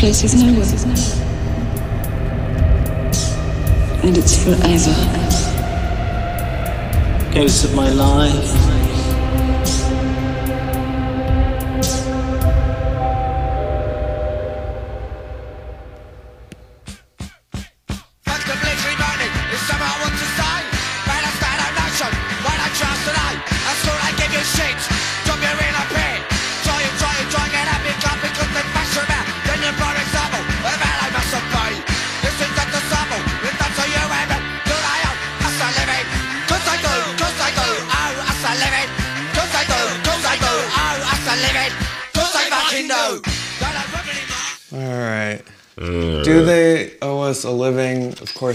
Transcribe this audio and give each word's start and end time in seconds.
place 0.00 0.24
is 0.24 0.34
nowhere. 0.34 0.64
And 4.02 4.16
it's 4.16 4.42
forever. 4.42 4.94
Ghosts 7.34 7.64
of 7.64 7.74
my 7.74 7.90
life. 7.90 8.69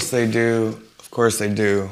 Course 0.06 0.12
they 0.12 0.32
do. 0.32 0.80
Of 1.00 1.10
course 1.10 1.40
they 1.40 1.52
do. 1.52 1.90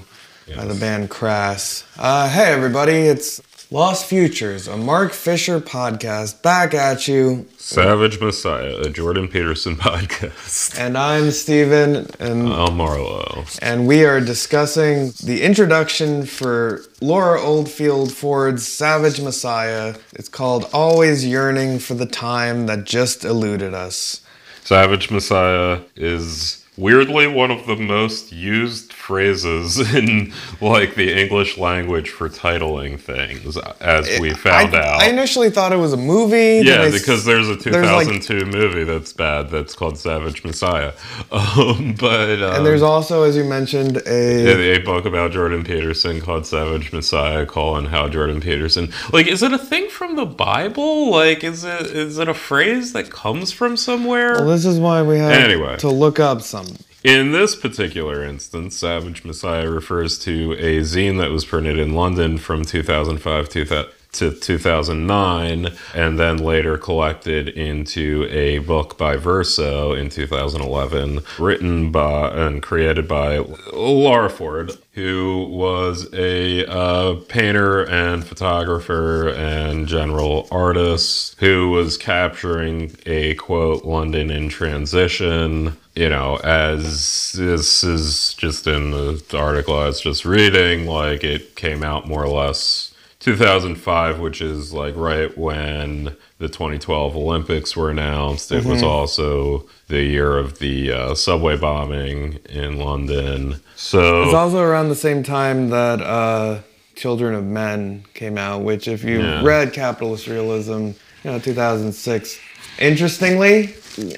By 0.55 0.65
the 0.65 0.75
band 0.75 1.09
Crass. 1.09 1.83
Uh, 1.97 2.29
hey 2.29 2.53
everybody, 2.53 2.93
it's 2.93 3.41
Lost 3.71 4.05
Futures, 4.05 4.67
a 4.67 4.77
Mark 4.77 5.13
Fisher 5.13 5.59
podcast, 5.59 6.43
back 6.43 6.75
at 6.75 7.07
you. 7.07 7.47
Savage 7.57 8.21
Messiah, 8.21 8.81
a 8.81 8.91
Jordan 8.91 9.27
Peterson 9.27 9.75
podcast. 9.77 10.77
And 10.79 10.95
I'm 10.95 11.31
Steven, 11.31 12.05
and 12.19 12.53
I'm 12.53 12.77
Marlow. 12.77 13.45
and 13.63 13.87
we 13.87 14.05
are 14.05 14.21
discussing 14.21 15.11
the 15.23 15.41
introduction 15.41 16.27
for 16.27 16.83
Laura 17.01 17.41
Oldfield 17.41 18.13
Ford's 18.13 18.67
Savage 18.67 19.21
Messiah. 19.21 19.95
It's 20.13 20.29
called 20.29 20.69
Always 20.71 21.25
Yearning 21.25 21.79
for 21.79 21.95
the 21.95 22.05
Time 22.05 22.67
That 22.67 22.83
Just 22.83 23.25
Eluded 23.25 23.73
Us. 23.73 24.21
Savage 24.63 25.09
Messiah 25.09 25.79
is 25.95 26.62
weirdly 26.77 27.27
one 27.27 27.51
of 27.51 27.67
the 27.67 27.75
most 27.75 28.31
used 28.31 28.93
phrases 29.03 29.77
in 29.95 30.31
like 30.61 30.95
the 30.95 31.11
English 31.13 31.57
language 31.57 32.09
for 32.09 32.29
titling 32.29 32.99
things, 32.99 33.57
as 33.81 34.19
we 34.19 34.33
found 34.33 34.73
I, 34.75 34.79
out. 34.79 35.01
I 35.01 35.09
initially 35.09 35.49
thought 35.49 35.73
it 35.73 35.77
was 35.77 35.91
a 35.93 35.97
movie. 35.97 36.61
yeah, 36.65 36.89
because 36.89 37.25
there's 37.25 37.49
a 37.49 37.55
there's, 37.55 37.85
like- 37.91 38.07
2002 38.07 38.45
movie 38.45 38.83
that's 38.85 39.11
bad 39.11 39.49
that's 39.49 39.75
called 39.75 39.97
Savage 39.97 40.43
Messiah. 40.43 40.93
Um, 41.33 41.95
but 41.99 42.41
um, 42.41 42.55
and 42.55 42.65
there's 42.65 42.81
also, 42.81 43.23
as 43.23 43.35
you 43.35 43.43
mentioned, 43.43 43.97
a 44.07 44.73
a, 44.73 44.75
a 44.75 44.77
book 44.79 45.05
about 45.05 45.31
Jordan 45.31 45.63
Peterson 45.63 46.21
called 46.21 46.45
Savage 46.45 46.91
Messiah, 46.93 47.45
calling 47.45 47.85
how 47.85 48.07
Jordan 48.07 48.39
Peterson 48.39 48.91
like 49.11 49.27
is 49.27 49.41
it 49.43 49.51
a 49.51 49.57
thing 49.57 49.89
from 49.89 50.15
the 50.15 50.25
Bible? 50.25 51.11
Like 51.11 51.43
is 51.43 51.63
it 51.63 51.81
is 51.87 52.17
it 52.19 52.27
a 52.27 52.33
phrase 52.33 52.93
that 52.93 53.09
comes 53.09 53.51
from 53.51 53.75
somewhere? 53.77 54.33
Well, 54.35 54.47
this 54.47 54.65
is 54.65 54.79
why 54.79 55.01
we 55.01 55.17
have 55.17 55.31
Anyway. 55.31 55.77
to 55.77 55.89
look 55.89 56.19
up 56.19 56.41
some. 56.41 56.67
In 57.03 57.33
this 57.33 57.53
particular 57.53 58.23
instance, 58.23 58.77
Savage 58.77 59.25
Messiah 59.25 59.69
refers 59.69 60.17
to 60.19 60.53
a 60.53 60.79
zine 60.79 61.19
that 61.19 61.31
was 61.31 61.43
printed 61.43 61.77
in 61.77 61.93
London 61.93 62.37
from 62.37 62.63
2005 62.63 63.49
to 63.49 63.89
to 64.13 64.31
2009, 64.31 65.69
and 65.95 66.19
then 66.19 66.37
later 66.37 66.77
collected 66.77 67.49
into 67.49 68.27
a 68.29 68.59
book 68.59 68.97
by 68.97 69.17
Verso 69.17 69.93
in 69.93 70.09
2011, 70.09 71.21
written 71.39 71.91
by 71.91 72.29
and 72.29 72.61
created 72.61 73.07
by 73.07 73.39
Laura 73.73 74.29
Ford, 74.29 74.71
who 74.93 75.47
was 75.49 76.07
a 76.13 76.63
uh, 76.67 77.15
painter 77.27 77.83
and 77.89 78.23
photographer 78.23 79.29
and 79.29 79.87
general 79.87 80.47
artist 80.51 81.35
who 81.39 81.71
was 81.71 81.97
capturing 81.97 82.95
a 83.07 83.33
quote 83.35 83.83
London 83.83 84.29
in 84.29 84.47
transition 84.47 85.75
you 85.95 86.09
know, 86.09 86.37
as 86.37 87.33
this 87.33 87.83
is 87.83 88.33
just 88.35 88.65
in 88.67 88.91
the 88.91 89.23
article 89.37 89.77
I 89.77 89.85
was 89.87 90.01
just 90.01 90.25
reading, 90.25 90.87
like 90.87 91.23
it 91.23 91.55
came 91.55 91.83
out 91.83 92.07
more 92.07 92.23
or 92.23 92.29
less 92.29 92.93
2005, 93.19 94.19
which 94.19 94.41
is 94.41 94.73
like 94.73 94.95
right 94.97 95.35
when 95.37 96.15
the 96.39 96.47
2012 96.49 97.15
Olympics 97.15 97.75
were 97.75 97.89
announced. 97.89 98.51
It 98.51 98.65
was 98.65 98.83
also 98.83 99.65
the 99.87 100.01
year 100.01 100.37
of 100.37 100.59
the 100.59 100.91
uh, 100.91 101.15
subway 101.15 101.55
bombing 101.57 102.39
in 102.49 102.77
London. 102.79 103.61
So 103.75 104.23
It's 104.23 104.33
also 104.33 104.59
around 104.59 104.89
the 104.89 104.95
same 104.95 105.23
time 105.23 105.69
that 105.69 106.01
uh, 106.01 106.59
Children 106.95 107.33
of 107.35 107.45
Men 107.45 108.03
came 108.13 108.37
out, 108.37 108.61
which, 108.63 108.87
if 108.87 109.03
you 109.03 109.21
Yeah. 109.21 109.43
read 109.43 109.73
Capitalist 109.73 110.27
Realism, 110.27 110.73
you 110.73 110.95
know, 111.23 111.39
2006, 111.39 112.37
interestingly, 112.79 113.67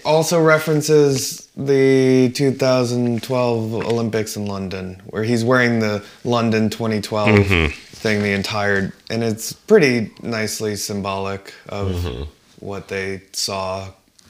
also 0.04 0.42
references 0.42 1.48
the 1.58 2.32
2012 2.34 3.74
Olympics 3.74 4.36
in 4.36 4.46
London, 4.46 5.02
where 5.08 5.24
he's 5.24 5.44
wearing 5.44 5.80
the 5.80 6.04
London 6.24 6.70
2012 6.70 7.30
Mm-hmm. 7.30 7.72
thing 7.96 8.22
the 8.24 8.32
entire, 8.32 8.94
and 9.10 9.24
it's 9.24 9.54
pretty 9.54 10.12
nicely 10.22 10.76
symbolic 10.76 11.54
of 11.70 11.90
Mm-hmm. 11.92 12.24
what 12.60 12.88
they 12.88 13.22
saw 13.34 13.88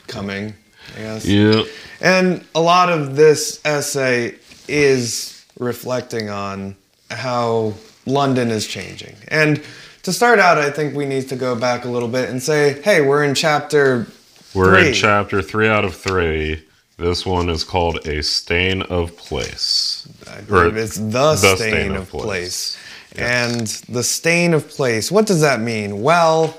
coming. 0.07 0.53
I 0.95 1.00
guess. 1.00 1.25
yeah, 1.25 1.63
And 2.00 2.45
a 2.53 2.61
lot 2.61 2.89
of 2.91 3.16
this 3.16 3.59
essay 3.66 4.35
is 4.67 5.44
reflecting 5.59 6.29
on 6.29 6.75
how 7.09 7.73
London 8.05 8.51
is 8.51 8.67
changing. 8.67 9.16
And 9.29 9.63
to 10.03 10.13
start 10.13 10.38
out, 10.38 10.59
I 10.59 10.69
think 10.69 10.94
we 10.95 11.05
need 11.07 11.28
to 11.29 11.35
go 11.35 11.55
back 11.55 11.85
a 11.85 11.89
little 11.89 12.07
bit 12.07 12.29
and 12.29 12.41
say, 12.41 12.79
hey, 12.84 13.01
we're 13.01 13.23
in 13.23 13.34
chapter 13.34 14.05
we're 14.55 14.79
three. 14.79 14.88
in 14.89 14.93
chapter 14.93 15.41
three 15.41 15.67
out 15.67 15.85
of 15.85 15.95
three. 15.95 16.63
This 16.97 17.25
one 17.25 17.49
is 17.49 17.66
called 17.66 18.07
A 18.07 18.23
Stain 18.23 18.81
of 18.83 19.17
Place. 19.17 20.07
I 20.29 20.41
believe 20.41 20.77
it's 20.77 20.97
the, 20.97 21.35
stain, 21.35 21.93
of 21.93 22.09
place. 22.09 22.77
And 23.17 23.67
the 23.89 24.03
stain 24.03 24.53
of 24.53 24.69
place, 24.69 25.11
what 25.11 25.25
does 25.25 25.41
that 25.41 25.59
mean? 25.59 26.01
Well, 26.01 26.57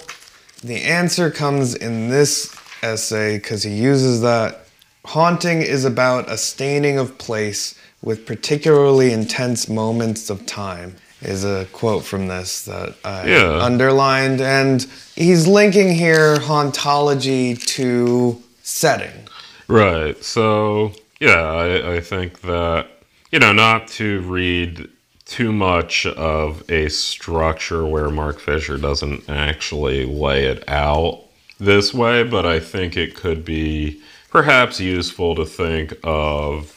the 0.63 0.83
answer 0.83 1.31
comes 1.31 1.75
in 1.75 2.11
this 2.11 2.55
essay 2.83 3.39
because 3.39 3.63
he 3.63 3.73
uses 3.75 4.21
that. 4.21 4.67
Haunting 5.07 5.63
is 5.63 5.85
about 5.85 6.31
a 6.31 6.37
staining 6.37 6.99
of 6.99 7.17
place 7.17 7.79
with 8.03 8.27
particularly 8.27 9.13
intense 9.13 9.69
moments 9.69 10.31
of 10.31 10.45
time, 10.47 10.97
is 11.23 11.45
a 11.45 11.67
quote 11.73 12.05
from 12.05 12.29
this 12.29 12.65
that 12.67 12.95
I 13.05 13.27
Yeah. 13.27 13.59
underlined. 13.63 14.41
And 14.41 14.87
he's 15.15 15.47
linking 15.47 15.95
here 15.95 16.37
hauntology 16.37 17.63
to 17.77 18.43
setting. 18.63 19.29
Right. 19.69 20.23
So, 20.25 20.93
yeah, 21.21 21.43
I, 21.43 21.95
I 21.97 22.01
think 22.01 22.43
that, 22.43 22.89
you 23.33 23.39
know, 23.39 23.53
not 23.53 23.89
to 23.89 24.21
read 24.23 24.89
too 25.25 25.53
much 25.53 26.07
of 26.07 26.63
a 26.71 26.89
structure 26.89 27.85
where 27.85 28.11
Mark 28.11 28.39
Fisher 28.39 28.79
doesn't 28.79 29.29
actually 29.29 30.05
lay 30.05 30.45
it 30.45 30.63
out 30.69 31.23
this 31.59 31.93
way, 31.93 32.23
but 32.23 32.47
I 32.47 32.61
think 32.61 32.97
it 32.97 33.17
could 33.17 33.45
be 33.45 34.01
perhaps 34.31 34.79
useful 34.79 35.35
to 35.35 35.45
think 35.45 35.95
of, 36.05 36.76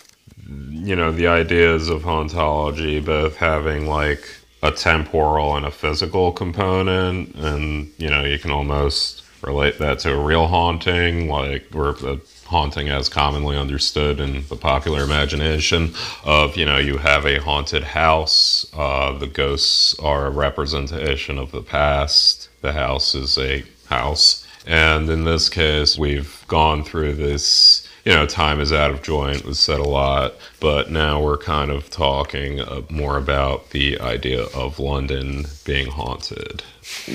you 0.69 0.95
know, 0.95 1.11
the 1.11 1.27
ideas 1.27 1.89
of 1.89 2.03
hauntology 2.03 3.03
both 3.03 3.37
having 3.37 3.87
like 3.87 4.23
a 4.61 4.71
temporal 4.71 5.55
and 5.55 5.65
a 5.65 5.71
physical 5.71 6.31
component, 6.31 7.33
and, 7.35 7.91
you 7.97 8.09
know, 8.09 8.23
you 8.23 8.39
can 8.39 8.51
almost 8.51 9.23
relate 9.41 9.77
that 9.79 9.99
to 9.99 10.13
a 10.13 10.21
real 10.21 10.47
haunting, 10.47 11.29
like 11.29 11.65
or 11.73 11.89
a 11.89 12.19
haunting 12.49 12.89
as 12.89 13.07
commonly 13.07 13.55
understood 13.55 14.19
in 14.19 14.43
the 14.47 14.55
popular 14.55 15.03
imagination 15.03 15.93
of 16.23 16.57
you 16.57 16.65
know 16.65 16.77
you 16.77 16.97
have 16.97 17.23
a 17.23 17.37
haunted 17.37 17.83
house 17.83 18.65
uh, 18.73 19.15
the 19.19 19.27
ghosts 19.27 19.97
are 19.99 20.25
a 20.25 20.31
representation 20.31 21.37
of 21.37 21.51
the 21.51 21.61
past 21.61 22.49
the 22.61 22.73
house 22.73 23.13
is 23.13 23.37
a 23.37 23.63
house 23.87 24.47
and 24.65 25.09
in 25.11 25.25
this 25.25 25.47
case 25.47 25.95
we've 25.95 26.43
gone 26.47 26.83
through 26.83 27.13
this 27.13 27.87
you 28.05 28.13
know 28.13 28.25
time 28.25 28.59
is 28.59 28.71
out 28.71 28.91
of 28.91 29.01
joint 29.01 29.45
was 29.45 29.59
said 29.59 29.79
a 29.79 29.83
lot 29.83 30.33
but 30.59 30.91
now 30.91 31.21
we're 31.21 31.37
kind 31.37 31.71
of 31.71 31.89
talking 31.89 32.59
uh, 32.59 32.81
more 32.89 33.17
about 33.17 33.69
the 33.71 33.99
idea 33.99 34.43
of 34.55 34.79
london 34.79 35.45
being 35.65 35.87
haunted 35.87 36.63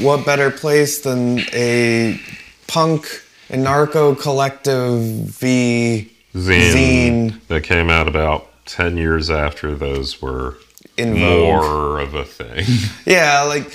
what 0.00 0.24
better 0.24 0.50
place 0.50 1.00
than 1.00 1.40
a 1.52 2.20
punk 2.66 3.22
anarcho 3.48 4.18
collective 4.20 5.00
v 5.02 6.10
zine, 6.34 6.72
Zine. 6.72 7.46
that 7.48 7.62
came 7.62 7.90
out 7.90 8.08
about 8.08 8.48
10 8.66 8.96
years 8.96 9.30
after 9.30 9.74
those 9.74 10.22
were 10.22 10.56
In 10.96 11.18
more 11.18 11.98
of 12.00 12.14
a 12.14 12.24
thing. 12.24 12.64
yeah 13.06 13.42
like 13.42 13.72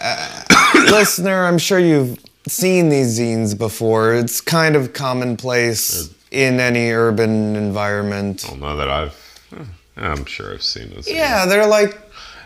uh, 0.00 0.42
listener 0.90 1.46
i'm 1.46 1.58
sure 1.58 1.78
you've 1.78 2.18
seen 2.50 2.88
these 2.88 3.18
zines 3.18 3.56
before. 3.56 4.14
It's 4.14 4.40
kind 4.40 4.76
of 4.76 4.92
commonplace 4.92 6.08
in 6.30 6.60
any 6.60 6.90
urban 6.90 7.56
environment. 7.56 8.44
I 8.46 8.50
don't 8.50 8.60
know 8.60 8.76
that 8.76 8.88
I've. 8.90 9.40
eh, 9.56 9.64
I'm 9.96 10.24
sure 10.26 10.52
I've 10.54 10.62
seen 10.62 10.90
this. 10.90 11.10
Yeah, 11.10 11.46
they're 11.46 11.66
like 11.66 11.98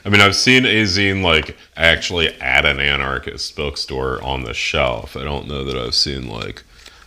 I 0.05 0.09
mean, 0.09 0.21
I've 0.21 0.35
seen 0.35 0.65
a 0.67 0.83
zine 0.83 1.23
like 1.23 1.57
actually 1.77 2.29
at 2.41 2.65
an 2.65 2.81
anarchist 2.81 3.55
bookstore 3.55 4.21
on 4.23 4.43
the 4.45 4.55
shelf. 4.55 5.17
I 5.17 5.23
don't 5.23 5.47
know 5.47 5.63
that 5.65 5.77
I've 5.77 5.95
seen 5.95 6.29
like. 6.29 6.63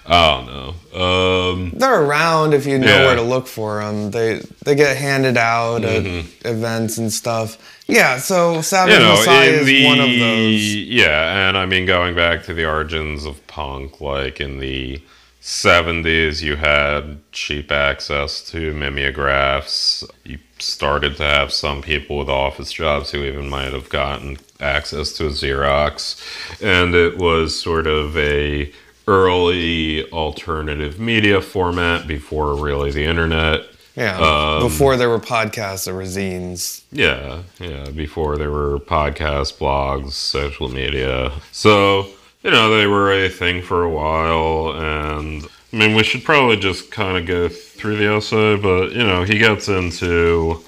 I 0.08 0.36
don't 0.38 0.46
know. 0.94 1.02
Um, 1.02 1.72
they're 1.76 2.04
around 2.04 2.54
if 2.54 2.68
you 2.68 2.78
know 2.78 2.86
Yeah. 2.86 3.06
where 3.08 3.16
to 3.16 3.24
look 3.24 3.48
for 3.48 3.82
them. 3.82 4.12
They 4.12 4.40
they 4.64 4.76
get 4.76 4.96
handed 4.98 5.36
out 5.36 5.84
at 5.84 6.06
events 6.46 7.00
and 7.00 7.12
stuff. 7.12 7.58
Yeah, 7.88 8.18
so 8.20 8.62
Savage 8.62 8.94
Mm-hmm. 8.94 9.02
you 9.02 9.08
know, 9.08 9.16
Messiah 9.16 9.48
in 9.50 9.60
is 9.62 9.66
the 9.66 9.86
one 9.88 10.00
of 10.00 10.08
those. 10.10 10.76
yeah, 10.76 11.48
and 11.50 11.58
I 11.58 11.66
mean, 11.66 11.86
going 11.88 12.16
back 12.16 12.44
to 12.44 12.54
the 12.54 12.66
origins 12.66 13.26
of 13.26 13.46
punk, 13.48 14.00
like 14.00 14.40
in 14.40 14.60
the 14.60 15.02
'70s, 15.46 16.42
you 16.42 16.56
had 16.56 17.20
cheap 17.32 17.72
access 17.72 18.42
to 18.50 18.74
mimeographs. 18.74 20.04
You 20.24 20.40
started 20.58 21.18
to 21.18 21.24
have 21.24 21.54
some 21.54 21.84
people 21.84 22.18
with 22.18 22.30
office 22.30 22.74
jobs 22.74 23.12
who 23.12 23.24
even 23.24 23.48
might 23.48 23.72
have 23.72 23.90
gotten 23.90 24.38
access 24.60 25.12
to 25.14 25.28
a 25.28 25.30
Xerox, 25.30 26.20
and 26.64 26.96
it 26.96 27.20
was 27.20 27.60
sort 27.60 27.86
of 27.86 28.18
a 28.18 28.72
early 29.08 30.10
alternative 30.12 31.00
media 31.00 31.40
format 31.42 32.08
before 32.08 32.56
really 32.56 32.90
the 32.90 33.06
internet. 33.06 33.66
Yeah, 33.96 34.18
Um, 34.18 34.64
before 34.64 34.98
there 34.98 35.10
were 35.10 35.20
podcasts, 35.20 35.86
there 35.86 35.94
were 35.94 36.02
zines. 36.04 36.82
Yeah, 36.92 37.44
yeah, 37.60 37.92
before 37.92 38.38
there 38.38 38.50
were 38.52 38.80
podcasts, 38.80 39.56
blogs, 39.56 40.14
social 40.14 40.70
media. 40.70 41.32
So, 41.52 42.08
you 42.46 42.52
know, 42.52 42.78
they 42.78 42.86
were 42.86 43.12
a 43.12 43.28
thing 43.28 43.64
for 43.64 43.84
a 43.84 43.90
while. 43.90 44.74
And 44.76 45.44
I 45.74 45.76
mean, 45.76 45.96
we 45.96 46.04
should 46.04 46.24
probably 46.24 46.58
just 46.58 46.92
kind 46.92 47.18
of 47.18 47.26
go 47.26 47.50
through 47.50 47.98
the 47.98 48.16
essay, 48.16 48.56
but, 48.56 48.92
you 48.92 49.04
know, 49.04 49.24
he 49.24 49.40
gets 49.40 49.68
into 49.68 50.64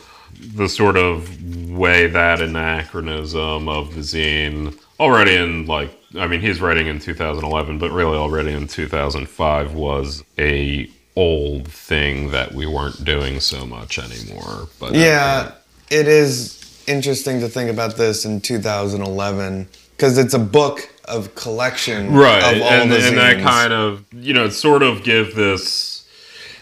the 0.55 0.67
sort 0.67 0.97
of 0.97 1.69
way 1.69 2.07
that 2.07 2.41
anachronism 2.41 3.69
of 3.69 3.93
the 3.93 4.01
zine 4.01 4.75
already 4.99 5.35
in 5.35 5.65
like 5.67 5.91
I 6.15 6.25
mean 6.27 6.41
he's 6.41 6.59
writing 6.59 6.87
in 6.87 6.99
2011 6.99 7.77
but 7.77 7.91
really 7.91 8.17
already 8.17 8.51
in 8.51 8.67
2005 8.67 9.73
was 9.73 10.23
a 10.39 10.89
old 11.15 11.67
thing 11.67 12.31
that 12.31 12.53
we 12.53 12.65
weren't 12.65 13.03
doing 13.03 13.39
so 13.39 13.65
much 13.65 13.99
anymore 13.99 14.67
but 14.79 14.93
Yeah, 14.93 15.51
it 15.89 16.07
is 16.07 16.83
interesting 16.87 17.39
to 17.41 17.49
think 17.49 17.69
about 17.69 17.97
this 17.97 18.25
in 18.25 18.41
2011 18.41 19.67
because 19.91 20.17
it's 20.17 20.33
a 20.33 20.39
book 20.39 20.87
of 21.07 21.35
collection 21.35 22.13
right 22.13 22.55
of 22.55 22.61
all 22.61 22.69
and, 22.69 22.91
the 22.91 22.97
and 22.97 23.17
that 23.17 23.41
kind 23.41 23.73
of 23.73 24.05
you 24.13 24.33
know 24.33 24.49
sort 24.49 24.83
of 24.83 25.03
give 25.03 25.35
this 25.35 26.05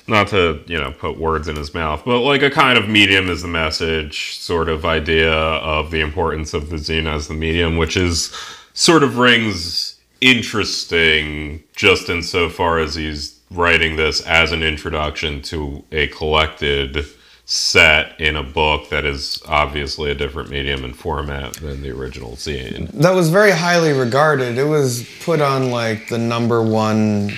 not 0.08 0.28
to 0.28 0.62
you 0.68 0.78
know 0.78 0.92
put 0.92 1.18
words 1.18 1.48
in 1.48 1.56
his 1.56 1.74
mouth 1.74 2.04
but 2.06 2.20
like 2.20 2.42
a 2.42 2.50
kind 2.50 2.78
of 2.78 2.88
medium 2.88 3.30
is 3.30 3.42
the 3.42 3.48
message 3.48 4.38
sort 4.38 4.70
of 4.70 4.86
idea 4.86 5.34
of 5.34 5.92
the 5.92 6.00
importance 6.00 6.54
of 6.54 6.70
the 6.70 6.76
zine 6.76 7.08
as 7.08 7.28
the 7.28 7.34
medium 7.34 7.78
which 7.78 7.98
is 7.98 8.34
sort 8.74 9.04
of 9.04 9.18
rings 9.18 10.00
interesting 10.22 11.64
just 11.76 12.10
insofar 12.10 12.80
as 12.80 12.96
he's 12.96 13.40
writing 13.52 13.96
this 13.96 14.22
as 14.22 14.52
an 14.52 14.64
introduction 14.64 15.42
to 15.42 15.84
a 15.92 16.08
collected 16.08 17.06
set 17.48 18.20
in 18.20 18.36
a 18.36 18.42
book 18.44 18.90
that 18.90 19.06
is 19.06 19.42
obviously 19.48 20.10
a 20.10 20.16
different 20.16 20.50
medium 20.50 20.84
and 20.84 20.96
format 20.96 21.54
than 21.54 21.82
the 21.84 21.92
original 21.92 22.32
zine 22.32 22.90
that 22.92 23.12
was 23.14 23.30
very 23.30 23.52
highly 23.52 23.94
regarded. 23.94 24.58
It 24.58 24.64
was 24.66 25.08
put 25.24 25.42
on 25.42 25.70
like 25.70 26.10
the 26.10 26.18
number 26.18 26.62
one 26.64 27.34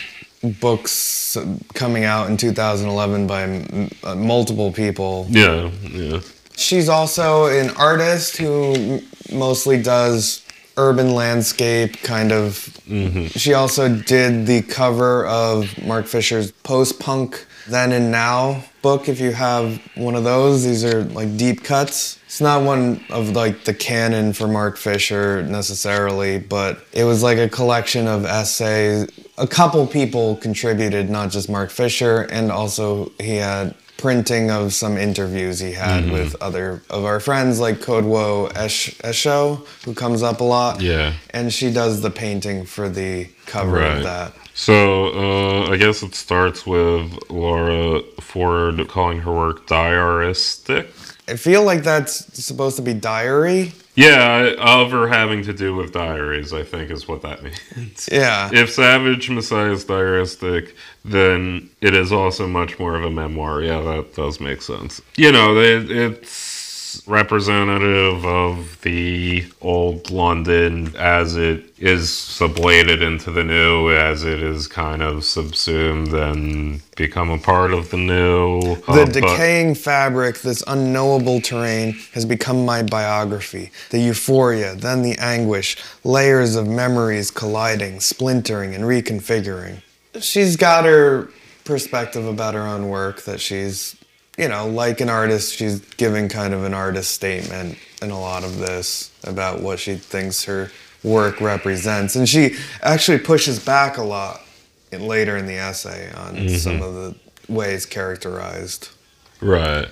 books 0.62 1.36
coming 1.74 2.04
out 2.06 2.30
in 2.30 2.38
2011 2.38 3.28
by 3.28 3.44
m- 3.44 3.90
uh, 4.04 4.16
multiple 4.16 4.72
people. 4.72 5.26
yeah 5.30 5.70
yeah 5.92 6.20
She's 6.56 6.90
also 6.90 7.46
an 7.46 7.70
artist 7.78 8.38
who 8.38 9.02
mostly 9.32 9.80
does 9.82 10.42
urban 10.76 11.14
landscape 11.14 12.02
kind 12.02 12.32
of. 12.32 12.70
She 13.36 13.54
also 13.54 13.94
did 13.96 14.48
the 14.48 14.64
cover 14.64 15.26
of 15.28 15.78
Mark 15.86 16.08
Fisher's 16.08 16.52
post 16.52 17.00
punk 17.00 17.46
then 17.70 17.92
and 17.92 18.12
now 18.12 18.64
book. 18.82 19.08
If 19.10 19.20
you 19.20 19.32
have 19.32 19.82
one 19.96 20.16
of 20.16 20.24
those, 20.24 20.64
these 20.64 20.84
are 20.86 21.04
like 21.04 21.38
deep 21.38 21.64
cuts. 21.64 22.20
It's 22.26 22.42
not 22.42 22.64
one 22.64 23.04
of 23.10 23.30
like 23.32 23.64
the 23.66 23.74
canon 23.74 24.34
for 24.34 24.48
Mark 24.48 24.78
Fisher 24.78 25.44
necessarily, 25.44 26.40
but 26.40 26.80
it 26.94 27.04
was 27.04 27.24
like 27.24 27.38
a 27.38 27.50
collection 27.50 28.08
of 28.08 28.26
essays. 28.26 29.10
A 29.38 29.48
couple 29.48 29.86
people 29.88 30.36
contributed, 30.38 31.10
not 31.10 31.30
just 31.32 31.50
Mark 31.50 31.70
Fisher, 31.70 32.22
and 32.32 32.52
also 32.52 33.12
he 33.20 33.36
had 33.36 33.76
printing 33.98 34.52
of 34.52 34.74
some 34.74 34.96
interviews 34.96 35.60
he 35.60 35.72
had 35.72 36.04
Mm-hmm. 36.04 36.14
with 36.14 36.36
other 36.42 36.84
of 36.92 37.04
our 37.04 37.20
friends 37.20 37.60
like 37.60 37.78
Kodwo 37.80 38.56
Esh- 38.56 38.96
Eshun, 39.00 39.66
who 39.86 39.94
comes 39.96 40.22
up 40.22 40.40
a 40.40 40.44
lot. 40.44 40.82
Yeah. 40.82 41.14
And 41.32 41.52
she 41.52 41.72
does 41.74 42.02
the 42.02 42.12
painting 42.12 42.66
for 42.66 42.90
the 42.90 43.28
cover 43.48 43.78
Right. 43.78 43.98
of 43.98 44.04
that. 44.04 44.34
So 44.58 45.14
uh, 45.14 45.72
I 45.72 45.78
guess 45.78 46.02
it 46.02 46.16
starts 46.16 46.66
with 46.66 47.30
Laura 47.30 48.02
Ford 48.20 48.88
calling 48.88 49.20
her 49.20 49.32
work 49.32 49.68
diaristic. 49.68 50.88
I 51.30 51.36
feel 51.36 51.64
like 51.64 51.84
that's 51.84 52.44
supposed 52.44 52.76
to 52.78 52.82
be 52.82 52.96
diary. 52.96 53.74
Yeah, 53.94 54.56
of 54.58 54.92
her 54.92 55.08
having 55.08 55.44
to 55.44 55.54
do 55.54 55.76
with 55.76 55.94
diaries, 55.94 56.54
I 56.54 56.64
think 56.64 56.90
is 56.90 57.08
what 57.08 57.22
that 57.22 57.44
means. 57.76 58.10
Yeah. 58.12 58.50
If 58.52 58.72
Savage 58.72 59.30
Messiah 59.30 59.72
is 59.72 59.86
diaristic, 59.86 60.74
then 61.06 61.70
it 61.80 61.94
is 61.94 62.12
also 62.12 62.48
much 62.48 62.80
more 62.80 62.96
of 62.96 63.04
a 63.04 63.12
memoir. 63.12 63.62
Yeah, 63.62 63.82
that 63.82 64.16
does 64.16 64.40
make 64.40 64.64
sense. 64.64 65.02
You 65.18 65.32
know, 65.32 65.56
it, 65.56 65.92
it's 65.92 66.47
representative 67.06 68.26
of 68.26 68.82
the 68.82 69.46
old 69.62 70.10
London 70.10 70.96
as 70.98 71.36
it 71.36 71.74
is 71.78 72.10
sublated 72.10 73.02
into 73.02 73.32
the 73.32 73.44
new, 73.44 73.92
as 73.92 74.24
it 74.24 74.42
is 74.42 74.68
kind 74.68 75.02
of 75.02 75.24
subsumed 75.24 76.14
and 76.14 76.82
become 76.96 77.30
a 77.30 77.38
part 77.38 77.74
of 77.74 77.90
the 77.92 77.98
new. 77.98 78.76
The 78.88 79.02
Uh, 79.02 79.06
decaying 79.06 79.76
fabric, 79.76 80.42
this 80.42 80.64
unknowable 80.66 81.42
terrain, 81.42 81.98
has 82.14 82.26
become 82.26 82.66
my 82.66 82.82
biography. 82.82 83.72
The 83.92 84.00
euphoria, 84.00 84.74
then 84.76 85.02
the 85.04 85.18
anguish, 85.20 85.78
layers 86.04 86.56
of 86.56 86.68
memories 86.68 87.30
colliding, 87.30 88.00
splintering, 88.00 88.74
and 88.74 88.84
reconfiguring. 88.86 89.82
She's 90.20 90.56
got 90.56 90.86
her 90.86 91.30
perspective 91.64 92.26
about 92.26 92.54
her 92.56 92.62
own 92.62 92.90
work 92.90 93.24
that 93.24 93.40
she's, 93.42 93.96
you 94.38 94.48
know, 94.48 94.68
like 94.68 95.02
an 95.02 95.10
artist, 95.10 95.56
she's 95.56 95.80
giving 95.80 96.30
kind 96.30 96.54
of 96.54 96.64
an 96.64 96.74
artist 96.74 97.12
statement 97.12 97.78
in 98.02 98.12
a 98.12 98.20
lot 98.20 98.44
of 98.44 98.60
this 98.60 99.12
about 99.24 99.62
what 99.62 99.80
she 99.80 99.96
thinks 99.96 100.44
her 100.46 100.72
work 101.04 101.42
represents. 101.42 102.16
And 102.16 102.30
she 102.30 102.56
actually 102.82 103.18
pushes 103.18 103.64
back 103.64 103.98
a 103.98 104.04
lot 104.04 104.42
in, 104.92 105.08
later 105.08 105.38
in 105.38 105.48
the 105.48 105.56
essay 105.56 106.12
on 106.14 106.36
mm-hmm. 106.36 106.56
some 106.56 106.82
of 106.82 106.94
the 106.94 107.16
ways 107.50 107.86
characterized. 107.86 108.90
right. 109.42 109.88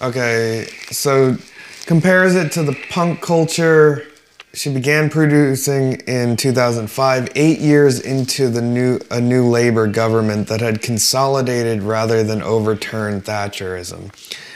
Okay, 0.00 0.68
so 0.90 1.36
compares 1.86 2.36
it 2.36 2.52
to 2.52 2.62
the 2.62 2.76
punk 2.90 3.20
culture. 3.20 4.06
She 4.58 4.70
began 4.74 5.08
producing 5.08 5.92
in 6.08 6.36
2005, 6.36 7.28
eight 7.36 7.60
years 7.60 8.00
into 8.00 8.48
the 8.48 8.60
new 8.60 8.98
a 9.08 9.20
new 9.20 9.46
labor 9.46 9.86
government 9.86 10.48
that 10.48 10.60
had 10.60 10.82
consolidated 10.82 11.80
rather 11.84 12.24
than 12.24 12.42
overturned 12.42 13.24
Thatcherism, 13.24 14.10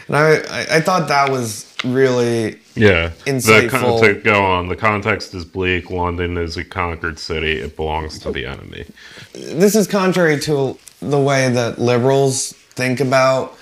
and 0.09 0.16
I 0.16 0.76
I, 0.76 0.80
thought 0.80 1.06
that 1.06 1.30
was 1.30 1.73
really 1.85 2.59
Yeah. 2.75 3.11
The 3.25 3.30
Insightful. 3.30 3.71
con- 3.71 4.02
to 4.02 4.14
go 4.14 4.44
on, 4.44 4.68
the 4.68 4.75
context 4.75 5.35
is 5.35 5.44
bleak. 5.44 5.88
London 5.88 6.37
is 6.37 6.56
a 6.56 6.64
conquered 6.64 7.21
city. 7.21 7.61
It 7.61 7.76
belongs 7.76 8.18
to 8.21 8.32
the 8.32 8.44
enemy. 8.44 8.87
this 9.35 9.76
is 9.76 9.87
contrary 9.87 10.40
to 10.40 10.76
the 11.00 11.21
way 11.21 11.49
that 11.49 11.78
liberals 11.78 12.54
think 12.75 12.99
about 12.99 13.56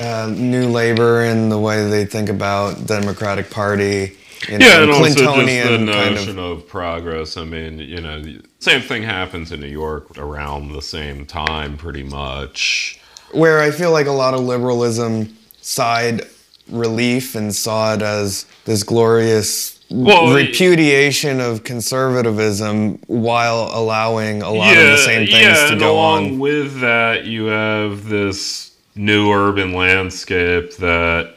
uh, 0.00 0.28
new 0.34 0.66
labor 0.68 1.22
and 1.22 1.52
the 1.52 1.58
way 1.58 1.88
they 1.88 2.04
think 2.04 2.28
about 2.28 2.78
the 2.78 3.00
Democratic 3.00 3.48
Party. 3.50 4.16
You 4.48 4.58
know, 4.58 4.66
Yeah, 4.66 4.82
and 4.82 4.90
also 4.90 5.04
just 5.04 5.18
the 5.18 5.24
Clintonian 5.24 5.66
kind 5.68 5.86
notion 6.14 6.38
of. 6.38 6.58
of, 6.58 6.68
progress. 6.68 7.36
I 7.36 7.44
mean, 7.44 7.78
you 7.78 8.00
know, 8.00 8.20
the 8.22 8.42
same 8.58 8.80
thing 8.82 9.02
happens 9.02 9.52
in 9.52 9.60
New 9.60 9.66
York 9.68 10.16
around 10.18 10.72
the 10.72 10.82
same 10.82 11.26
time, 11.26 11.76
pretty 11.76 12.02
much. 12.02 12.98
Where 13.32 13.60
I 13.60 13.70
feel 13.70 13.90
like 13.90 14.06
a 14.06 14.12
lot 14.12 14.34
of 14.34 14.40
liberalism 14.40 15.36
sighed 15.60 16.22
relief 16.70 17.34
and 17.34 17.54
saw 17.54 17.94
it 17.94 18.02
as 18.02 18.46
this 18.64 18.82
glorious 18.82 19.78
Well, 19.90 20.34
repudiation 20.34 21.40
of 21.40 21.64
conservatism 21.64 22.98
while 23.06 23.70
allowing 23.72 24.42
a 24.42 24.50
lot 24.50 24.76
of 24.76 24.82
the 24.86 24.96
same 24.98 25.26
things 25.26 25.42
yeah, 25.58 25.70
to 25.70 25.76
go 25.76 25.94
along 25.94 26.24
on. 26.34 26.38
with 26.38 26.80
that, 26.80 27.24
you 27.24 27.46
have 27.46 28.08
this 28.08 28.72
new 28.96 29.30
urban 29.32 29.72
landscape 29.74 30.76
that 30.76 31.34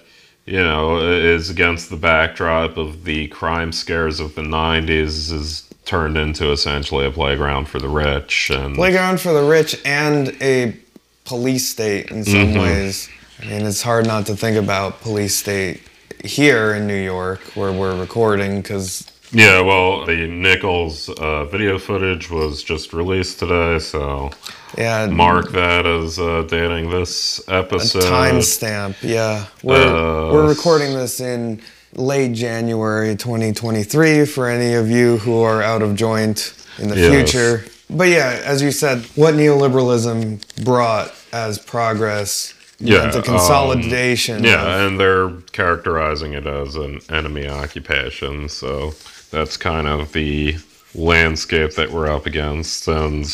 you 0.48 0.64
know 0.64 1.00
is 1.00 1.50
against 1.50 1.90
the 1.90 1.98
backdrop 1.98 2.78
of 2.78 3.04
the 3.04 3.28
crime 3.28 3.72
scares 3.72 4.20
of 4.20 4.34
the 4.36 4.42
'90s. 4.42 5.32
Is 5.32 5.64
turned 5.86 6.18
into 6.18 6.52
essentially 6.52 7.06
a 7.06 7.12
playground 7.12 7.66
for 7.66 7.80
the 7.80 7.88
rich 7.88 8.50
and 8.50 8.76
playground 8.76 9.22
for 9.22 9.32
the 9.32 9.44
rich 9.44 9.80
and 9.86 10.36
a 10.42 10.76
police 11.24 11.70
state 11.70 12.12
in 12.12 12.24
some 12.26 12.48
mm-hmm. 12.48 12.60
ways. 12.60 13.10
I 13.42 13.46
mean, 13.46 13.66
it's 13.66 13.82
hard 13.82 14.08
not 14.08 14.26
to 14.26 14.36
think 14.36 14.58
about 14.58 15.02
police 15.02 15.36
state 15.36 15.82
here 16.26 16.74
in 16.74 16.88
New 16.88 17.02
York 17.02 17.40
where 17.56 17.72
we're 17.72 17.98
recording 17.98 18.62
because 18.62 19.12
yeah, 19.32 19.60
well, 19.60 20.06
the 20.06 20.28
Nichols 20.28 21.10
uh, 21.10 21.46
video 21.46 21.78
footage 21.78 22.30
was 22.30 22.64
just 22.64 22.94
released 22.94 23.40
today, 23.40 23.78
so 23.80 24.32
yeah, 24.78 25.08
mark 25.08 25.52
that 25.52 25.86
as 25.86 26.20
uh, 26.20 26.46
dating 26.50 26.90
this 26.90 27.48
episode. 27.48 28.04
Timestamp, 28.04 28.96
yeah. 29.02 29.46
We're 29.64 29.76
uh, 29.76 30.34
we're 30.34 30.48
recording 30.48 30.94
this 30.94 31.20
in 31.20 31.62
late 31.94 32.34
January 32.34 33.16
2023 33.16 34.26
for 34.26 34.50
any 34.50 34.74
of 34.74 34.90
you 34.90 35.18
who 35.18 35.42
are 35.42 35.62
out 35.62 35.82
of 35.82 35.96
joint 35.96 36.54
in 36.80 36.90
the 36.90 36.98
yes. 36.98 37.32
future. 37.32 37.66
But 37.90 38.10
yeah, 38.10 38.42
as 38.44 38.62
you 38.62 38.72
said, 38.72 39.04
what 39.16 39.36
neoliberalism 39.36 40.64
brought 40.64 41.14
as 41.32 41.58
progress 41.58 42.54
yeah, 42.80 43.10
the 43.10 43.22
consolidation. 43.22 44.38
Um, 44.38 44.44
yeah, 44.44 44.76
of, 44.76 44.88
and 44.88 45.00
they're 45.00 45.30
characterizing 45.52 46.34
it 46.34 46.46
as 46.46 46.76
an 46.76 47.00
enemy 47.10 47.48
occupation. 47.48 48.50
So 48.50 48.92
that's 49.32 49.58
kind 49.58 49.88
of 49.88 50.14
the 50.14 50.58
landscape 50.98 51.74
that 51.76 51.92
we're 51.92 52.08
up 52.08 52.26
against. 52.26 52.88
And 52.88 53.26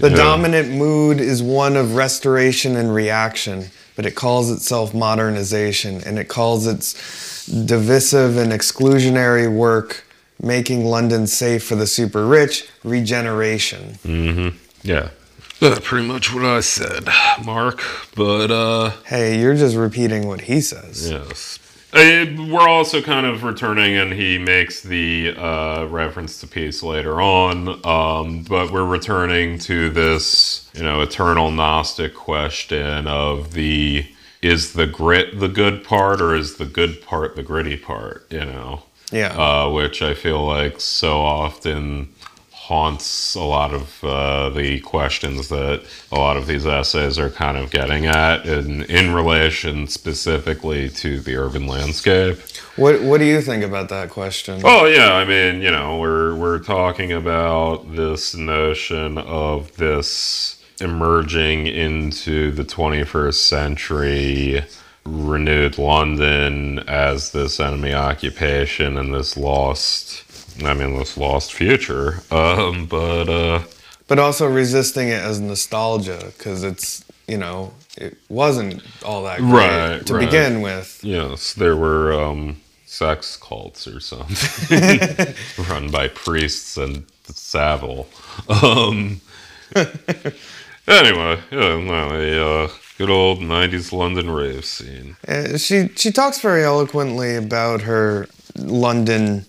the 0.00 0.10
yeah. 0.10 0.16
dominant 0.16 0.70
mood 0.70 1.20
is 1.20 1.42
one 1.42 1.76
of 1.76 1.94
restoration 1.96 2.76
and 2.76 2.94
reaction, 2.94 3.66
but 3.96 4.06
it 4.06 4.14
calls 4.14 4.50
itself 4.50 4.94
modernization, 4.94 6.02
and 6.04 6.18
it 6.18 6.28
calls 6.28 6.66
its 6.66 7.46
divisive 7.46 8.36
and 8.36 8.52
exclusionary 8.52 9.52
work 9.52 10.04
making 10.42 10.86
London 10.86 11.26
safe 11.26 11.64
for 11.64 11.74
the 11.74 11.86
super 11.86 12.26
rich 12.26 12.68
regeneration. 12.84 13.98
Mm-hmm. 14.04 14.56
Yeah. 14.82 15.10
That's 15.60 15.80
pretty 15.80 16.06
much 16.06 16.32
what 16.32 16.44
I 16.44 16.60
said, 16.60 17.06
Mark. 17.44 17.82
But 18.16 18.50
uh 18.50 18.90
Hey, 19.04 19.38
you're 19.38 19.54
just 19.54 19.76
repeating 19.76 20.26
what 20.26 20.42
he 20.42 20.62
says. 20.62 21.10
Yes. 21.10 21.58
Uh, 21.92 22.24
we're 22.48 22.68
also 22.68 23.02
kind 23.02 23.26
of 23.26 23.42
returning, 23.42 23.96
and 23.96 24.12
he 24.12 24.38
makes 24.38 24.80
the 24.80 25.34
uh, 25.36 25.84
reference 25.86 26.40
to 26.40 26.46
peace 26.46 26.82
later 26.84 27.20
on. 27.20 27.84
Um, 27.84 28.44
but 28.44 28.70
we're 28.70 28.86
returning 28.86 29.58
to 29.60 29.90
this, 29.90 30.70
you 30.74 30.84
know, 30.84 31.00
eternal 31.00 31.50
Gnostic 31.50 32.14
question 32.14 33.06
of 33.06 33.54
the 33.54 34.06
is 34.40 34.72
the 34.72 34.86
grit 34.86 35.38
the 35.40 35.48
good 35.48 35.82
part, 35.82 36.20
or 36.20 36.34
is 36.34 36.56
the 36.56 36.64
good 36.64 37.02
part 37.02 37.34
the 37.34 37.42
gritty 37.42 37.76
part? 37.76 38.26
You 38.30 38.44
know, 38.44 38.84
yeah. 39.10 39.34
Uh, 39.36 39.70
which 39.70 40.00
I 40.00 40.14
feel 40.14 40.46
like 40.46 40.80
so 40.80 41.20
often 41.20 42.14
haunts 42.70 43.34
a 43.34 43.42
lot 43.42 43.74
of 43.74 44.04
uh, 44.04 44.48
the 44.50 44.78
questions 44.78 45.48
that 45.48 45.82
a 46.12 46.14
lot 46.14 46.36
of 46.36 46.46
these 46.46 46.64
essays 46.64 47.18
are 47.18 47.28
kind 47.28 47.58
of 47.58 47.68
getting 47.72 48.06
at 48.06 48.46
in, 48.46 48.84
in 48.84 49.12
relation 49.12 49.88
specifically 49.88 50.88
to 50.88 51.18
the 51.18 51.34
urban 51.34 51.66
landscape. 51.66 52.38
What 52.76 53.02
What 53.02 53.18
do 53.18 53.24
you 53.24 53.40
think 53.40 53.64
about 53.64 53.88
that 53.88 54.10
question? 54.10 54.60
Oh 54.62 54.86
yeah, 54.86 55.14
I 55.14 55.24
mean, 55.24 55.62
you 55.62 55.72
know, 55.72 55.98
we're 55.98 56.36
we're 56.36 56.60
talking 56.60 57.10
about 57.10 57.96
this 57.96 58.36
notion 58.36 59.18
of 59.18 59.76
this 59.76 60.62
emerging 60.80 61.66
into 61.66 62.52
the 62.52 62.64
21st 62.64 63.34
century 63.34 64.64
renewed 65.04 65.76
London 65.76 66.78
as 66.86 67.32
this 67.32 67.58
enemy 67.58 67.92
occupation 67.92 68.96
and 68.96 69.12
this 69.12 69.36
lost 69.36 70.29
I 70.66 70.74
mean, 70.74 70.98
this 70.98 71.16
lost 71.16 71.52
future. 71.52 72.22
Um, 72.30 72.86
but 72.86 73.28
uh, 73.28 73.62
but 74.08 74.18
also 74.18 74.48
resisting 74.48 75.08
it 75.08 75.22
as 75.22 75.40
nostalgia 75.40 76.32
because 76.36 76.64
it's 76.64 77.04
you 77.28 77.38
know 77.38 77.72
it 77.96 78.16
wasn't 78.28 78.82
all 79.04 79.22
that 79.24 79.38
great 79.38 79.52
right, 79.52 80.06
to 80.06 80.14
right. 80.14 80.26
begin 80.26 80.62
with. 80.62 81.00
Yes, 81.02 81.54
there 81.54 81.76
were 81.76 82.12
um, 82.12 82.60
sex 82.86 83.36
cults 83.36 83.86
or 83.86 84.00
something 84.00 85.34
run 85.68 85.90
by 85.90 86.08
priests 86.08 86.76
and 86.76 87.06
Savile. 87.22 88.08
Um, 88.48 89.20
anyway, 89.76 91.38
yeah, 91.52 91.78
no, 91.78 92.10
a 92.12 92.64
uh, 92.64 92.68
good 92.98 93.10
old 93.10 93.38
'90s 93.38 93.92
London 93.92 94.28
rave 94.30 94.64
scene. 94.64 95.16
Uh, 95.28 95.56
she 95.56 95.88
she 95.94 96.10
talks 96.10 96.40
very 96.40 96.64
eloquently 96.64 97.36
about 97.36 97.82
her 97.82 98.26
London 98.56 99.46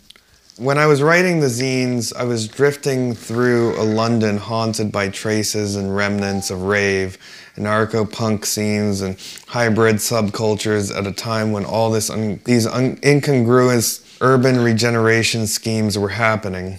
when 0.62 0.78
I 0.78 0.86
was 0.86 1.02
writing 1.02 1.40
the 1.40 1.48
zines, 1.48 2.16
I 2.16 2.24
was 2.24 2.48
drifting 2.48 3.16
through 3.16 3.82
a 3.82 3.84
London 3.84 4.38
haunted 4.38 4.92
by 4.92 5.10
traces 5.10 5.76
and 5.76 5.96
remnants 5.96 6.52
of 6.52 6.62
rave, 6.62 7.18
anarcho 7.56 8.10
punk 8.10 8.46
scenes, 8.46 9.02
and 9.02 9.18
hybrid 9.48 9.96
subcultures 9.96 10.96
at 10.96 11.08
a 11.08 11.12
time 11.12 11.52
when 11.52 11.66
all 11.66 11.90
this 11.90 12.12
un- 12.12 12.40
these 12.46 12.68
un- 12.68 13.00
incongruous 13.04 14.06
urban 14.22 14.64
regeneration 14.64 15.48
schemes 15.48 15.98
were 15.98 16.10
happening. 16.10 16.78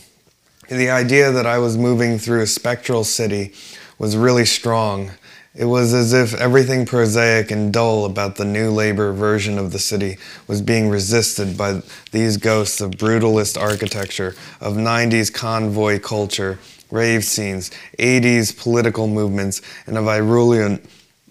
The 0.69 0.91
idea 0.91 1.33
that 1.33 1.45
I 1.45 1.59
was 1.59 1.77
moving 1.77 2.21
through 2.21 2.43
a 2.43 2.47
spectral 2.47 3.03
city 3.03 3.53
was 3.99 4.17
really 4.17 4.45
strong, 4.45 5.11
it 5.55 5.67
was 5.67 5.93
as 5.93 6.13
if 6.13 6.33
everything 6.35 6.87
prosaic 6.87 7.51
and 7.51 7.73
dull 7.73 8.07
about 8.07 8.37
the 8.37 8.45
new 8.45 8.71
labor 8.71 9.13
version 9.13 9.59
of 9.59 9.73
the 9.73 9.79
city 9.79 10.17
was 10.47 10.63
being 10.63 10.89
resisted 10.89 11.59
by 11.59 11.83
these 12.11 12.39
ghosts 12.39 12.81
of 12.81 12.93
brutalist 12.93 13.61
architecture, 13.61 14.35
of 14.61 14.75
90s 14.75 15.33
convoy 15.33 15.99
culture, 15.99 16.59
rave 16.91 17.25
scenes, 17.25 17.71
80s 17.99 18.57
political 18.57 19.07
movements, 19.07 19.61
and 19.87 19.99
of 19.99 20.05
virulent 20.05 20.85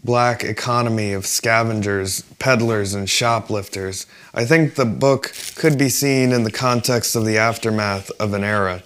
black 0.03 0.43
economy 0.43 1.13
of 1.13 1.25
scavengers, 1.25 2.21
peddlers, 2.39 2.93
and 2.93 3.09
shoplifters. 3.09 4.05
I 4.33 4.45
think 4.45 4.75
the 4.75 4.85
book 4.85 5.33
could 5.55 5.77
be 5.77 5.89
seen 5.89 6.31
in 6.31 6.43
the 6.43 6.51
context 6.51 7.15
of 7.15 7.25
the 7.25 7.37
aftermath 7.37 8.11
of 8.19 8.33
an 8.33 8.43
era 8.43 8.83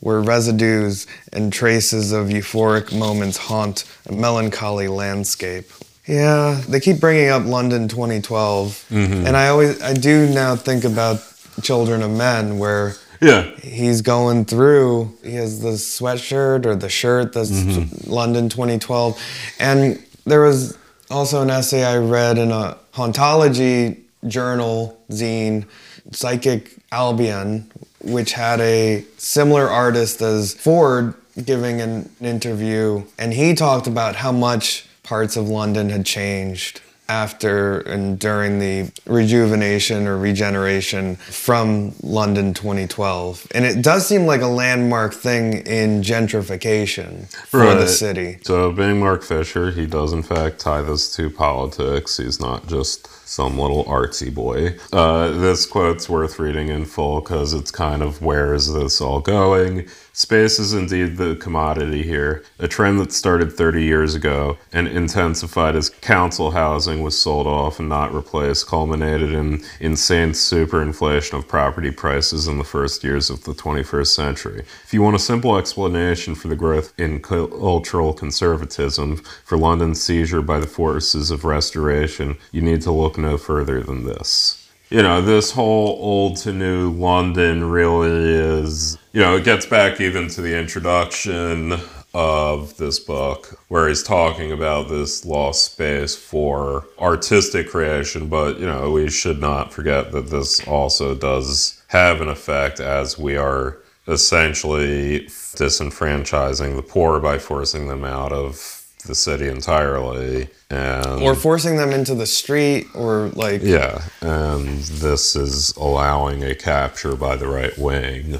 where 0.00 0.20
residues 0.20 1.06
and 1.32 1.52
traces 1.52 2.12
of 2.12 2.28
euphoric 2.28 2.96
moments 2.96 3.36
haunt 3.36 3.84
a 4.06 4.12
melancholy 4.12 4.88
landscape. 4.88 5.70
Yeah, 6.06 6.62
they 6.66 6.80
keep 6.80 7.00
bringing 7.00 7.28
up 7.28 7.44
London 7.44 7.86
2012, 7.88 8.86
mm-hmm. 8.88 9.26
and 9.26 9.36
I 9.36 9.48
always 9.48 9.80
I 9.82 9.92
do 9.92 10.26
now 10.32 10.56
think 10.56 10.84
about 10.84 11.20
Children 11.62 12.02
of 12.02 12.10
Men, 12.10 12.58
where 12.58 12.94
yeah 13.20 13.50
he's 13.56 14.00
going 14.00 14.46
through. 14.46 15.12
He 15.22 15.34
has 15.34 15.60
the 15.60 15.72
sweatshirt 15.72 16.64
or 16.64 16.74
the 16.76 16.88
shirt 16.88 17.34
that's 17.34 17.50
mm-hmm. 17.50 18.10
London 18.10 18.48
2012, 18.48 19.20
and 19.60 20.02
there 20.24 20.40
was 20.40 20.78
also 21.10 21.42
an 21.42 21.50
essay 21.50 21.84
I 21.84 21.98
read 21.98 22.38
in 22.38 22.52
a 22.52 22.78
hauntology 22.94 24.00
journal 24.26 24.98
zine, 25.10 25.66
Psychic 26.12 26.74
Albion, 26.90 27.70
which 28.00 28.32
had 28.32 28.60
a 28.60 29.04
similar 29.16 29.68
artist 29.68 30.20
as 30.22 30.54
Ford 30.54 31.14
giving 31.44 31.80
an 31.80 32.10
interview, 32.20 33.04
and 33.18 33.32
he 33.32 33.54
talked 33.54 33.86
about 33.86 34.16
how 34.16 34.32
much 34.32 34.86
parts 35.02 35.36
of 35.36 35.48
London 35.48 35.88
had 35.90 36.04
changed 36.04 36.80
after 37.08 37.80
and 37.80 38.18
during 38.18 38.58
the 38.58 38.90
rejuvenation 39.06 40.06
or 40.06 40.18
regeneration 40.18 41.16
from 41.16 41.94
London 42.02 42.52
2012. 42.54 43.46
And 43.54 43.64
it 43.64 43.82
does 43.82 44.06
seem 44.06 44.26
like 44.26 44.42
a 44.42 44.46
landmark 44.46 45.14
thing 45.14 45.66
in 45.66 46.02
gentrification 46.02 47.30
for 47.46 47.60
right. 47.60 47.74
the 47.74 47.88
city. 47.88 48.38
So, 48.42 48.72
being 48.72 49.00
Mark 49.00 49.22
Fisher, 49.22 49.70
he 49.70 49.86
does 49.86 50.12
in 50.12 50.22
fact 50.22 50.58
tie 50.58 50.82
this 50.82 51.14
to 51.16 51.30
politics. 51.30 52.16
He's 52.18 52.40
not 52.40 52.66
just 52.66 53.08
some 53.28 53.58
little 53.58 53.84
artsy 53.84 54.34
boy. 54.34 54.76
Uh, 54.92 55.28
this 55.32 55.66
quote's 55.66 56.08
worth 56.08 56.38
reading 56.38 56.68
in 56.68 56.84
full 56.84 57.20
because 57.20 57.52
it's 57.52 57.70
kind 57.70 58.02
of 58.02 58.22
where 58.22 58.54
is 58.54 58.72
this 58.72 59.00
all 59.00 59.20
going? 59.20 59.86
Space 60.18 60.58
is 60.58 60.72
indeed 60.72 61.16
the 61.16 61.36
commodity 61.36 62.02
here, 62.02 62.42
a 62.58 62.66
trend 62.66 62.98
that 62.98 63.12
started 63.12 63.52
30 63.52 63.84
years 63.84 64.16
ago 64.16 64.58
and 64.72 64.88
intensified 64.88 65.76
as 65.76 65.90
council 65.90 66.50
housing 66.50 67.02
was 67.02 67.16
sold 67.16 67.46
off 67.46 67.78
and 67.78 67.88
not 67.88 68.12
replaced, 68.12 68.66
culminated 68.66 69.32
in 69.32 69.62
insane 69.78 70.30
superinflation 70.30 71.38
of 71.38 71.46
property 71.46 71.92
prices 71.92 72.48
in 72.48 72.58
the 72.58 72.64
first 72.64 73.04
years 73.04 73.30
of 73.30 73.44
the 73.44 73.52
21st 73.52 74.08
century. 74.08 74.64
If 74.82 74.92
you 74.92 75.02
want 75.02 75.14
a 75.14 75.20
simple 75.20 75.56
explanation 75.56 76.34
for 76.34 76.48
the 76.48 76.56
growth 76.56 76.92
in 76.98 77.22
cultural 77.22 78.12
conservatism, 78.12 79.18
for 79.44 79.56
London's 79.56 80.02
seizure 80.02 80.42
by 80.42 80.58
the 80.58 80.66
forces 80.66 81.30
of 81.30 81.44
restoration, 81.44 82.36
you 82.50 82.60
need 82.60 82.82
to 82.82 82.90
look 82.90 83.18
no 83.18 83.38
further 83.38 83.84
than 83.84 84.04
this 84.04 84.57
you 84.90 85.02
know, 85.02 85.20
this 85.20 85.50
whole 85.50 85.98
old 86.00 86.36
to 86.38 86.52
new 86.52 86.90
London 86.92 87.68
really 87.68 88.34
is, 88.34 88.96
you 89.12 89.20
know, 89.20 89.36
it 89.36 89.44
gets 89.44 89.66
back 89.66 90.00
even 90.00 90.28
to 90.28 90.40
the 90.40 90.58
introduction 90.58 91.74
of 92.14 92.74
this 92.78 92.98
book 92.98 93.60
where 93.68 93.86
he's 93.86 94.02
talking 94.02 94.50
about 94.50 94.88
this 94.88 95.26
lost 95.26 95.72
space 95.72 96.16
for 96.16 96.86
artistic 96.98 97.68
creation. 97.68 98.28
But, 98.28 98.58
you 98.58 98.66
know, 98.66 98.90
we 98.90 99.10
should 99.10 99.40
not 99.40 99.72
forget 99.72 100.10
that 100.12 100.28
this 100.28 100.66
also 100.66 101.14
does 101.14 101.82
have 101.88 102.20
an 102.22 102.28
effect 102.28 102.80
as 102.80 103.18
we 103.18 103.36
are 103.36 103.78
essentially 104.06 105.26
disenfranchising 105.26 106.76
the 106.76 106.82
poor 106.82 107.20
by 107.20 107.38
forcing 107.38 107.88
them 107.88 108.04
out 108.04 108.32
of 108.32 108.77
the 109.08 109.14
city 109.14 109.48
entirely 109.48 110.48
and 110.70 111.22
or 111.22 111.34
forcing 111.34 111.76
them 111.76 111.90
into 111.90 112.14
the 112.14 112.26
street 112.26 112.86
or 112.94 113.28
like 113.30 113.62
yeah 113.62 114.02
and 114.20 114.78
this 114.78 115.34
is 115.34 115.74
allowing 115.76 116.44
a 116.44 116.54
capture 116.54 117.16
by 117.16 117.34
the 117.34 117.48
right 117.48 117.76
wing 117.78 118.38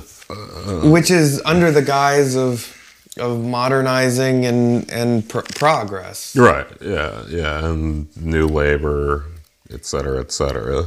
which 0.91 1.11
is 1.11 1.43
under 1.45 1.73
the 1.73 1.83
guise 1.83 2.37
of 2.37 2.75
of 3.19 3.43
modernizing 3.43 4.45
and 4.45 4.89
and 4.91 5.29
pr- 5.29 5.41
progress 5.57 6.37
right 6.37 6.69
yeah 6.81 7.25
yeah 7.29 7.67
and 7.67 8.15
new 8.17 8.47
labor 8.47 9.25
et 9.71 9.85
cetera 9.85 10.21
et 10.21 10.31
cetera 10.31 10.85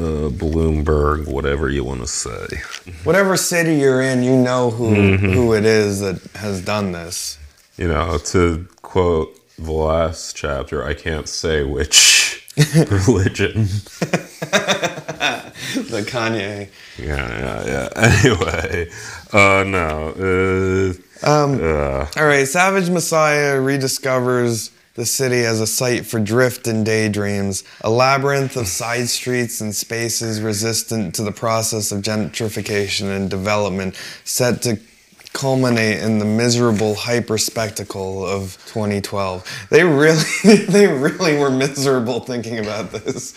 uh, 0.00 0.30
Bloomberg, 0.30 1.26
whatever 1.26 1.68
you 1.68 1.82
want 1.82 2.02
to 2.02 2.06
say. 2.06 2.46
Whatever 3.02 3.36
city 3.36 3.74
you're 3.74 4.00
in, 4.00 4.22
you 4.22 4.36
know 4.36 4.70
who 4.70 4.94
mm-hmm. 4.94 5.32
who 5.32 5.54
it 5.54 5.64
is 5.64 5.98
that 5.98 6.22
has 6.36 6.64
done 6.64 6.92
this. 6.92 7.36
You 7.76 7.88
know, 7.88 8.18
to 8.26 8.68
quote 8.88 9.38
the 9.58 9.70
last 9.70 10.34
chapter, 10.34 10.82
I 10.82 10.94
can't 10.94 11.28
say 11.28 11.62
which 11.62 12.42
religion. 12.56 13.64
the 15.90 16.04
Kanye. 16.06 16.68
Yeah, 16.96 17.28
yeah, 17.38 17.66
yeah. 17.66 17.88
Anyway, 17.96 18.90
uh, 19.32 19.64
no. 19.64 20.08
Uh, 20.16 21.28
um, 21.28 21.60
uh, 21.62 22.06
all 22.16 22.26
right, 22.26 22.48
Savage 22.48 22.88
Messiah 22.88 23.58
rediscovers 23.58 24.70
the 24.94 25.04
city 25.04 25.44
as 25.44 25.60
a 25.60 25.66
site 25.66 26.06
for 26.06 26.18
drift 26.18 26.66
and 26.66 26.86
daydreams, 26.86 27.64
a 27.82 27.90
labyrinth 27.90 28.56
of 28.56 28.66
side 28.66 29.08
streets 29.08 29.60
and 29.60 29.74
spaces 29.74 30.40
resistant 30.40 31.14
to 31.14 31.22
the 31.22 31.30
process 31.30 31.92
of 31.92 32.00
gentrification 32.02 33.14
and 33.14 33.28
development, 33.28 33.94
set 34.24 34.62
to 34.62 34.78
culminate 35.38 36.02
in 36.02 36.18
the 36.18 36.24
miserable 36.24 36.96
hyper 36.96 37.38
spectacle 37.38 38.26
of 38.26 38.58
2012. 38.66 39.68
They 39.70 39.84
really, 39.84 40.24
they 40.44 40.88
really 40.88 41.38
were 41.38 41.50
miserable 41.50 42.20
thinking 42.20 42.58
about 42.58 42.90
this. 42.90 43.34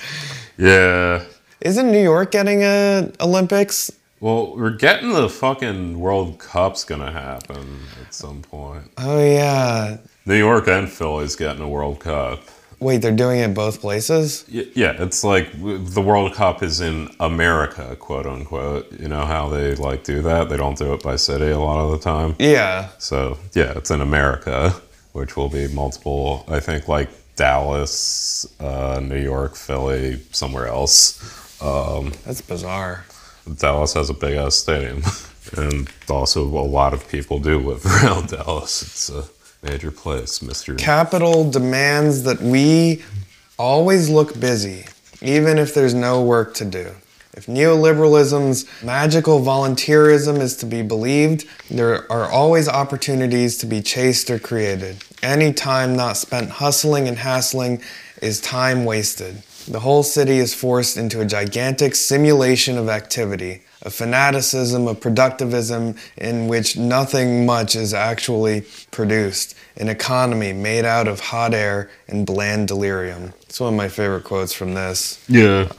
Yeah. 0.57 1.23
Isn't 1.61 1.91
New 1.91 2.01
York 2.01 2.31
getting 2.31 2.63
a 2.63 3.11
Olympics? 3.19 3.91
Well, 4.19 4.55
we're 4.55 4.71
getting 4.71 5.13
the 5.13 5.29
fucking 5.29 5.99
World 5.99 6.39
Cup's 6.39 6.83
gonna 6.83 7.11
happen 7.11 7.81
at 8.01 8.13
some 8.13 8.41
point. 8.41 8.91
Oh 8.97 9.23
yeah. 9.23 9.97
New 10.25 10.37
York 10.37 10.67
and 10.67 10.89
Philly's 10.89 11.35
getting 11.35 11.61
a 11.61 11.69
World 11.69 11.99
Cup. 11.99 12.39
Wait, 12.81 12.97
they're 12.97 13.11
doing 13.11 13.39
it 13.39 13.53
both 13.53 13.79
places? 13.79 14.43
Yeah, 14.49 14.95
it's 14.97 15.23
like 15.23 15.51
the 15.53 16.01
World 16.01 16.33
Cup 16.33 16.63
is 16.63 16.81
in 16.81 17.09
America, 17.19 17.95
quote 17.95 18.25
unquote. 18.25 18.91
You 18.99 19.07
know 19.07 19.23
how 19.23 19.49
they 19.49 19.75
like 19.75 20.03
do 20.03 20.23
that? 20.23 20.49
They 20.49 20.57
don't 20.57 20.75
do 20.75 20.91
it 20.95 21.03
by 21.03 21.15
city 21.15 21.51
a 21.51 21.59
lot 21.59 21.79
of 21.79 21.91
the 21.91 21.99
time. 21.99 22.35
Yeah. 22.39 22.89
So, 22.97 23.37
yeah, 23.53 23.73
it's 23.75 23.91
in 23.91 24.01
America, 24.01 24.73
which 25.11 25.37
will 25.37 25.47
be 25.47 25.67
multiple, 25.67 26.43
I 26.47 26.59
think, 26.59 26.87
like 26.87 27.09
Dallas, 27.35 28.47
uh, 28.59 28.99
New 28.99 29.21
York, 29.21 29.55
Philly, 29.55 30.19
somewhere 30.31 30.65
else. 30.65 31.21
Um, 31.61 32.13
That's 32.25 32.41
bizarre. 32.41 33.05
Dallas 33.57 33.93
has 33.93 34.09
a 34.09 34.15
big 34.15 34.35
ass 34.35 34.55
stadium. 34.55 35.03
and 35.55 35.87
also, 36.09 36.43
a 36.45 36.65
lot 36.65 36.95
of 36.95 37.07
people 37.09 37.37
do 37.37 37.59
live 37.59 37.85
around 38.03 38.29
Dallas. 38.29 38.81
It's 38.81 39.09
a 39.11 39.25
Major 39.63 39.91
place, 39.91 40.39
Mr. 40.39 40.75
Capital 40.77 41.49
demands 41.49 42.23
that 42.23 42.41
we 42.41 43.03
always 43.59 44.09
look 44.09 44.39
busy, 44.39 44.85
even 45.21 45.59
if 45.59 45.75
there's 45.75 45.93
no 45.93 46.23
work 46.23 46.55
to 46.55 46.65
do. 46.65 46.89
If 47.33 47.45
neoliberalism's 47.45 48.65
magical 48.83 49.39
volunteerism 49.39 50.39
is 50.39 50.57
to 50.57 50.65
be 50.65 50.81
believed, 50.81 51.45
there 51.69 52.11
are 52.11 52.29
always 52.29 52.67
opportunities 52.67 53.57
to 53.59 53.67
be 53.67 53.81
chased 53.81 54.29
or 54.31 54.39
created. 54.39 55.03
Any 55.21 55.53
time 55.53 55.95
not 55.95 56.17
spent 56.17 56.49
hustling 56.49 57.07
and 57.07 57.19
hassling 57.19 57.81
is 58.21 58.41
time 58.41 58.83
wasted. 58.83 59.43
The 59.67 59.79
whole 59.79 60.03
city 60.03 60.39
is 60.39 60.55
forced 60.55 60.97
into 60.97 61.21
a 61.21 61.25
gigantic 61.25 61.95
simulation 61.95 62.77
of 62.79 62.89
activity, 62.89 63.61
a 63.83 63.89
fanaticism 63.89 64.87
a 64.87 64.95
productivism 64.95 65.97
in 66.17 66.47
which 66.47 66.77
nothing 66.77 67.45
much 67.45 67.75
is 67.75 67.93
actually 67.93 68.65
produced, 68.91 69.55
an 69.77 69.89
economy 69.89 70.53
made 70.53 70.85
out 70.85 71.07
of 71.07 71.19
hot 71.19 71.53
air 71.53 71.89
and 72.07 72.25
bland 72.25 72.67
delirium. 72.67 73.33
It's 73.43 73.59
one 73.59 73.73
of 73.73 73.77
my 73.77 73.89
favorite 73.89 74.23
quotes 74.23 74.53
from 74.53 74.73
this. 74.73 75.23
Yeah. 75.27 75.71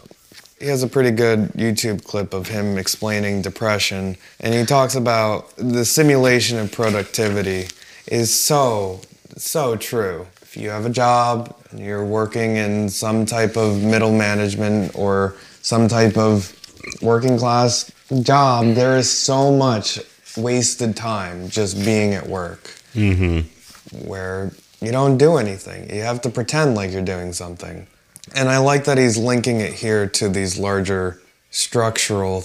he 0.59 0.67
has 0.67 0.83
a 0.83 0.88
pretty 0.88 1.11
good 1.11 1.49
YouTube 1.55 2.05
clip 2.05 2.35
of 2.35 2.49
him 2.49 2.79
explaining 2.79 3.43
depression, 3.43 4.17
and 4.41 4.55
he 4.55 4.65
talks 4.65 4.95
about 4.95 5.55
the 5.57 5.85
simulation 5.85 6.59
of 6.59 6.73
productivity 6.73 7.69
is 8.07 8.35
so, 8.35 9.01
so 9.37 9.77
true. 9.77 10.27
If 10.43 10.57
you 10.57 10.71
have 10.71 10.85
a 10.85 10.91
job 10.91 11.57
and 11.71 11.81
you're 11.81 12.05
working 12.05 12.57
in 12.57 12.88
some 12.91 13.25
type 13.25 13.57
of 13.57 13.83
middle 13.83 14.12
management 14.12 14.95
or 14.95 15.35
some 15.62 15.88
type 15.88 16.19
of 16.19 16.55
working 17.01 17.38
class 17.38 17.90
job, 18.23 18.75
there 18.75 18.97
is 18.97 19.11
so 19.11 19.53
much 19.53 20.01
wasted 20.37 20.97
time 20.97 21.49
just 21.49 21.77
being 21.85 22.14
at 22.14 22.27
work. 22.27 22.71
Mm-hmm. 22.95 24.07
Where 24.07 24.53
you 24.81 24.90
don't 24.90 25.16
do 25.16 25.37
anything. 25.37 25.95
You 25.95 26.03
have 26.03 26.21
to 26.23 26.31
pretend 26.31 26.75
like 26.75 26.90
you're 26.92 27.03
doing 27.03 27.33
something. 27.33 27.87
And 28.35 28.49
I 28.49 28.59
like 28.59 28.85
that 28.85 28.99
he's 28.99 29.16
linking 29.16 29.61
it 29.61 29.75
here 29.75 30.09
to 30.09 30.29
these 30.29 30.59
larger 30.59 31.21
structural 31.51 32.45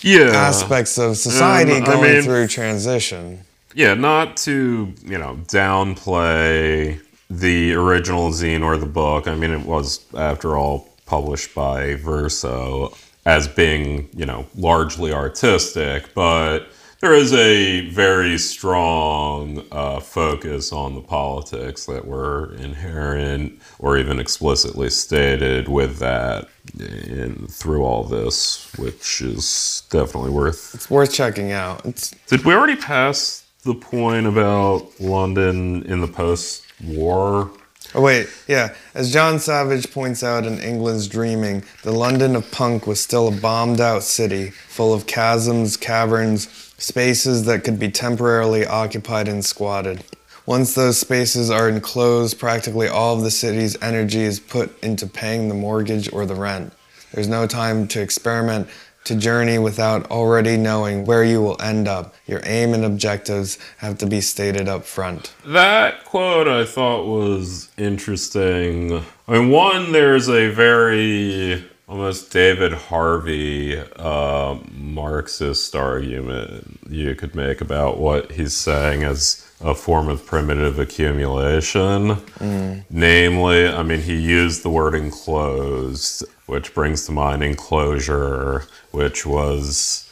yeah. 0.00 0.30
aspects 0.34 0.98
of 0.98 1.16
society 1.16 1.72
um, 1.72 1.84
going 1.84 2.14
mean, 2.14 2.22
through 2.22 2.48
transition. 2.48 3.40
Yeah, 3.74 3.94
not 3.94 4.36
to, 4.38 4.92
you 5.04 5.18
know, 5.18 5.38
downplay 5.46 7.00
the 7.30 7.74
original 7.74 8.30
zine 8.30 8.64
or 8.64 8.76
the 8.76 8.86
book. 8.86 9.28
I 9.28 9.34
mean, 9.34 9.50
it 9.50 9.64
was, 9.64 10.00
after 10.14 10.56
all, 10.56 10.88
published 11.06 11.54
by 11.54 11.94
Verso 11.94 12.94
as 13.26 13.48
being, 13.48 14.08
you 14.14 14.26
know, 14.26 14.46
largely 14.56 15.12
artistic, 15.12 16.14
but 16.14 16.68
there 17.00 17.14
is 17.14 17.32
a 17.32 17.88
very 17.90 18.38
strong 18.38 19.64
uh, 19.70 20.00
focus 20.00 20.72
on 20.72 20.96
the 20.96 21.00
politics 21.00 21.86
that 21.86 22.04
were 22.04 22.54
inherent 22.56 23.60
or 23.78 23.96
even 23.96 24.18
explicitly 24.18 24.90
stated 24.90 25.68
with 25.68 25.98
that 25.98 26.48
in, 26.78 27.46
through 27.48 27.84
all 27.84 28.02
this, 28.02 28.72
which 28.76 29.20
is 29.20 29.84
definitely 29.90 30.30
worth. 30.30 30.74
It's 30.74 30.90
worth 30.90 31.12
checking 31.12 31.52
out. 31.52 31.86
It's... 31.86 32.10
Did 32.26 32.44
we 32.44 32.52
already 32.52 32.76
pass 32.76 33.44
the 33.62 33.74
point 33.74 34.26
about 34.26 34.88
London 34.98 35.84
in 35.84 36.00
the 36.00 36.08
post-war 36.08 37.50
Oh, 37.94 38.02
wait, 38.02 38.28
yeah. 38.46 38.74
As 38.94 39.12
John 39.12 39.38
Savage 39.38 39.90
points 39.90 40.22
out 40.22 40.44
in 40.44 40.60
England's 40.60 41.08
Dreaming, 41.08 41.64
the 41.82 41.92
London 41.92 42.36
of 42.36 42.50
punk 42.50 42.86
was 42.86 43.00
still 43.00 43.28
a 43.28 43.30
bombed 43.30 43.80
out 43.80 44.02
city, 44.02 44.50
full 44.50 44.92
of 44.92 45.06
chasms, 45.06 45.76
caverns, 45.78 46.48
spaces 46.76 47.44
that 47.46 47.64
could 47.64 47.78
be 47.78 47.90
temporarily 47.90 48.66
occupied 48.66 49.26
and 49.26 49.42
squatted. 49.42 50.04
Once 50.44 50.74
those 50.74 50.98
spaces 50.98 51.50
are 51.50 51.68
enclosed, 51.68 52.38
practically 52.38 52.88
all 52.88 53.16
of 53.16 53.22
the 53.22 53.30
city's 53.30 53.80
energy 53.82 54.22
is 54.22 54.38
put 54.38 54.82
into 54.82 55.06
paying 55.06 55.48
the 55.48 55.54
mortgage 55.54 56.12
or 56.12 56.26
the 56.26 56.34
rent. 56.34 56.72
There's 57.12 57.28
no 57.28 57.46
time 57.46 57.88
to 57.88 58.02
experiment, 58.02 58.68
to 59.08 59.16
journey 59.16 59.58
without 59.58 60.10
already 60.10 60.56
knowing 60.56 61.04
where 61.04 61.24
you 61.24 61.42
will 61.42 61.60
end 61.60 61.88
up. 61.88 62.14
Your 62.26 62.40
aim 62.44 62.72
and 62.74 62.84
objectives 62.84 63.58
have 63.78 63.98
to 63.98 64.06
be 64.06 64.20
stated 64.20 64.68
up 64.68 64.84
front. 64.84 65.34
That 65.44 66.04
quote 66.04 66.48
I 66.48 66.64
thought 66.64 67.06
was 67.06 67.68
interesting. 67.76 69.04
I 69.26 69.32
mean, 69.32 69.50
one, 69.50 69.92
there's 69.92 70.28
a 70.28 70.50
very 70.50 71.64
almost 71.88 72.30
David 72.30 72.72
Harvey 72.72 73.78
uh, 73.96 74.58
Marxist 74.70 75.74
argument 75.74 76.78
you 76.88 77.14
could 77.14 77.34
make 77.34 77.60
about 77.60 77.98
what 77.98 78.32
he's 78.32 78.54
saying 78.54 79.02
as 79.02 79.44
a 79.60 79.74
form 79.74 80.08
of 80.08 80.24
primitive 80.24 80.78
accumulation. 80.78 82.16
Mm. 82.38 82.84
Namely, 82.90 83.66
I 83.66 83.82
mean, 83.82 84.00
he 84.00 84.16
used 84.16 84.62
the 84.62 84.70
word 84.70 84.94
enclosed, 84.94 86.24
which 86.48 86.74
brings 86.74 87.06
to 87.06 87.12
mind 87.12 87.42
enclosure, 87.42 88.64
which 88.90 89.24
was 89.24 90.10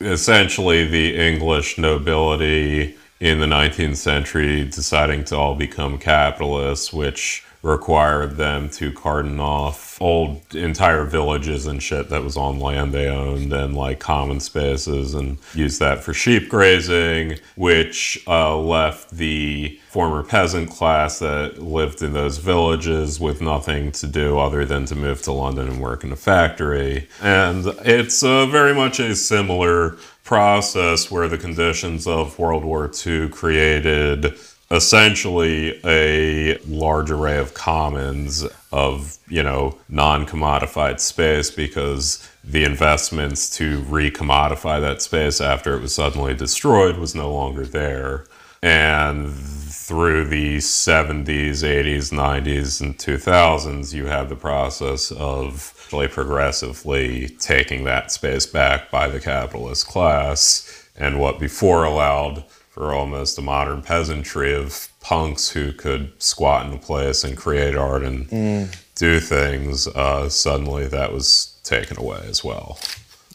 essentially 0.00 0.86
the 0.86 1.16
English 1.16 1.78
nobility 1.78 2.96
in 3.20 3.38
the 3.38 3.46
19th 3.46 3.96
century 3.96 4.64
deciding 4.64 5.24
to 5.24 5.36
all 5.36 5.54
become 5.54 5.98
capitalists, 5.98 6.92
which 6.92 7.44
required 7.64 8.36
them 8.36 8.68
to 8.68 8.92
cordon 8.92 9.40
off 9.40 10.00
old 10.00 10.54
entire 10.54 11.04
villages 11.04 11.66
and 11.66 11.82
shit 11.82 12.10
that 12.10 12.22
was 12.22 12.36
on 12.36 12.60
land 12.60 12.92
they 12.92 13.08
owned 13.08 13.50
and 13.54 13.74
like 13.74 13.98
common 13.98 14.38
spaces 14.38 15.14
and 15.14 15.38
use 15.54 15.78
that 15.78 16.04
for 16.04 16.12
sheep 16.12 16.48
grazing, 16.50 17.38
which 17.56 18.22
uh, 18.26 18.56
left 18.56 19.10
the 19.10 19.80
former 19.88 20.22
peasant 20.22 20.68
class 20.68 21.20
that 21.20 21.58
lived 21.58 22.02
in 22.02 22.12
those 22.12 22.36
villages 22.36 23.18
with 23.18 23.40
nothing 23.40 23.90
to 23.90 24.06
do 24.06 24.38
other 24.38 24.66
than 24.66 24.84
to 24.84 24.94
move 24.94 25.22
to 25.22 25.32
London 25.32 25.68
and 25.68 25.80
work 25.80 26.04
in 26.04 26.12
a 26.12 26.16
factory. 26.16 27.08
And 27.22 27.66
it's 27.84 28.22
uh, 28.22 28.44
very 28.46 28.74
much 28.74 29.00
a 29.00 29.14
similar 29.14 29.96
process 30.24 31.10
where 31.10 31.28
the 31.28 31.38
conditions 31.38 32.06
of 32.06 32.38
World 32.38 32.64
War 32.64 32.90
II 33.06 33.28
created 33.28 34.34
essentially 34.70 35.80
a 35.84 36.58
large 36.66 37.10
array 37.10 37.38
of 37.38 37.54
commons 37.54 38.44
of 38.72 39.18
you 39.28 39.42
know 39.42 39.78
non-commodified 39.88 40.98
space 40.98 41.50
because 41.50 42.28
the 42.42 42.64
investments 42.64 43.48
to 43.56 43.80
re-commodify 43.82 44.80
that 44.80 45.00
space 45.00 45.40
after 45.40 45.74
it 45.74 45.80
was 45.80 45.94
suddenly 45.94 46.34
destroyed 46.34 46.96
was 46.96 47.14
no 47.14 47.32
longer 47.32 47.64
there. 47.64 48.26
And 48.62 49.32
through 49.34 50.24
the 50.24 50.56
70s 50.56 51.62
80s 51.62 52.10
90s 52.10 52.80
and 52.80 52.96
2000s 52.96 53.92
you 53.92 54.06
have 54.06 54.30
the 54.30 54.36
process 54.36 55.10
of 55.12 55.74
really 55.92 56.08
progressively 56.08 57.28
taking 57.38 57.84
that 57.84 58.10
space 58.10 58.46
back 58.46 58.90
by 58.90 59.08
the 59.08 59.20
capitalist 59.20 59.86
class. 59.86 60.88
And 60.96 61.20
what 61.20 61.38
before 61.38 61.84
allowed 61.84 62.44
for 62.74 62.92
almost 62.92 63.38
a 63.38 63.40
modern 63.40 63.80
peasantry 63.80 64.52
of 64.52 64.88
punks 64.98 65.50
who 65.50 65.70
could 65.70 66.10
squat 66.20 66.66
in 66.66 66.72
a 66.72 66.78
place 66.78 67.22
and 67.22 67.36
create 67.36 67.76
art 67.76 68.02
and 68.02 68.28
mm. 68.28 68.76
do 68.96 69.20
things, 69.20 69.86
uh, 69.86 70.28
suddenly 70.28 70.84
that 70.88 71.12
was 71.12 71.56
taken 71.62 71.96
away 71.96 72.18
as 72.24 72.42
well. 72.42 72.76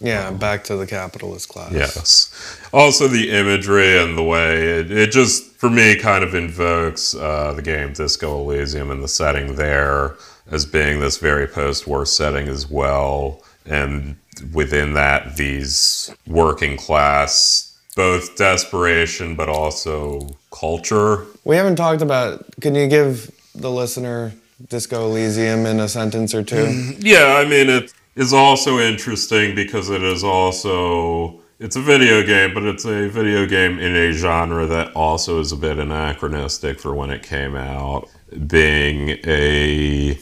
Yeah, 0.01 0.31
back 0.31 0.65
to 0.65 0.75
the 0.75 0.85
capitalist 0.85 1.47
class. 1.47 1.71
Yes. 1.71 2.59
Also, 2.73 3.07
the 3.07 3.31
imagery 3.31 3.97
and 3.97 4.17
the 4.17 4.23
way 4.23 4.79
it, 4.79 4.91
it 4.91 5.11
just, 5.11 5.45
for 5.53 5.69
me, 5.69 5.95
kind 5.95 6.21
of 6.21 6.35
invokes 6.35 7.15
uh, 7.15 7.53
the 7.53 7.61
game 7.61 7.93
Disco 7.93 8.41
Elysium 8.41 8.91
and 8.91 9.01
the 9.01 9.07
setting 9.07 9.55
there 9.55 10.17
as 10.51 10.65
being 10.65 10.99
this 10.99 11.17
very 11.17 11.47
post 11.47 11.87
war 11.87 12.05
setting 12.05 12.49
as 12.49 12.69
well. 12.69 13.41
And 13.65 14.17
within 14.53 14.95
that, 14.95 15.37
these 15.37 16.13
working 16.27 16.75
class 16.75 17.68
both 17.95 18.35
desperation 18.35 19.35
but 19.35 19.49
also 19.49 20.35
culture. 20.51 21.25
We 21.43 21.55
haven't 21.55 21.75
talked 21.75 22.01
about. 22.01 22.45
Can 22.61 22.75
you 22.75 22.87
give 22.87 23.31
the 23.55 23.71
listener 23.71 24.33
Disco 24.67 25.07
Elysium 25.07 25.65
in 25.65 25.79
a 25.79 25.87
sentence 25.87 26.33
or 26.33 26.43
two? 26.43 26.65
Mm, 26.65 26.97
yeah, 26.99 27.37
I 27.37 27.45
mean 27.45 27.69
it 27.69 27.93
is 28.15 28.33
also 28.33 28.79
interesting 28.79 29.55
because 29.55 29.89
it 29.89 30.03
is 30.03 30.23
also 30.23 31.41
it's 31.59 31.75
a 31.75 31.81
video 31.81 32.25
game, 32.25 32.53
but 32.53 32.63
it's 32.63 32.85
a 32.85 33.09
video 33.09 33.45
game 33.45 33.79
in 33.79 33.93
a 33.95 34.13
genre 34.13 34.65
that 34.65 34.95
also 34.95 35.39
is 35.41 35.51
a 35.51 35.57
bit 35.57 35.77
anachronistic 35.77 36.79
for 36.79 36.95
when 36.95 37.09
it 37.09 37.21
came 37.21 37.55
out, 37.55 38.07
being 38.47 39.09
a 39.25 40.17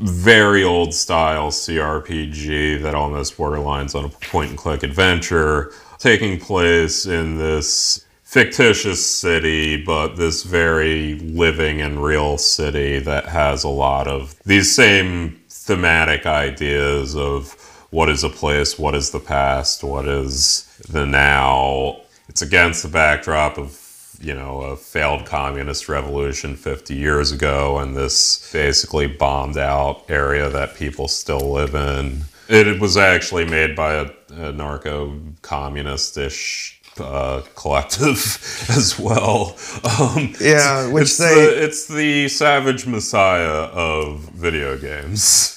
very 0.00 0.64
old 0.64 0.94
style 0.94 1.50
CRPG 1.50 2.82
that 2.82 2.94
almost 2.94 3.36
borderlines 3.36 3.94
on 3.94 4.04
a 4.04 4.08
point 4.08 4.50
and 4.50 4.58
click 4.58 4.82
adventure 4.82 5.72
taking 5.98 6.38
place 6.38 7.06
in 7.06 7.38
this 7.38 8.04
fictitious 8.22 9.04
city, 9.04 9.82
but 9.82 10.16
this 10.16 10.42
very 10.42 11.14
living 11.14 11.80
and 11.80 12.02
real 12.02 12.36
city 12.36 12.98
that 12.98 13.26
has 13.26 13.64
a 13.64 13.68
lot 13.68 14.06
of 14.06 14.38
these 14.44 14.74
same 14.74 15.40
thematic 15.48 16.26
ideas 16.26 17.16
of 17.16 17.52
what 17.90 18.08
is 18.08 18.22
a 18.22 18.28
place, 18.28 18.78
what 18.78 18.94
is 18.94 19.10
the 19.10 19.18
past, 19.18 19.82
what 19.82 20.06
is 20.06 20.64
the 20.88 21.06
now. 21.06 22.02
It's 22.28 22.42
against 22.42 22.82
the 22.82 22.90
backdrop 22.90 23.56
of 23.56 23.88
you 24.20 24.34
know, 24.34 24.62
a 24.62 24.76
failed 24.76 25.24
communist 25.26 25.88
revolution 25.88 26.56
50 26.56 26.94
years 26.94 27.30
ago 27.30 27.78
and 27.78 27.96
this 27.96 28.50
basically 28.52 29.06
bombed 29.06 29.56
out 29.56 30.04
area 30.08 30.50
that 30.50 30.74
people 30.74 31.08
still 31.08 31.52
live 31.52 31.74
in. 31.74 32.22
It 32.48 32.80
was 32.80 32.96
actually 32.96 33.44
made 33.44 33.76
by 33.76 33.94
a, 33.94 34.10
anarcho 34.28 35.40
communist 35.42 36.16
ish 36.16 36.80
uh, 37.00 37.42
collective 37.54 38.16
as 38.70 38.98
well. 38.98 39.56
Um, 40.00 40.34
yeah, 40.40 40.90
which 40.90 41.02
it's 41.02 41.18
they. 41.18 41.34
The, 41.34 41.64
it's 41.64 41.86
the 41.86 42.28
Savage 42.28 42.86
Messiah 42.86 43.68
of 43.72 44.20
video 44.30 44.76
games. 44.78 45.54